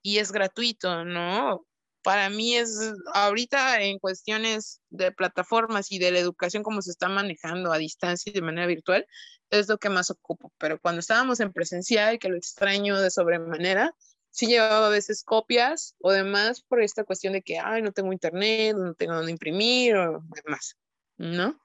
y 0.00 0.20
es 0.20 0.32
gratuito, 0.32 1.04
¿no? 1.04 1.66
Para 2.02 2.30
mí 2.30 2.56
es 2.56 2.94
ahorita 3.12 3.82
en 3.82 3.98
cuestiones 3.98 4.80
de 4.88 5.12
plataformas 5.12 5.92
y 5.92 5.98
de 5.98 6.12
la 6.12 6.20
educación 6.20 6.62
como 6.62 6.80
se 6.80 6.92
está 6.92 7.10
manejando 7.10 7.74
a 7.74 7.76
distancia 7.76 8.30
y 8.30 8.32
de 8.32 8.40
manera 8.40 8.66
virtual, 8.66 9.04
es 9.50 9.68
lo 9.68 9.76
que 9.76 9.90
más 9.90 10.10
ocupo. 10.10 10.50
Pero 10.56 10.80
cuando 10.80 11.00
estábamos 11.00 11.40
en 11.40 11.52
presencial, 11.52 12.18
que 12.18 12.30
lo 12.30 12.38
extraño 12.38 12.98
de 12.98 13.10
sobremanera, 13.10 13.94
sí 14.30 14.46
llevaba 14.46 14.86
a 14.86 14.90
veces 14.90 15.24
copias 15.24 15.94
o 16.00 16.12
demás 16.12 16.60
por 16.60 16.82
esta 16.82 17.04
cuestión 17.04 17.32
de 17.32 17.42
que, 17.42 17.58
ay, 17.58 17.82
no 17.82 17.92
tengo 17.92 18.12
internet, 18.12 18.76
no 18.76 18.94
tengo 18.94 19.14
donde 19.14 19.32
imprimir 19.32 19.96
o 19.96 20.22
demás, 20.44 20.76
¿no? 21.16 21.60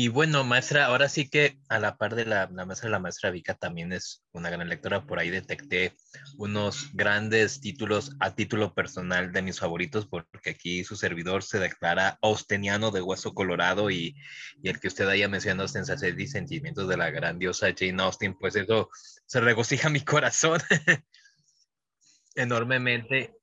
Y 0.00 0.06
bueno, 0.06 0.44
maestra, 0.44 0.86
ahora 0.86 1.08
sí 1.08 1.28
que 1.28 1.58
a 1.68 1.80
la 1.80 1.96
par 1.96 2.14
de 2.14 2.24
la, 2.24 2.46
maestra, 2.46 2.88
la 2.88 3.00
maestra 3.00 3.32
Vika 3.32 3.54
también 3.54 3.92
es 3.92 4.22
una 4.30 4.48
gran 4.48 4.68
lectora. 4.68 5.04
Por 5.04 5.18
ahí 5.18 5.28
detecté 5.28 5.96
unos 6.36 6.90
grandes 6.94 7.60
títulos 7.60 8.12
a 8.20 8.36
título 8.36 8.74
personal 8.74 9.32
de 9.32 9.42
mis 9.42 9.58
favoritos, 9.58 10.06
porque 10.06 10.50
aquí 10.50 10.84
su 10.84 10.94
servidor 10.94 11.42
se 11.42 11.58
declara 11.58 12.16
austeniano 12.22 12.92
de 12.92 13.02
hueso 13.02 13.34
colorado 13.34 13.90
y, 13.90 14.14
y 14.62 14.68
el 14.68 14.78
que 14.78 14.86
usted 14.86 15.08
haya 15.08 15.28
mencionado 15.28 15.66
sensaciones 15.66 16.20
y 16.20 16.28
sentimientos 16.28 16.88
de 16.88 16.96
la 16.96 17.10
grandiosa 17.10 17.74
Jane 17.76 18.00
Austen, 18.00 18.38
pues 18.38 18.54
eso 18.54 18.90
se 19.26 19.40
regocija 19.40 19.88
mi 19.88 20.02
corazón 20.02 20.60
enormemente. 22.36 23.37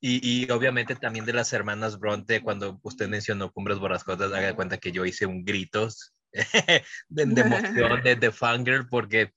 Y, 0.00 0.50
obviamente 0.50 0.94
también 0.94 1.24
de 1.24 1.32
las 1.32 1.52
hermanas 1.52 1.98
Bronte, 1.98 2.42
cuando 2.42 2.78
usted 2.82 3.08
mencionó 3.08 3.50
Cumbres 3.50 3.78
Borrascosas, 3.78 4.32
haga 4.32 4.54
cuenta 4.54 4.78
que 4.78 4.92
yo 4.92 5.04
hice 5.04 5.26
un 5.26 5.44
gritos 5.44 6.14
de, 6.32 7.24
de, 7.26 7.40
emoción, 7.40 8.02
de, 8.02 8.16
de 8.16 8.30
fangirl, 8.30 8.88
porque, 8.88 9.32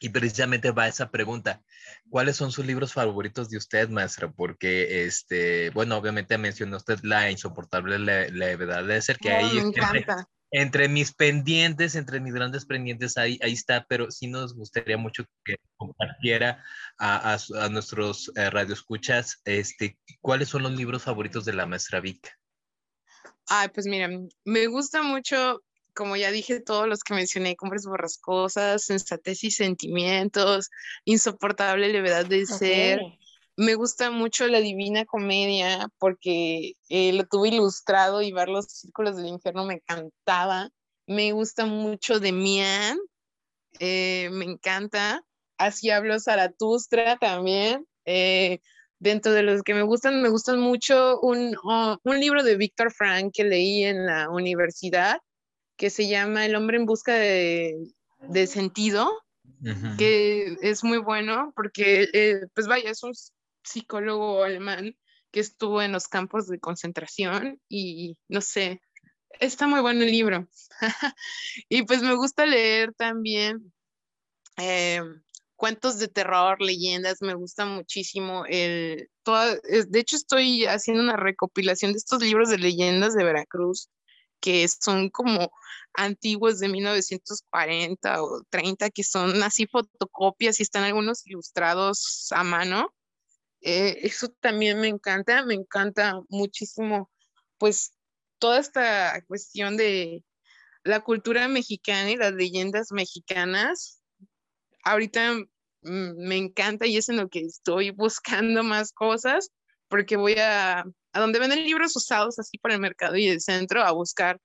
y 0.00 0.08
precisamente 0.08 0.70
va 0.70 0.88
esa 0.88 1.10
pregunta, 1.10 1.62
¿cuáles 2.08 2.36
son 2.36 2.50
sus 2.50 2.64
libros 2.64 2.92
favoritos 2.92 3.50
de 3.50 3.58
usted, 3.58 3.88
maestra? 3.90 4.32
Porque, 4.32 5.04
este, 5.04 5.70
bueno, 5.70 5.96
obviamente 5.96 6.38
mencionó 6.38 6.78
usted 6.78 7.00
La 7.02 7.30
insoportable 7.30 7.98
levedad 7.98 8.84
de 8.84 9.02
ser, 9.02 9.18
que 9.18 9.32
ahí... 9.32 9.54
Me 9.54 9.60
encanta 9.68 10.28
entre 10.56 10.88
mis 10.88 11.12
pendientes, 11.12 11.96
entre 11.96 12.20
mis 12.20 12.32
grandes 12.32 12.64
pendientes, 12.64 13.16
ahí, 13.16 13.40
ahí 13.42 13.52
está, 13.52 13.84
pero 13.88 14.12
sí 14.12 14.28
nos 14.28 14.54
gustaría 14.54 14.96
mucho 14.96 15.24
que 15.44 15.56
compartiera 15.76 16.62
a, 16.96 17.36
a, 17.58 17.68
nuestros 17.70 18.30
eh, 18.36 18.48
radioescuchas 18.50 19.42
este, 19.44 19.98
cuáles 20.20 20.50
son 20.50 20.62
los 20.62 20.70
libros 20.70 21.02
favoritos 21.02 21.44
de 21.44 21.54
la 21.54 21.66
maestra 21.66 21.98
Vic. 21.98 22.38
Ay, 23.48 23.68
pues 23.74 23.86
mira, 23.86 24.08
me 24.44 24.66
gusta 24.68 25.02
mucho, 25.02 25.60
como 25.92 26.14
ya 26.14 26.30
dije, 26.30 26.60
todos 26.60 26.86
los 26.86 27.00
que 27.00 27.14
mencioné, 27.14 27.56
Cumbres 27.56 27.84
Borrascosas, 27.84 28.84
Sensatez 28.84 29.42
y 29.42 29.50
Sentimientos, 29.50 30.70
Insoportable 31.04 31.88
Levedad 31.88 32.26
de 32.26 32.46
Ser, 32.46 33.00
me 33.56 33.74
gusta 33.74 34.10
mucho 34.10 34.46
la 34.46 34.60
Divina 34.60 35.04
Comedia 35.04 35.88
porque 35.98 36.74
eh, 36.88 37.12
lo 37.12 37.24
tuve 37.24 37.48
ilustrado 37.48 38.22
y 38.22 38.32
ver 38.32 38.48
los 38.48 38.66
círculos 38.66 39.16
del 39.16 39.26
infierno 39.26 39.64
me 39.64 39.74
encantaba. 39.74 40.70
Me 41.06 41.32
gusta 41.32 41.66
mucho 41.66 42.18
de 42.18 42.32
Mian, 42.32 42.98
eh, 43.78 44.30
me 44.32 44.44
encanta. 44.44 45.22
Así 45.58 45.90
hablo 45.90 46.18
Zaratustra 46.18 47.16
también. 47.18 47.86
Eh, 48.04 48.60
dentro 48.98 49.32
de 49.32 49.42
los 49.42 49.62
que 49.62 49.74
me 49.74 49.82
gustan, 49.82 50.22
me 50.22 50.30
gustan 50.30 50.60
mucho 50.60 51.20
un, 51.20 51.54
oh, 51.62 51.98
un 52.02 52.20
libro 52.20 52.42
de 52.42 52.56
Víctor 52.56 52.92
Frank 52.92 53.32
que 53.34 53.44
leí 53.44 53.84
en 53.84 54.06
la 54.06 54.30
universidad 54.30 55.18
que 55.76 55.90
se 55.90 56.08
llama 56.08 56.46
El 56.46 56.54
hombre 56.54 56.76
en 56.76 56.86
busca 56.86 57.14
de, 57.14 57.92
de 58.20 58.46
sentido, 58.46 59.10
que 59.98 60.56
es 60.62 60.84
muy 60.84 60.98
bueno 60.98 61.52
porque, 61.56 62.08
eh, 62.12 62.46
pues 62.54 62.66
vaya, 62.66 62.90
es 62.90 63.02
un 63.02 63.12
psicólogo 63.64 64.44
alemán 64.44 64.96
que 65.30 65.40
estuvo 65.40 65.82
en 65.82 65.92
los 65.92 66.06
campos 66.06 66.46
de 66.46 66.60
concentración 66.60 67.60
y 67.68 68.16
no 68.28 68.40
sé, 68.40 68.80
está 69.40 69.66
muy 69.66 69.80
bueno 69.80 70.02
el 70.04 70.10
libro. 70.10 70.48
y 71.68 71.82
pues 71.82 72.02
me 72.02 72.14
gusta 72.14 72.46
leer 72.46 72.94
también 72.94 73.72
eh, 74.56 75.00
cuentos 75.56 75.98
de 75.98 76.08
terror, 76.08 76.60
leyendas, 76.60 77.20
me 77.20 77.34
gusta 77.34 77.66
muchísimo. 77.66 78.44
El, 78.46 79.08
de 79.24 79.98
hecho, 79.98 80.16
estoy 80.16 80.66
haciendo 80.66 81.02
una 81.02 81.16
recopilación 81.16 81.92
de 81.92 81.98
estos 81.98 82.22
libros 82.22 82.50
de 82.50 82.58
leyendas 82.58 83.14
de 83.14 83.24
Veracruz 83.24 83.88
que 84.44 84.68
son 84.68 85.08
como 85.08 85.50
antiguos 85.94 86.58
de 86.58 86.68
1940 86.68 88.22
o 88.22 88.42
30, 88.50 88.90
que 88.90 89.02
son 89.02 89.42
así 89.42 89.66
fotocopias 89.66 90.60
y 90.60 90.64
están 90.64 90.84
algunos 90.84 91.26
ilustrados 91.26 92.28
a 92.30 92.44
mano. 92.44 92.92
Eh, 93.66 94.06
eso 94.06 94.28
también 94.40 94.78
me 94.78 94.88
encanta, 94.88 95.42
me 95.46 95.54
encanta 95.54 96.20
muchísimo, 96.28 97.10
pues 97.56 97.94
toda 98.38 98.60
esta 98.60 99.22
cuestión 99.26 99.78
de 99.78 100.22
la 100.82 101.00
cultura 101.00 101.48
mexicana 101.48 102.10
y 102.10 102.16
las 102.16 102.34
leyendas 102.34 102.92
mexicanas. 102.92 104.02
Ahorita 104.84 105.36
me 105.80 106.36
encanta 106.36 106.86
y 106.86 106.98
es 106.98 107.08
en 107.08 107.16
lo 107.16 107.30
que 107.30 107.40
estoy 107.40 107.90
buscando 107.96 108.62
más 108.62 108.92
cosas, 108.92 109.50
porque 109.88 110.16
voy 110.16 110.34
a, 110.34 110.80
a 110.80 111.20
donde 111.20 111.38
venden 111.38 111.64
libros 111.64 111.96
usados 111.96 112.38
así 112.38 112.58
por 112.58 112.70
el 112.70 112.80
mercado 112.80 113.16
y 113.16 113.28
el 113.28 113.40
centro 113.40 113.82
a 113.82 113.92
buscar 113.92 114.38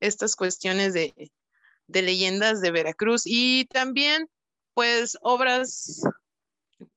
estas 0.00 0.34
cuestiones 0.34 0.92
de, 0.92 1.14
de 1.86 2.02
leyendas 2.02 2.60
de 2.60 2.72
Veracruz 2.72 3.22
y 3.26 3.66
también 3.66 4.28
pues 4.74 5.16
obras 5.20 6.02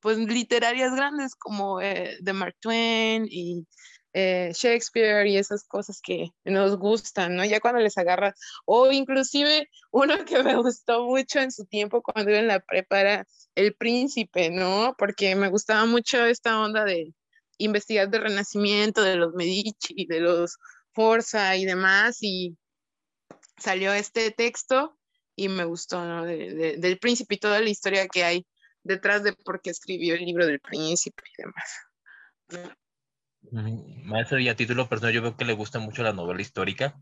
pues 0.00 0.18
literarias 0.18 0.94
grandes 0.94 1.34
como 1.34 1.80
eh, 1.80 2.16
de 2.20 2.32
Mark 2.32 2.56
Twain 2.60 3.26
y 3.28 3.66
eh, 4.12 4.50
Shakespeare 4.54 5.26
y 5.26 5.36
esas 5.36 5.64
cosas 5.64 6.00
que 6.02 6.30
nos 6.44 6.76
gustan, 6.76 7.36
¿no? 7.36 7.44
Ya 7.44 7.60
cuando 7.60 7.80
les 7.80 7.96
agarra, 7.96 8.34
o 8.64 8.90
inclusive 8.90 9.68
uno 9.92 10.24
que 10.24 10.42
me 10.42 10.56
gustó 10.56 11.04
mucho 11.04 11.40
en 11.40 11.52
su 11.52 11.64
tiempo 11.66 12.02
cuando 12.02 12.30
iba 12.30 12.40
en 12.40 12.48
la 12.48 12.60
prepa 12.60 13.00
era 13.00 13.26
El 13.54 13.74
Príncipe, 13.74 14.50
¿no? 14.50 14.94
Porque 14.98 15.36
me 15.36 15.48
gustaba 15.48 15.86
mucho 15.86 16.24
esta 16.24 16.60
onda 16.60 16.84
de 16.84 17.14
investigar 17.58 18.10
del 18.10 18.22
Renacimiento, 18.22 19.02
de 19.02 19.16
los 19.16 19.34
Medici, 19.34 20.06
de 20.08 20.20
los 20.20 20.58
Forza 20.92 21.56
y 21.56 21.64
demás, 21.64 22.18
y 22.20 22.56
salió 23.58 23.92
este 23.92 24.32
texto 24.32 24.96
y 25.36 25.48
me 25.48 25.64
gustó, 25.64 26.04
¿no? 26.04 26.24
del 26.24 26.98
Príncipe 26.98 27.36
y 27.36 27.38
toda 27.38 27.60
la 27.60 27.70
historia 27.70 28.08
que 28.08 28.24
hay 28.24 28.46
detrás 28.82 29.22
de 29.22 29.32
por 29.32 29.60
qué 29.60 29.70
escribió 29.70 30.14
el 30.14 30.24
libro 30.24 30.46
del 30.46 30.60
príncipe 30.60 31.22
y 31.38 31.42
demás. 31.42 32.74
Maestro, 34.04 34.38
y 34.38 34.48
a 34.48 34.56
título 34.56 34.88
personal, 34.88 35.14
yo 35.14 35.22
veo 35.22 35.36
que 35.36 35.44
le 35.44 35.54
gusta 35.54 35.78
mucho 35.78 36.02
la 36.02 36.12
novela 36.12 36.40
histórica. 36.40 36.98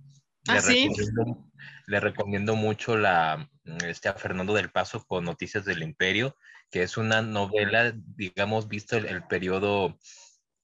¿Ah, 0.47 0.55
le, 0.55 0.61
sí? 0.61 0.89
recomiendo, 0.89 1.51
le 1.87 2.01
recomiendo 2.01 2.57
mucho 2.57 2.97
la, 2.97 3.51
este, 3.85 4.09
a 4.09 4.15
Fernando 4.15 4.55
del 4.55 4.71
Paso 4.71 5.05
con 5.05 5.25
Noticias 5.25 5.65
del 5.65 5.83
Imperio, 5.83 6.37
que 6.71 6.83
es 6.83 6.97
una 6.97 7.23
novela, 7.23 7.93
digamos, 7.95 8.69
visto 8.69 8.97
el, 8.97 9.07
el 9.07 9.25
periodo, 9.25 9.99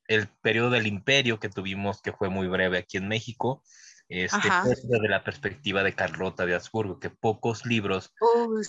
el 0.07 0.29
periodo 0.43 0.71
del 0.71 0.87
imperio 0.87 1.41
que 1.41 1.49
tuvimos, 1.49 2.01
que 2.01 2.13
fue 2.13 2.29
muy 2.29 2.47
breve 2.47 2.79
aquí 2.79 2.97
en 2.97 3.09
México, 3.09 3.63
este, 4.09 4.49
pues, 4.63 4.87
desde 4.89 5.09
la 5.09 5.25
perspectiva 5.25 5.83
de 5.83 5.95
Carlota 5.95 6.47
de 6.47 6.55
Habsburgo, 6.55 7.01
que 7.01 7.11
pocos 7.11 7.65
libros. 7.67 8.13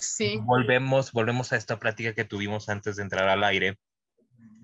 sí. 0.00 0.38
Volvemos, 0.42 1.12
volvemos 1.12 1.52
a 1.52 1.56
esta 1.56 1.78
plática 1.78 2.14
que 2.14 2.24
tuvimos 2.24 2.68
antes 2.68 2.96
de 2.96 3.02
entrar 3.02 3.28
al 3.28 3.44
aire, 3.44 3.78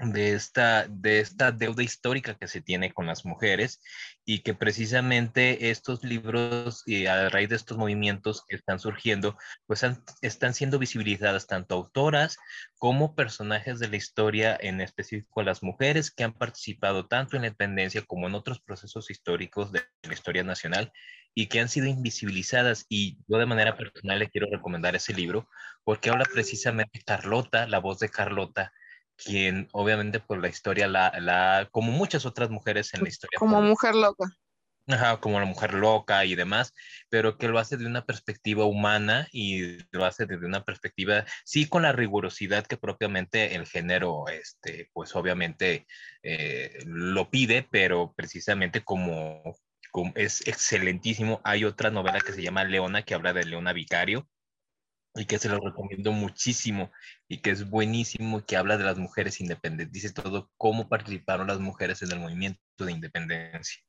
de 0.03 0.35
esta, 0.35 0.87
de 0.89 1.21
esta 1.21 1.53
deuda 1.53 1.83
histórica 1.83 2.35
que 2.35 2.49
se 2.49 2.61
tiene 2.61 2.93
con 2.93 3.07
las 3.07 3.25
mujeres 3.25 3.81
y 4.25 4.41
que 4.41 4.53
precisamente 4.53 5.71
estos 5.71 6.03
libros 6.03 6.83
y 6.87 7.07
a 7.07 7.29
raíz 7.29 7.49
de 7.49 7.57
estos 7.57 7.79
movimientos 7.79 8.45
que 8.49 8.57
están 8.57 8.81
surgiendo, 8.81 9.39
pues 9.67 9.85
están 10.21 10.55
siendo 10.55 10.79
visibilizadas 10.79 11.47
tanto 11.47 11.77
autoras 11.77 12.37
como 12.79 13.15
personajes 13.15 13.79
de 13.79 13.89
la 13.89 13.97
historia, 13.97 14.59
en 14.61 14.81
específico 14.81 15.43
las 15.43 15.63
mujeres 15.63 16.11
que 16.11 16.25
han 16.25 16.33
participado 16.33 17.07
tanto 17.07 17.37
en 17.37 17.43
la 17.43 17.49
independencia 17.49 18.03
como 18.03 18.27
en 18.27 18.35
otros 18.35 18.61
procesos 18.61 19.11
históricos 19.11 19.71
de 19.71 19.83
la 20.03 20.15
historia 20.15 20.43
nacional 20.43 20.93
y 21.35 21.47
que 21.47 21.61
han 21.61 21.69
sido 21.69 21.87
invisibilizadas. 21.87 22.87
Y 22.89 23.19
yo 23.29 23.39
de 23.39 23.47
manera 23.47 23.77
personal 23.77 24.19
le 24.19 24.31
quiero 24.31 24.49
recomendar 24.51 24.97
ese 24.97 25.15
libro 25.15 25.49
porque 25.85 26.11
habla 26.11 26.25
precisamente 26.33 27.03
Carlota, 27.05 27.67
la 27.67 27.79
voz 27.79 27.99
de 28.01 28.09
Carlota, 28.09 28.73
quien 29.17 29.69
obviamente 29.73 30.21
por 30.21 30.41
la 30.41 30.49
historia, 30.49 30.89
la, 30.89 31.13
la, 31.21 31.69
como 31.71 31.93
muchas 31.93 32.27
otras 32.27 32.51
mujeres 32.51 32.93
en 32.95 33.03
la 33.03 33.09
historia. 33.09 33.39
Como 33.39 33.61
mujer 33.61 33.95
loca. 33.95 34.27
Ajá, 34.89 35.21
como 35.21 35.39
la 35.39 35.47
mujer 35.47 35.75
loca 35.75 36.25
y 36.25 36.35
demás, 36.35 36.75
pero 37.09 37.39
que 37.39 37.47
lo 37.47 37.61
hace 37.61 37.77
de 37.77 37.87
una 37.87 38.05
perspectiva 38.05 38.65
humana 38.65 39.29
y 39.31 39.79
lo 39.93 40.05
hace 40.05 40.27
desde 40.27 40.45
una 40.45 40.65
perspectiva, 40.65 41.25
sí, 41.45 41.69
con 41.69 41.83
la 41.83 41.93
rigurosidad 41.93 42.67
que 42.67 42.77
propiamente 42.77 43.55
el 43.55 43.67
género, 43.67 44.25
este, 44.29 44.91
pues 44.93 45.15
obviamente 45.15 45.87
eh, 46.25 46.79
lo 46.85 47.31
pide, 47.31 47.63
pero 47.71 48.13
precisamente 48.17 48.83
como, 48.83 49.57
como, 49.93 50.13
es 50.17 50.47
excelentísimo. 50.49 51.41
Hay 51.45 51.65
otra 51.65 51.91
novela 51.91 52.21
que 52.21 52.33
se 52.33 52.43
llama 52.43 52.65
Leona, 52.65 53.03
que 53.03 53.15
habla 53.15 53.33
de 53.33 53.45
Leona 53.45 53.73
Vicario, 53.73 54.29
y 55.15 55.27
que 55.27 55.39
se 55.39 55.49
lo 55.49 55.61
recomiendo 55.61 56.13
muchísimo 56.13 56.91
y 57.29 57.43
que 57.43 57.51
es 57.51 57.69
buenísimo 57.69 58.45
que 58.47 58.57
habla 58.57 58.79
de 58.79 58.85
las 58.85 58.99
mujeres 58.99 59.41
independientes, 59.41 59.93
dice 59.93 60.13
todo 60.13 60.51
cómo 60.57 60.89
participaron 60.89 61.49
las 61.49 61.59
mujeres 61.59 62.03
en 62.03 62.13
el 62.13 62.21
movimiento 62.21 62.61
de 62.79 62.93
independencia. 62.93 63.83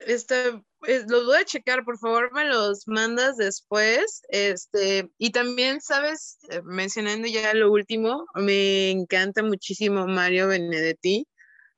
Este, 0.00 0.62
los 0.80 1.26
voy 1.26 1.38
a 1.38 1.44
checar, 1.44 1.84
por 1.84 1.98
favor, 1.98 2.32
me 2.32 2.44
los 2.44 2.86
mandas 2.86 3.36
después. 3.36 4.22
Este, 4.28 5.10
y 5.18 5.30
también, 5.30 5.80
sabes, 5.80 6.38
eh, 6.50 6.62
mencionando 6.62 7.26
ya 7.26 7.52
lo 7.54 7.72
último, 7.72 8.26
me 8.34 8.90
encanta 8.90 9.42
muchísimo 9.42 10.06
Mario 10.06 10.48
Benedetti. 10.48 11.26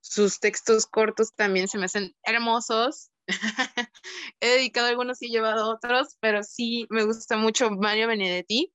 Sus 0.00 0.38
textos 0.38 0.86
cortos 0.86 1.34
también 1.34 1.68
se 1.68 1.78
me 1.78 1.86
hacen 1.86 2.14
hermosos. 2.22 3.10
He 4.40 4.48
dedicado 4.48 4.88
algunos 4.88 5.20
y 5.22 5.26
he 5.26 5.30
llevado 5.30 5.70
otros, 5.70 6.16
pero 6.20 6.42
sí 6.42 6.86
me 6.90 7.04
gusta 7.04 7.36
mucho 7.36 7.70
Mario 7.70 8.08
Benedetti. 8.08 8.72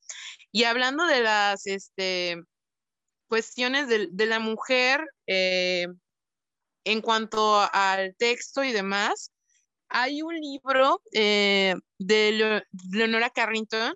Y 0.51 0.64
hablando 0.64 1.06
de 1.06 1.22
las 1.22 1.68
este, 1.68 2.41
cuestiones 3.28 3.88
de, 3.88 4.08
de 4.12 4.26
la 4.26 4.39
mujer 4.39 5.06
eh, 5.28 5.88
en 6.86 7.01
cuanto 7.01 7.60
al 7.74 8.16
texto 8.16 8.64
y 8.64 8.72
demás, 8.72 9.32
hay 9.89 10.22
un 10.22 10.36
libro 10.36 11.01
eh, 11.14 11.76
de 11.97 12.64
Leonora 12.91 13.30
Carrington 13.30 13.93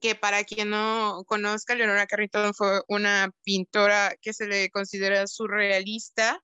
que 0.00 0.16
para 0.16 0.42
quien 0.44 0.70
no 0.70 1.22
conozca, 1.26 1.74
Leonora 1.74 2.06
Carrington 2.06 2.52
fue 2.54 2.82
una 2.88 3.30
pintora 3.44 4.16
que 4.20 4.32
se 4.32 4.46
le 4.46 4.68
considera 4.70 5.26
surrealista 5.28 6.42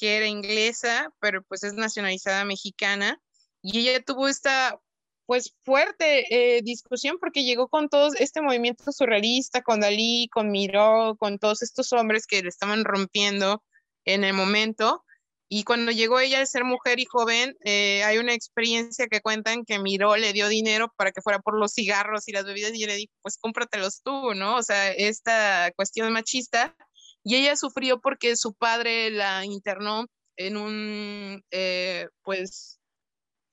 que 0.00 0.16
era 0.16 0.26
inglesa, 0.26 1.12
pero 1.20 1.42
pues 1.42 1.62
es 1.62 1.74
nacionalizada 1.74 2.44
mexicana, 2.46 3.20
y 3.62 3.80
ella 3.80 4.02
tuvo 4.02 4.28
esta 4.28 4.80
pues 5.26 5.54
fuerte 5.62 6.56
eh, 6.56 6.62
discusión 6.62 7.18
porque 7.20 7.44
llegó 7.44 7.68
con 7.68 7.88
todo 7.88 8.10
este 8.18 8.40
movimiento 8.42 8.90
surrealista, 8.90 9.62
con 9.62 9.78
Dalí, 9.78 10.28
con 10.32 10.50
Miró, 10.50 11.14
con 11.18 11.38
todos 11.38 11.62
estos 11.62 11.92
hombres 11.92 12.26
que 12.26 12.42
le 12.42 12.48
estaban 12.48 12.84
rompiendo 12.84 13.62
en 14.04 14.24
el 14.24 14.32
momento. 14.32 15.04
Y 15.48 15.62
cuando 15.62 15.92
llegó 15.92 16.18
ella 16.18 16.40
a 16.40 16.46
ser 16.46 16.64
mujer 16.64 16.98
y 16.98 17.04
joven, 17.04 17.56
eh, 17.64 18.02
hay 18.02 18.18
una 18.18 18.34
experiencia 18.34 19.06
que 19.06 19.20
cuentan 19.20 19.64
que 19.64 19.78
Miró 19.78 20.16
le 20.16 20.32
dio 20.32 20.48
dinero 20.48 20.92
para 20.96 21.12
que 21.12 21.22
fuera 21.22 21.38
por 21.38 21.56
los 21.56 21.74
cigarros 21.74 22.26
y 22.26 22.32
las 22.32 22.44
bebidas 22.44 22.72
y 22.74 22.86
le 22.86 22.96
dijo, 22.96 23.12
pues 23.22 23.36
cómpratelos 23.36 24.02
tú, 24.02 24.34
¿no? 24.34 24.56
O 24.56 24.62
sea, 24.64 24.90
esta 24.90 25.70
cuestión 25.76 26.12
machista 26.12 26.76
y 27.24 27.36
ella 27.36 27.56
sufrió 27.56 28.00
porque 28.00 28.36
su 28.36 28.54
padre 28.54 29.10
la 29.10 29.44
internó 29.44 30.06
en 30.36 30.56
un, 30.56 31.42
eh, 31.50 32.08
pues, 32.22 32.80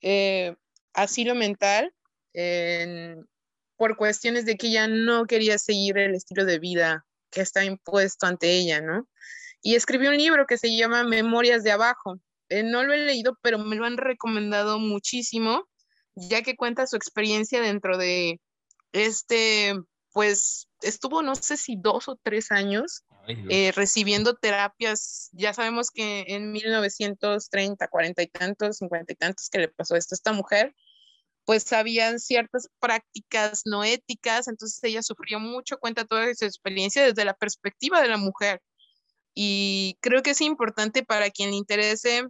eh, 0.02 0.56
asilo 0.94 1.36
mental 1.36 1.94
por 3.78 3.98
cuestiones 3.98 4.46
de 4.46 4.58
que 4.58 4.68
ella 4.68 4.88
no 4.88 5.26
quería 5.26 5.58
seguir 5.58 5.98
el 5.98 6.16
estilo 6.16 6.46
de 6.46 6.60
vida 6.60 7.06
que 7.32 7.42
está 7.42 7.64
impuesto 7.64 8.26
ante 8.26 8.52
ella, 8.52 8.82
¿no? 8.82 9.08
Y 9.62 9.76
escribió 9.76 10.10
un 10.10 10.18
libro 10.18 10.46
que 10.46 10.58
se 10.58 10.76
llama 10.76 11.04
Memorias 11.04 11.64
de 11.64 11.72
Abajo. 11.72 12.20
Eh, 12.50 12.64
no 12.64 12.84
lo 12.84 12.94
he 12.94 12.98
leído, 12.98 13.38
pero 13.42 13.60
me 13.60 13.76
lo 13.76 13.86
han 13.86 13.98
recomendado 13.98 14.80
muchísimo, 14.80 15.68
ya 16.16 16.42
que 16.42 16.56
cuenta 16.56 16.88
su 16.88 16.96
experiencia 16.96 17.62
dentro 17.62 17.98
de 17.98 18.40
este, 18.94 19.74
pues 20.14 20.68
estuvo 20.82 21.22
no 21.22 21.36
sé 21.36 21.58
si 21.58 21.76
dos 21.78 22.08
o 22.08 22.18
tres 22.24 22.52
años 22.52 23.04
eh, 23.28 23.72
recibiendo 23.76 24.36
terapias. 24.36 25.30
Ya 25.34 25.54
sabemos 25.54 25.92
que 25.92 26.26
en 26.28 26.52
1930, 26.52 27.88
40 27.88 28.24
y 28.24 28.28
tantos, 28.28 28.78
50 28.78 29.14
y 29.14 29.16
tantos 29.16 29.50
que 29.50 29.60
le 29.60 29.68
pasó 29.68 29.96
esto 29.96 30.14
a 30.14 30.18
esta 30.18 30.34
mujer, 30.34 30.74
pues 31.46 31.72
habían 31.74 32.20
ciertas 32.20 32.70
prácticas 32.80 33.62
no 33.66 33.84
éticas, 33.84 34.48
entonces 34.48 34.84
ella 34.84 35.02
sufrió 35.02 35.40
mucho, 35.40 35.78
cuenta 35.80 36.06
toda 36.06 36.34
su 36.36 36.46
experiencia 36.46 37.06
desde 37.06 37.26
la 37.26 37.34
perspectiva 37.34 38.02
de 38.02 38.10
la 38.10 38.18
mujer. 38.18 38.62
Y 39.34 39.98
creo 40.02 40.24
que 40.24 40.32
es 40.32 40.42
importante 40.42 41.04
para 41.04 41.30
quien 41.30 41.52
le 41.52 41.58
interese 41.58 42.28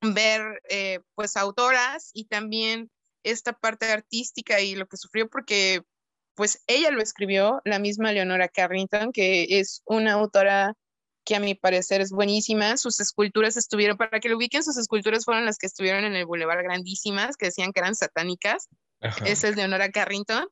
ver 0.00 0.60
eh, 0.68 1.00
pues 1.14 1.36
autoras 1.36 2.10
y 2.12 2.24
también 2.26 2.90
esta 3.22 3.52
parte 3.52 3.90
artística 3.90 4.60
y 4.60 4.74
lo 4.74 4.86
que 4.86 4.96
sufrió 4.96 5.28
porque 5.28 5.82
pues 6.34 6.62
ella 6.66 6.90
lo 6.90 7.00
escribió, 7.00 7.60
la 7.64 7.78
misma 7.78 8.12
Leonora 8.12 8.48
Carrington, 8.48 9.12
que 9.12 9.46
es 9.58 9.82
una 9.86 10.12
autora 10.12 10.74
que 11.24 11.34
a 11.34 11.40
mi 11.40 11.54
parecer 11.54 12.00
es 12.00 12.10
buenísima. 12.10 12.76
Sus 12.76 13.00
esculturas 13.00 13.56
estuvieron, 13.56 13.96
para 13.96 14.20
que 14.20 14.28
lo 14.28 14.36
ubiquen, 14.36 14.62
sus 14.62 14.76
esculturas 14.76 15.24
fueron 15.24 15.46
las 15.46 15.58
que 15.58 15.66
estuvieron 15.66 16.04
en 16.04 16.14
el 16.14 16.26
Boulevard 16.26 16.62
grandísimas, 16.62 17.36
que 17.36 17.46
decían 17.46 17.72
que 17.72 17.80
eran 17.80 17.94
satánicas. 17.94 18.68
Esa 19.24 19.48
es 19.48 19.56
Leonora 19.56 19.90
Carrington. 19.90 20.46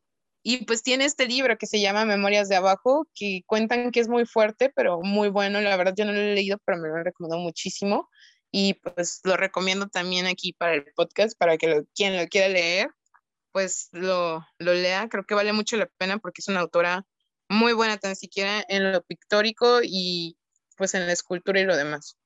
Y 0.44 0.64
pues 0.64 0.82
tiene 0.82 1.04
este 1.04 1.26
libro 1.26 1.56
que 1.56 1.66
se 1.66 1.80
llama 1.80 2.04
Memorias 2.04 2.48
de 2.48 2.56
Abajo, 2.56 3.06
que 3.14 3.42
cuentan 3.46 3.92
que 3.92 4.00
es 4.00 4.08
muy 4.08 4.26
fuerte, 4.26 4.72
pero 4.74 5.00
muy 5.00 5.28
bueno. 5.28 5.60
La 5.60 5.76
verdad 5.76 5.94
yo 5.96 6.04
no 6.04 6.12
lo 6.12 6.18
he 6.18 6.34
leído, 6.34 6.58
pero 6.64 6.78
me 6.78 6.88
lo 6.88 6.96
he 6.96 7.04
recomendado 7.04 7.40
muchísimo. 7.42 8.08
Y 8.50 8.74
pues 8.74 9.20
lo 9.24 9.36
recomiendo 9.36 9.86
también 9.88 10.26
aquí 10.26 10.52
para 10.52 10.74
el 10.74 10.84
podcast, 10.94 11.38
para 11.38 11.56
que 11.56 11.84
quien 11.94 12.16
lo 12.16 12.26
quiera 12.26 12.48
leer, 12.48 12.90
pues 13.52 13.88
lo, 13.92 14.44
lo 14.58 14.74
lea. 14.74 15.08
Creo 15.08 15.24
que 15.24 15.34
vale 15.34 15.52
mucho 15.52 15.76
la 15.76 15.86
pena 15.98 16.18
porque 16.18 16.40
es 16.40 16.48
una 16.48 16.60
autora 16.60 17.06
muy 17.48 17.72
buena, 17.72 17.98
tan 17.98 18.16
siquiera 18.16 18.64
en 18.68 18.92
lo 18.92 19.02
pictórico 19.02 19.80
y 19.82 20.36
pues 20.76 20.94
en 20.94 21.06
la 21.06 21.12
escultura 21.12 21.60
y 21.60 21.64
lo 21.64 21.76
demás. 21.76 22.18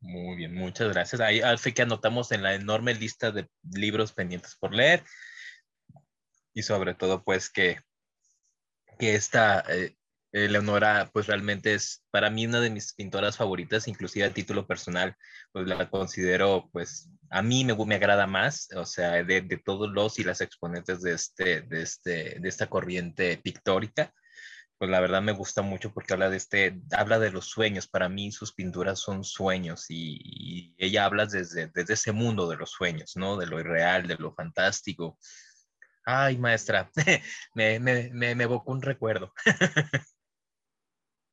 Muy 0.00 0.36
bien, 0.36 0.54
muchas 0.54 0.88
gracias. 0.92 1.20
Ahí 1.20 1.40
al 1.40 1.58
que 1.58 1.82
anotamos 1.82 2.30
en 2.30 2.42
la 2.42 2.54
enorme 2.54 2.94
lista 2.94 3.32
de 3.32 3.48
libros 3.72 4.12
pendientes 4.12 4.54
por 4.54 4.74
leer 4.74 5.02
y 6.54 6.62
sobre 6.62 6.94
todo 6.94 7.24
pues 7.24 7.50
que, 7.50 7.80
que 8.98 9.14
esta 9.14 9.64
eh, 9.68 9.96
Leonora 10.32 11.10
pues 11.12 11.26
realmente 11.26 11.74
es 11.74 12.04
para 12.10 12.30
mí 12.30 12.46
una 12.46 12.60
de 12.60 12.70
mis 12.70 12.92
pintoras 12.94 13.36
favoritas, 13.36 13.88
inclusive 13.88 14.26
a 14.26 14.34
título 14.34 14.66
personal, 14.66 15.16
pues 15.52 15.66
la 15.66 15.88
considero 15.88 16.68
pues 16.72 17.08
a 17.30 17.42
mí 17.42 17.64
me, 17.64 17.74
me 17.74 17.94
agrada 17.94 18.26
más, 18.26 18.68
o 18.74 18.84
sea, 18.84 19.24
de, 19.24 19.40
de, 19.40 19.56
todos 19.58 19.90
los 19.90 20.18
y 20.18 20.24
las 20.24 20.40
exponentes 20.40 21.00
de, 21.02 21.12
este, 21.14 21.62
de, 21.62 21.82
este, 21.82 22.38
de 22.40 22.48
esta 22.48 22.68
corriente 22.68 23.38
pictórica 23.38 24.12
pues 24.78 24.90
la 24.90 25.00
verdad 25.00 25.22
me 25.22 25.32
gusta 25.32 25.62
mucho 25.62 25.92
porque 25.92 26.12
habla 26.12 26.28
de 26.28 26.36
este, 26.36 26.78
habla 26.92 27.18
de 27.18 27.30
los 27.30 27.46
sueños. 27.46 27.88
Para 27.88 28.08
mí 28.08 28.30
sus 28.30 28.52
pinturas 28.52 28.98
son 28.98 29.24
sueños 29.24 29.86
y, 29.88 30.74
ella 30.78 31.06
habla 31.06 31.26
desde, 31.26 31.68
desde 31.68 31.94
ese 31.94 32.12
mundo 32.12 32.48
de 32.48 32.56
los 32.56 32.70
sueños, 32.70 33.12
¿no? 33.16 33.36
De 33.36 33.46
lo 33.46 33.58
irreal, 33.58 34.06
de 34.06 34.16
lo 34.16 34.32
fantástico. 34.34 35.18
Ay, 36.04 36.36
maestra, 36.38 36.90
me, 37.54 37.80
me, 37.80 38.10
me, 38.12 38.34
me 38.34 38.44
evocó 38.44 38.72
un 38.72 38.82
recuerdo. 38.82 39.32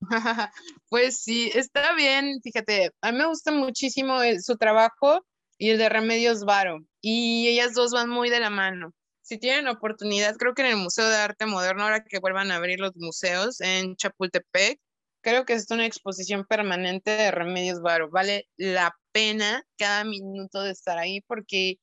pues 0.90 1.22
sí, 1.22 1.52
está 1.54 1.94
bien, 1.96 2.40
fíjate, 2.42 2.92
a 3.02 3.12
mí 3.12 3.18
me 3.18 3.28
gusta 3.28 3.52
muchísimo 3.52 4.22
eh, 4.22 4.40
su 4.40 4.58
trabajo 4.58 5.26
y 5.58 5.70
el 5.70 5.78
de 5.78 5.90
Remedios 5.90 6.44
Varo, 6.46 6.80
y 7.02 7.48
ellas 7.48 7.74
dos 7.74 7.92
van 7.92 8.10
muy 8.10 8.30
de 8.30 8.40
la 8.40 8.50
mano 8.50 8.94
si 9.24 9.38
tienen 9.38 9.68
oportunidad, 9.70 10.36
creo 10.36 10.54
que 10.54 10.62
en 10.64 10.68
el 10.70 10.78
Museo 10.78 11.08
de 11.08 11.16
Arte 11.16 11.46
Moderno, 11.46 11.84
ahora 11.84 12.04
que 12.04 12.20
vuelvan 12.20 12.52
a 12.52 12.58
abrir 12.58 12.80
los 12.80 12.96
museos 12.96 13.62
en 13.62 13.96
Chapultepec, 13.96 14.80
creo 15.22 15.46
que 15.46 15.54
es 15.54 15.72
una 15.72 15.86
exposición 15.86 16.46
permanente 16.46 17.12
de 17.12 17.32
Remedios 17.32 17.82
Varo. 17.82 18.10
Vale 18.10 18.48
la 18.58 18.94
pena 19.14 19.64
cada 19.78 20.04
minuto 20.04 20.62
de 20.62 20.72
estar 20.72 20.98
ahí 20.98 21.22
porque 21.22 21.78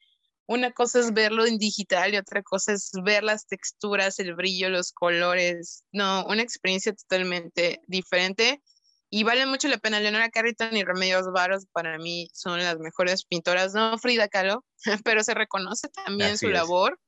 una 0.51 0.73
cosa 0.73 0.99
es 0.99 1.13
verlo 1.13 1.47
en 1.47 1.59
digital 1.59 2.13
y 2.13 2.17
otra 2.17 2.43
cosa 2.43 2.73
es 2.73 2.91
ver 3.05 3.23
las 3.23 3.47
texturas, 3.47 4.19
el 4.19 4.35
brillo, 4.35 4.69
los 4.69 4.91
colores. 4.91 5.85
No, 5.93 6.25
una 6.27 6.43
experiencia 6.43 6.93
totalmente 6.93 7.81
diferente 7.87 8.61
y 9.09 9.23
vale 9.23 9.47
mucho 9.47 9.69
la 9.69 9.79
pena. 9.79 10.01
Leonora 10.01 10.29
Carrington 10.29 10.77
y 10.77 10.83
Remedios 10.83 11.31
Varos 11.33 11.67
para 11.71 11.99
mí 11.99 12.29
son 12.33 12.59
las 12.59 12.79
mejores 12.79 13.25
pintoras, 13.25 13.75
no 13.75 13.97
Frida 13.99 14.27
Kahlo, 14.27 14.65
pero 15.05 15.23
se 15.23 15.35
reconoce 15.35 15.89
también 15.89 16.37
su 16.37 16.49
labor. 16.49 16.99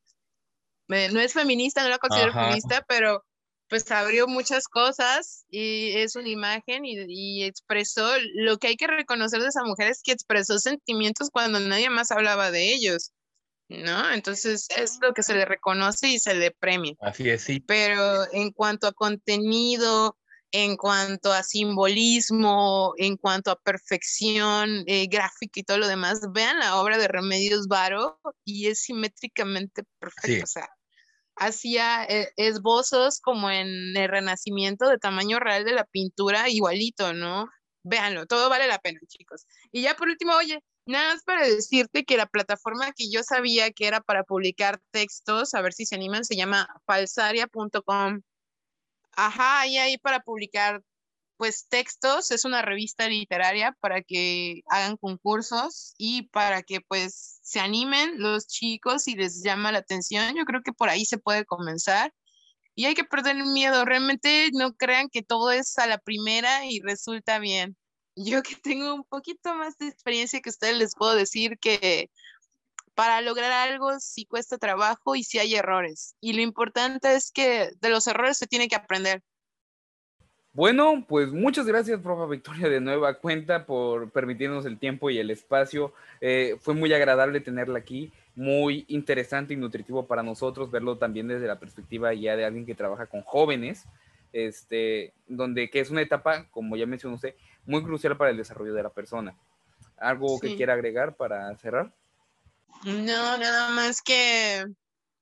No 0.87 1.21
es 1.21 1.33
feminista, 1.33 1.83
no 1.83 1.89
la 1.89 1.99
considero 1.99 2.33
feminista, 2.33 2.85
pero 2.87 3.25
pues 3.69 3.91
abrió 3.91 4.29
muchas 4.29 4.69
cosas 4.69 5.47
y 5.49 5.97
es 5.97 6.15
una 6.15 6.29
imagen 6.29 6.85
y, 6.85 7.43
expresó 7.43 8.09
lo 8.35 8.59
que 8.59 8.69
hay 8.69 8.77
que 8.77 8.87
reconocer 8.87 9.41
de 9.41 9.49
esa 9.49 9.65
mujer 9.65 9.89
es 9.89 10.01
que 10.05 10.13
expresó 10.13 10.61
sentimientos 10.61 11.31
cuando 11.33 11.59
nadie 11.59 11.91
más 11.91 12.13
hablaba 12.13 12.53
de 12.53 12.73
ellos, 12.73 13.13
¿no? 13.79 14.11
Entonces 14.13 14.67
es 14.77 14.99
lo 15.01 15.13
que 15.13 15.23
se 15.23 15.35
le 15.35 15.45
reconoce 15.45 16.09
y 16.09 16.19
se 16.19 16.35
le 16.35 16.51
premia. 16.51 16.95
Así 17.01 17.29
es, 17.29 17.43
sí. 17.43 17.61
Pero 17.61 18.25
en 18.33 18.51
cuanto 18.53 18.87
a 18.87 18.93
contenido, 18.93 20.17
en 20.53 20.77
cuanto 20.77 21.33
a 21.33 21.43
simbolismo, 21.43 22.93
en 22.99 23.17
cuanto 23.17 23.51
a 23.51 23.61
perfección 23.61 24.85
eh, 24.87 25.07
gráfica 25.07 25.61
y 25.61 25.63
todo 25.65 25.79
lo 25.79 25.89
demás, 25.89 26.21
vean 26.33 26.59
la 26.59 26.77
obra 26.77 26.99
de 26.99 27.09
Remedios 27.09 27.69
Varo 27.69 28.21
y 28.45 28.69
es 28.69 28.83
simétricamente 28.83 29.85
perfecto. 29.99 30.45
O 30.45 30.47
sea, 30.47 30.69
hacía 31.37 32.05
eh, 32.05 32.31
esbozos 32.37 33.21
como 33.21 33.51
en 33.51 33.97
el 33.97 34.09
Renacimiento 34.09 34.89
de 34.89 34.99
tamaño 34.99 35.41
real 35.41 35.65
de 35.65 35.73
la 35.73 35.85
pintura, 35.85 36.51
igualito, 36.51 37.15
¿no? 37.15 37.49
Véanlo, 37.83 38.27
todo 38.27 38.49
vale 38.51 38.67
la 38.69 38.79
pena, 38.79 39.01
chicos. 39.09 39.47
Y 39.73 39.83
ya 39.83 39.95
por 39.95 40.09
último, 40.09 40.35
oye, 40.35 40.63
nada 40.87 41.15
más 41.15 41.23
para 41.25 41.47
decirte 41.47 42.05
que 42.05 42.17
la 42.17 42.27
plataforma 42.27 42.93
que 42.93 43.11
yo 43.11 43.23
sabía 43.23 43.71
que 43.73 43.87
era 43.87 44.01
para 44.01 44.25
publicar 44.25 44.81
textos, 44.91 45.55
a 45.55 45.63
ver 45.63 45.73
si 45.73 45.87
se 45.87 45.95
animan, 45.95 46.25
se 46.25 46.37
llama 46.37 46.69
falsaria.com 46.87 48.23
Ajá, 49.13 49.67
y 49.67 49.79
ahí 49.79 49.99
para 49.99 50.21
publicar 50.21 50.83
pues 51.37 51.67
textos, 51.69 52.31
es 52.31 52.45
una 52.45 52.63
revista 52.63 53.09
literaria 53.09 53.77
para 53.81 54.03
que 54.03 54.63
hagan 54.69 54.97
concursos 54.97 55.95
y 55.99 56.29
para 56.29 56.63
que 56.63 56.81
pues 56.83 57.41
se 57.43 57.61
animen 57.61 58.21
los 58.21 58.47
chicos 58.47 59.09
y 59.09 59.17
les 59.17 59.43
llama 59.43 59.73
la 59.73 59.79
atención. 59.79 60.37
Yo 60.37 60.45
creo 60.45 60.63
que 60.63 60.73
por 60.73 60.89
ahí 60.89 61.05
se 61.05 61.19
puede 61.19 61.45
comenzar. 61.45 62.13
Y 62.75 62.87
hay 62.87 62.95
que 62.95 63.05
perder 63.05 63.37
el 63.37 63.47
miedo, 63.47 63.85
realmente 63.85 64.51
no 64.55 64.75
crean 64.75 65.09
que 65.11 65.23
todo 65.23 65.53
es 65.53 65.79
a 65.79 65.87
la 65.87 65.99
primera 65.99 66.67
y 66.67 66.81
resulta 66.81 67.39
bien. 67.41 67.77
Yo 68.15 68.43
que 68.43 68.57
tengo 68.57 68.95
un 68.95 69.05
poquito 69.05 69.55
más 69.55 69.79
de 69.79 69.89
experiencia 69.89 70.41
que 70.41 70.51
ustedes 70.51 70.77
les 70.77 70.95
puedo 70.95 71.15
decir 71.15 71.59
que 71.59 72.11
para 72.95 73.21
lograr 73.23 73.53
algo 73.53 73.99
sí 74.01 74.27
cuesta 74.27 74.59
trabajo 74.59 75.17
y 75.17 75.25
sí 75.25 75.39
hay 75.39 75.55
errores. 75.55 76.15
Y 76.21 76.35
lo 76.35 76.43
importante 76.43 77.15
es 77.15 77.31
que 77.31 77.71
de 77.81 77.89
los 77.89 78.07
errores 78.07 78.37
se 78.37 78.47
tiene 78.47 78.69
que 78.69 78.77
aprender. 78.77 79.23
Bueno, 80.55 81.07
pues 81.09 81.33
muchas 81.33 81.67
gracias, 81.67 82.01
profa 82.01 82.27
Victoria, 82.27 82.69
de 82.69 82.79
nueva 82.79 83.15
cuenta 83.15 83.65
por 83.65 84.11
permitirnos 84.11 84.67
el 84.67 84.79
tiempo 84.79 85.09
y 85.09 85.19
el 85.19 85.31
espacio. 85.31 85.95
Eh, 86.21 86.57
fue 86.61 86.75
muy 86.75 86.93
agradable 86.93 87.41
tenerla 87.41 87.79
aquí, 87.79 88.13
muy 88.35 88.85
interesante 88.89 89.55
y 89.55 89.57
nutritivo 89.57 90.07
para 90.07 90.23
nosotros 90.23 90.71
verlo 90.71 90.99
también 90.99 91.29
desde 91.29 91.47
la 91.47 91.59
perspectiva 91.59 92.13
ya 92.13 92.37
de 92.37 92.45
alguien 92.45 92.67
que 92.67 92.75
trabaja 92.75 93.07
con 93.07 93.23
jóvenes, 93.23 93.87
este, 94.33 95.15
donde 95.27 95.71
que 95.71 95.81
es 95.81 95.91
una 95.91 96.03
etapa, 96.03 96.49
como 96.51 96.77
ya 96.77 96.87
mencionó 96.87 97.17
usted, 97.17 97.35
muy 97.65 97.83
crucial 97.83 98.17
para 98.17 98.31
el 98.31 98.37
desarrollo 98.37 98.75
de 98.75 98.83
la 98.83 98.91
persona. 98.91 99.37
¿Algo 99.97 100.41
que 100.41 100.57
quiera 100.57 100.75
agregar 100.75 101.17
para 101.17 101.57
cerrar? 101.59 101.95
No, 102.85 103.39
nada 103.39 103.71
más 103.71 104.03
que 104.03 104.65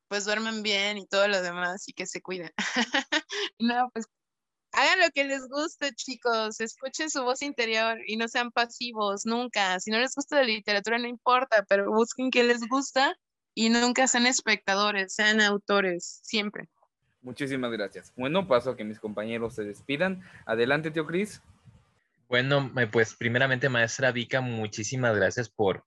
pues 0.09 0.25
duermen 0.25 0.63
bien 0.63 0.99
y 0.99 1.07
todo 1.07 1.29
lo 1.29 1.41
demás 1.41 1.89
y 1.89 1.93
que 1.93 2.07
se 2.07 2.21
cuiden. 2.21 2.51
no, 3.61 3.91
pues 3.93 4.07
hagan 4.73 5.01
lo 5.01 5.11
que 5.11 5.25
les 5.25 5.49
guste, 5.49 5.93
chicos, 5.95 6.61
escuchen 6.61 7.11
su 7.11 7.23
voz 7.23 7.43
interior 7.43 7.99
y 8.07 8.17
no 8.17 8.27
sean 8.27 8.51
pasivos 8.51 9.27
nunca. 9.27 9.79
Si 9.81 9.91
no 9.91 9.99
les 9.99 10.15
gusta 10.15 10.37
la 10.37 10.45
literatura, 10.45 10.99
no 10.99 11.07
importa, 11.07 11.65
pero 11.69 11.93
busquen 11.93 12.31
qué 12.31 12.43
les 12.43 12.67
gusta 12.69 13.15
y 13.55 13.69
nunca 13.69 14.09
sean 14.09 14.27
espectadores, 14.27 15.15
sean 15.15 15.41
autores, 15.41 16.21
siempre. 16.23 16.69
Muchísimas 17.23 17.71
gracias. 17.71 18.13
Bueno, 18.17 18.47
paso 18.47 18.71
a 18.71 18.77
que 18.77 18.85
mis 18.85 18.99
compañeros 18.99 19.55
se 19.55 19.65
despidan. 19.65 20.23
Adelante, 20.47 20.91
tío 20.91 21.07
Cris. 21.07 21.43
Bueno, 22.29 22.71
pues 22.93 23.15
primeramente, 23.15 23.69
maestra 23.69 24.13
Vika, 24.13 24.41
muchísimas 24.41 25.17
gracias 25.17 25.49
por 25.49 25.85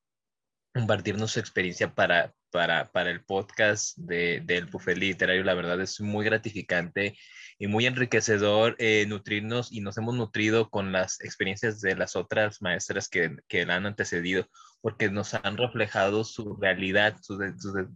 compartirnos 0.74 1.32
su 1.32 1.40
experiencia 1.40 1.94
para 1.94 2.34
para, 2.54 2.92
para 2.92 3.10
el 3.10 3.26
podcast 3.26 3.98
de, 3.98 4.42
del 4.46 4.68
buffet 4.68 4.98
literario. 4.98 5.44
La 5.44 5.56
verdad 5.56 5.82
es 5.82 6.00
muy 6.00 6.24
gratificante 6.24 7.18
y 7.58 7.68
muy 7.68 7.88
enriquecedor 7.88 8.76
eh, 8.78 9.06
nutrirnos 9.08 9.72
y 9.72 9.82
nos 9.82 9.98
hemos 9.98 10.16
nutrido 10.16 10.70
con 10.70 10.92
las 10.92 11.20
experiencias 11.22 11.82
de 11.82 11.96
las 11.96 12.16
otras 12.16 12.62
maestras 12.62 13.10
que, 13.10 13.36
que 13.48 13.66
la 13.66 13.76
han 13.76 13.88
antecedido 13.88 14.48
porque 14.82 15.10
nos 15.10 15.34
han 15.34 15.58
reflejado 15.58 16.26
su 16.26 16.58
realidad, 16.58 17.16
sus, 17.22 17.40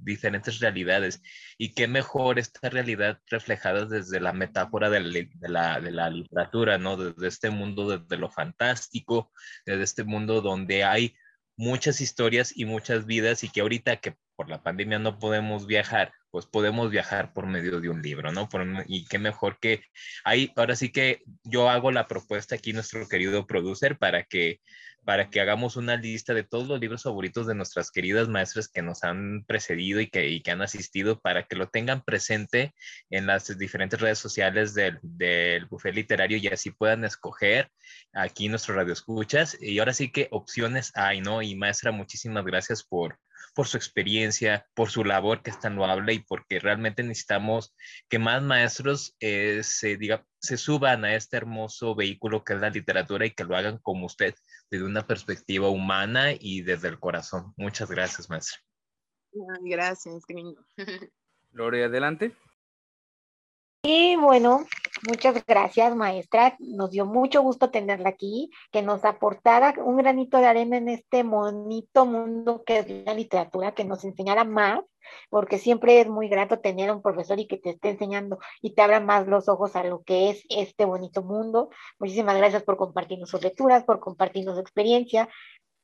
diferentes 0.04 0.60
realidades. 0.62 1.22
Y 1.58 1.74
qué 1.74 1.86
mejor 1.88 2.40
esta 2.40 2.70
realidad 2.70 3.20
reflejada 3.28 3.86
desde 3.86 4.22
la 4.22 4.32
metáfora 4.32 4.90
de 4.90 5.02
la, 5.42 5.82
de 5.82 5.92
la, 5.92 6.10
literatura, 6.10 6.78
¿no? 6.78 6.96
Desde 6.96 7.28
este 7.28 7.50
mundo, 7.50 8.00
desde 8.00 8.16
lo 8.16 8.32
fantástico, 8.32 9.34
desde 9.66 9.84
este 9.84 10.04
mundo 10.06 10.40
donde 10.40 10.86
hay 10.86 11.14
muchas 11.58 12.02
historias 12.02 12.54
y 12.56 12.66
muchas 12.66 13.06
vidas 13.06 13.44
y 13.44 13.50
que 13.50 13.62
ahorita 13.62 13.98
que 13.98 14.16
por 14.36 14.50
la 14.50 14.62
pandemia 14.62 15.00
no 15.00 15.18
podemos 15.18 15.66
viajar, 15.66 16.14
pues 16.30 16.46
podemos 16.46 16.92
viajar 16.92 17.34
por 17.34 17.48
medio 17.48 17.82
de 17.82 17.90
un 17.90 18.04
libro, 18.04 18.32
¿no? 18.32 18.48
y 18.86 19.06
qué 19.06 19.18
mejor 19.18 19.58
que 19.60 19.82
ahí, 20.24 20.54
ahora 20.56 20.76
sí 20.76 20.92
que 20.92 21.24
yo 21.44 21.70
hago 21.70 21.92
la 21.92 22.08
propuesta 22.08 22.56
aquí, 22.56 22.72
nuestro 22.72 23.08
querido 23.08 23.48
producer, 23.48 23.98
para 23.98 24.24
que 24.24 24.62
para 25.08 25.30
que 25.30 25.40
hagamos 25.40 25.78
una 25.78 25.96
lista 25.96 26.34
de 26.34 26.44
todos 26.44 26.68
los 26.68 26.82
libros 26.82 27.04
favoritos 27.04 27.48
de 27.48 27.56
nuestras 27.56 27.92
queridas 27.92 28.28
maestras 28.28 28.68
que 28.68 28.82
nos 28.82 29.06
han 29.06 29.46
precedido 29.46 30.02
y 30.02 30.08
que, 30.08 30.42
que 30.44 30.52
han 30.52 30.62
asistido, 30.62 31.22
para 31.22 31.48
que 31.48 31.56
lo 31.56 31.70
tengan 31.70 32.04
presente 32.04 32.74
en 33.10 33.26
las 33.26 33.58
diferentes 33.58 34.02
redes 34.02 34.20
sociales 34.20 34.74
del, 34.74 35.00
del 35.02 35.66
literario 35.94 36.38
y 36.38 36.48
así 36.48 36.72
puedan 36.72 37.06
escoger 37.06 37.72
aquí 38.12 38.50
nuestro 38.50 38.76
radio 38.76 38.92
escuchas. 38.92 39.58
Y 39.62 39.80
ahora 39.80 39.94
sí 39.94 40.12
que 40.12 40.28
opciones 40.30 40.92
hay, 40.94 41.22
¿no? 41.22 41.42
Y 41.42 41.56
maestra, 41.56 41.94
muchísimas 41.94 42.44
gracias 42.44 42.84
por, 42.84 43.18
por 43.58 43.68
su 43.68 43.78
experiencia, 43.78 44.68
por 44.76 44.90
su 44.92 45.04
labor 45.04 45.42
que 45.42 45.52
es 45.52 45.60
tan 45.60 45.76
loable 45.78 46.14
y 46.14 46.20
porque 46.20 46.60
realmente 46.60 47.02
necesitamos 47.02 47.74
que 48.08 48.20
más 48.20 48.44
maestros 48.44 49.16
eh, 49.20 49.62
se, 49.64 49.98
diga, 49.98 50.26
se 50.40 50.58
suban 50.58 51.06
a 51.06 51.16
este 51.16 51.38
hermoso 51.38 51.96
vehículo 51.96 52.44
que 52.44 52.54
es 52.54 52.60
la 52.60 52.70
literatura 52.70 53.26
y 53.26 53.32
que 53.32 53.46
lo 53.46 53.56
hagan 53.56 53.80
como 53.80 54.06
usted, 54.06 54.36
desde 54.70 54.86
una 54.86 55.06
perspectiva 55.06 55.70
humana 55.70 56.32
y 56.40 56.62
desde 56.62 56.90
el 56.90 57.00
corazón. 57.00 57.54
Muchas 57.58 57.90
gracias, 57.90 58.30
maestra. 58.30 58.60
Gracias, 59.62 60.24
gringo. 60.28 60.66
Lore, 61.52 61.84
adelante. 61.84 62.36
Y 63.90 64.18
bueno, 64.18 64.66
muchas 65.08 65.46
gracias, 65.46 65.96
maestra. 65.96 66.58
Nos 66.60 66.92
dio 66.92 67.06
mucho 67.06 67.42
gusto 67.42 67.72
tenerla 67.72 68.10
aquí, 68.10 68.52
que 68.70 68.82
nos 68.82 69.06
aportara 69.06 69.76
un 69.78 69.96
granito 69.96 70.40
de 70.40 70.46
arena 70.46 70.76
en 70.76 70.90
este 70.90 71.24
bonito 71.24 72.06
mundo 72.06 72.66
que 72.66 72.80
es 72.80 72.90
la 73.06 73.14
literatura, 73.14 73.74
que 73.74 73.86
nos 73.86 74.04
enseñara 74.04 74.44
más, 74.44 74.82
porque 75.30 75.58
siempre 75.58 76.02
es 76.02 76.10
muy 76.10 76.28
grato 76.28 76.60
tener 76.60 76.90
a 76.90 76.96
un 76.96 77.02
profesor 77.02 77.40
y 77.40 77.48
que 77.48 77.60
te 77.60 77.70
esté 77.70 77.92
enseñando 77.92 78.40
y 78.62 78.76
te 78.76 78.82
abra 78.82 79.00
más 79.00 79.26
los 79.26 79.48
ojos 79.48 79.78
a 79.78 79.86
lo 79.86 80.04
que 80.04 80.32
es 80.32 80.44
este 80.50 80.84
bonito 80.84 81.24
mundo. 81.24 81.70
Muchísimas 81.98 82.36
gracias 82.36 82.64
por 82.64 82.76
compartirnos 82.76 83.30
sus 83.30 83.42
lecturas, 83.42 83.86
por 83.86 84.02
compartirnos 84.02 84.56
su 84.56 84.62
experiencia, 84.62 85.30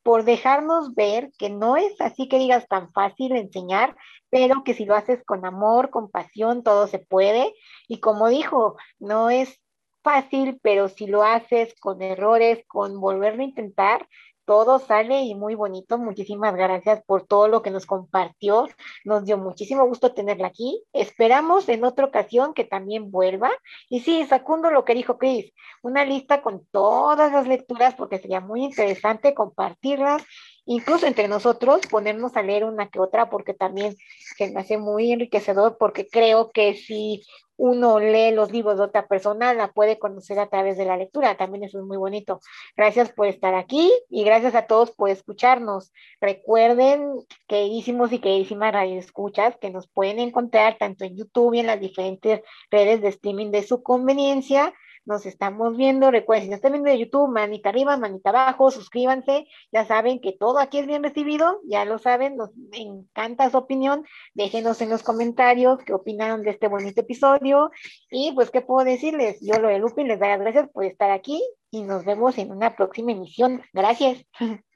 por 0.03 0.25
dejarnos 0.25 0.93
ver 0.95 1.31
que 1.37 1.49
no 1.49 1.77
es 1.77 1.99
así 2.01 2.27
que 2.27 2.37
digas 2.37 2.67
tan 2.67 2.91
fácil 2.91 3.35
enseñar, 3.35 3.95
pero 4.29 4.63
que 4.63 4.73
si 4.73 4.85
lo 4.85 4.95
haces 4.95 5.23
con 5.23 5.45
amor, 5.45 5.89
con 5.89 6.11
pasión, 6.11 6.63
todo 6.63 6.87
se 6.87 6.99
puede. 6.99 7.53
Y 7.87 7.99
como 7.99 8.27
dijo, 8.27 8.75
no 8.99 9.29
es 9.29 9.59
fácil, 10.03 10.59
pero 10.61 10.89
si 10.89 11.07
lo 11.07 11.23
haces 11.23 11.73
con 11.79 12.01
errores, 12.01 12.63
con 12.67 12.99
volverlo 12.99 13.41
a 13.41 13.45
intentar, 13.47 14.07
todo 14.45 14.79
sale 14.79 15.21
y 15.21 15.35
muy 15.35 15.55
bonito. 15.55 15.97
Muchísimas 15.97 16.55
gracias 16.55 17.03
por 17.05 17.25
todo 17.25 17.47
lo 17.47 17.61
que 17.61 17.71
nos 17.71 17.85
compartió. 17.85 18.67
Nos 19.05 19.25
dio 19.25 19.37
muchísimo 19.37 19.85
gusto 19.85 20.13
tenerla 20.13 20.47
aquí. 20.47 20.83
Esperamos 20.93 21.69
en 21.69 21.83
otra 21.83 22.05
ocasión 22.05 22.53
que 22.53 22.63
también 22.63 23.11
vuelva. 23.11 23.51
Y 23.89 24.01
sí, 24.01 24.25
Sacundo 24.25 24.71
lo 24.71 24.85
que 24.85 24.95
dijo 24.95 25.17
Chris, 25.17 25.53
una 25.81 26.05
lista 26.05 26.41
con 26.41 26.65
todas 26.71 27.31
las 27.31 27.47
lecturas 27.47 27.95
porque 27.95 28.19
sería 28.19 28.41
muy 28.41 28.63
interesante 28.63 29.33
compartirlas 29.33 30.23
incluso 30.65 31.05
entre 31.05 31.27
nosotros 31.27 31.81
ponernos 31.89 32.35
a 32.35 32.41
leer 32.41 32.63
una 32.63 32.89
que 32.89 32.99
otra 32.99 33.29
porque 33.29 33.53
también 33.53 33.95
se 34.37 34.51
me 34.51 34.61
hace 34.61 34.77
muy 34.77 35.11
enriquecedor 35.11 35.77
porque 35.77 36.07
creo 36.07 36.51
que 36.51 36.75
si 36.75 37.23
uno 37.57 37.99
lee 37.99 38.31
los 38.31 38.51
libros 38.51 38.77
de 38.77 38.85
otra 38.85 39.07
persona, 39.07 39.53
la 39.53 39.71
puede 39.71 39.99
conocer 39.99 40.39
a 40.39 40.49
través 40.49 40.77
de 40.77 40.85
la 40.85 40.97
lectura. 40.97 41.37
También 41.37 41.63
eso 41.63 41.79
es 41.79 41.85
muy 41.85 41.97
bonito. 41.97 42.39
Gracias 42.75 43.11
por 43.11 43.27
estar 43.27 43.53
aquí 43.55 43.91
y 44.09 44.23
gracias 44.23 44.55
a 44.55 44.67
todos 44.67 44.91
por 44.91 45.09
escucharnos. 45.09 45.91
Recuerden, 46.19 47.13
queridísimos 47.47 48.11
y 48.11 48.19
queridísimas 48.19 48.73
radioescuchas, 48.73 49.57
que 49.57 49.69
nos 49.69 49.87
pueden 49.87 50.19
encontrar 50.19 50.77
tanto 50.77 51.05
en 51.05 51.15
YouTube 51.15 51.53
y 51.53 51.59
en 51.59 51.67
las 51.67 51.79
diferentes 51.79 52.41
redes 52.71 53.01
de 53.01 53.09
streaming 53.09 53.51
de 53.51 53.63
su 53.63 53.83
conveniencia 53.83 54.73
nos 55.05 55.25
estamos 55.25 55.77
viendo. 55.77 56.11
Recuerden, 56.11 56.45
si 56.45 56.49
nos 56.49 56.57
están 56.57 56.73
viendo 56.73 56.89
de 56.89 56.99
YouTube, 56.99 57.31
manita 57.31 57.69
arriba, 57.69 57.97
manita 57.97 58.29
abajo, 58.29 58.71
suscríbanse. 58.71 59.47
Ya 59.71 59.85
saben 59.85 60.19
que 60.19 60.33
todo 60.33 60.59
aquí 60.59 60.79
es 60.79 60.87
bien 60.87 61.03
recibido, 61.03 61.59
ya 61.65 61.85
lo 61.85 61.99
saben, 61.99 62.35
nos 62.37 62.51
encanta 62.71 63.49
su 63.49 63.57
opinión. 63.57 64.05
Déjenos 64.33 64.81
en 64.81 64.89
los 64.89 65.03
comentarios 65.03 65.79
qué 65.85 65.93
opinaron 65.93 66.43
de 66.43 66.51
este 66.51 66.67
bonito 66.67 67.01
episodio. 67.01 67.71
Y 68.09 68.31
pues, 68.33 68.51
¿qué 68.51 68.61
puedo 68.61 68.85
decirles? 68.85 69.39
Yo, 69.41 69.59
lo 69.59 69.67
de 69.69 69.79
Lupin, 69.79 70.07
les 70.07 70.19
doy 70.19 70.29
las 70.29 70.39
gracias 70.39 70.69
por 70.69 70.85
estar 70.85 71.11
aquí 71.11 71.41
y 71.71 71.83
nos 71.83 72.05
vemos 72.05 72.37
en 72.37 72.51
una 72.51 72.75
próxima 72.75 73.11
emisión. 73.11 73.61
Gracias. 73.73 74.25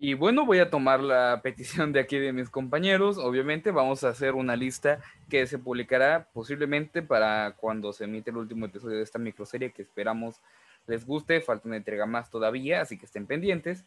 Y 0.00 0.14
bueno, 0.14 0.46
voy 0.46 0.60
a 0.60 0.70
tomar 0.70 1.00
la 1.00 1.40
petición 1.42 1.92
de 1.92 2.00
aquí 2.00 2.18
de 2.18 2.32
mis 2.32 2.50
compañeros. 2.50 3.18
Obviamente 3.18 3.72
vamos 3.72 4.04
a 4.04 4.10
hacer 4.10 4.34
una 4.34 4.54
lista 4.54 5.00
que 5.28 5.46
se 5.46 5.58
publicará 5.58 6.28
posiblemente 6.32 7.02
para 7.02 7.56
cuando 7.56 7.92
se 7.92 8.04
emite 8.04 8.30
el 8.30 8.36
último 8.36 8.66
episodio 8.66 8.96
de 8.96 9.02
esta 9.02 9.18
microserie 9.18 9.72
que 9.72 9.82
esperamos 9.82 10.40
les 10.86 11.04
guste. 11.04 11.40
Falta 11.40 11.66
una 11.66 11.76
entrega 11.76 12.06
más 12.06 12.30
todavía, 12.30 12.80
así 12.80 12.96
que 12.96 13.06
estén 13.06 13.26
pendientes. 13.26 13.84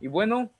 Y 0.00 0.08
bueno, 0.08 0.50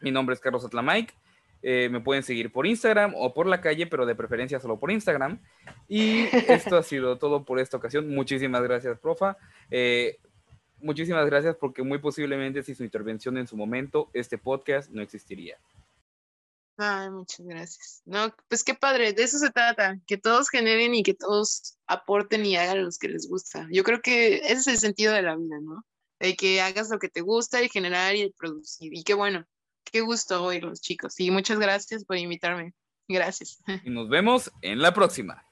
mi 0.00 0.10
nombre 0.10 0.34
es 0.34 0.40
Carlos 0.40 0.64
Atlamike. 0.64 1.14
Eh, 1.62 1.88
me 1.90 2.00
pueden 2.00 2.22
seguir 2.22 2.52
por 2.52 2.66
Instagram 2.66 3.14
o 3.16 3.32
por 3.32 3.46
la 3.46 3.60
calle, 3.60 3.86
pero 3.86 4.06
de 4.06 4.14
preferencia 4.14 4.58
solo 4.58 4.78
por 4.78 4.90
Instagram. 4.90 5.40
Y 5.88 6.24
esto 6.48 6.76
ha 6.76 6.82
sido 6.82 7.16
todo 7.16 7.44
por 7.44 7.60
esta 7.60 7.76
ocasión. 7.76 8.08
Muchísimas 8.08 8.62
gracias, 8.62 8.98
profa. 8.98 9.36
Eh, 9.70 10.18
muchísimas 10.78 11.26
gracias 11.26 11.56
porque 11.56 11.82
muy 11.82 11.98
posiblemente 11.98 12.62
si 12.62 12.74
su 12.74 12.84
intervención 12.84 13.38
en 13.38 13.46
su 13.46 13.56
momento, 13.56 14.10
este 14.12 14.38
podcast 14.38 14.90
no 14.90 15.02
existiría. 15.02 15.58
Ay, 16.78 17.08
muchas 17.10 17.46
gracias. 17.46 18.02
No, 18.04 18.34
pues 18.48 18.62
qué 18.62 18.74
padre, 18.74 19.14
de 19.14 19.22
eso 19.22 19.38
se 19.38 19.50
trata, 19.50 19.98
que 20.06 20.18
todos 20.18 20.50
generen 20.50 20.94
y 20.94 21.02
que 21.02 21.14
todos 21.14 21.78
aporten 21.86 22.44
y 22.44 22.56
hagan 22.56 22.84
los 22.84 22.98
que 22.98 23.08
les 23.08 23.28
gusta. 23.28 23.66
Yo 23.70 23.82
creo 23.82 24.02
que 24.02 24.36
ese 24.38 24.52
es 24.52 24.66
el 24.66 24.78
sentido 24.78 25.14
de 25.14 25.22
la 25.22 25.36
vida, 25.36 25.56
¿no? 25.62 25.86
De 26.20 26.36
que 26.36 26.60
hagas 26.60 26.90
lo 26.90 26.98
que 26.98 27.08
te 27.08 27.22
gusta 27.22 27.62
y 27.62 27.70
generar 27.70 28.14
y 28.14 28.30
producir. 28.32 28.92
Y 28.92 29.04
qué 29.04 29.14
bueno, 29.14 29.46
qué 29.84 30.02
gusto 30.02 30.44
oírlos, 30.44 30.82
chicos. 30.82 31.18
Y 31.18 31.30
muchas 31.30 31.58
gracias 31.58 32.04
por 32.04 32.18
invitarme. 32.18 32.74
Gracias. 33.08 33.62
Y 33.84 33.90
nos 33.90 34.08
vemos 34.08 34.50
en 34.60 34.80
la 34.80 34.92
próxima. 34.92 35.45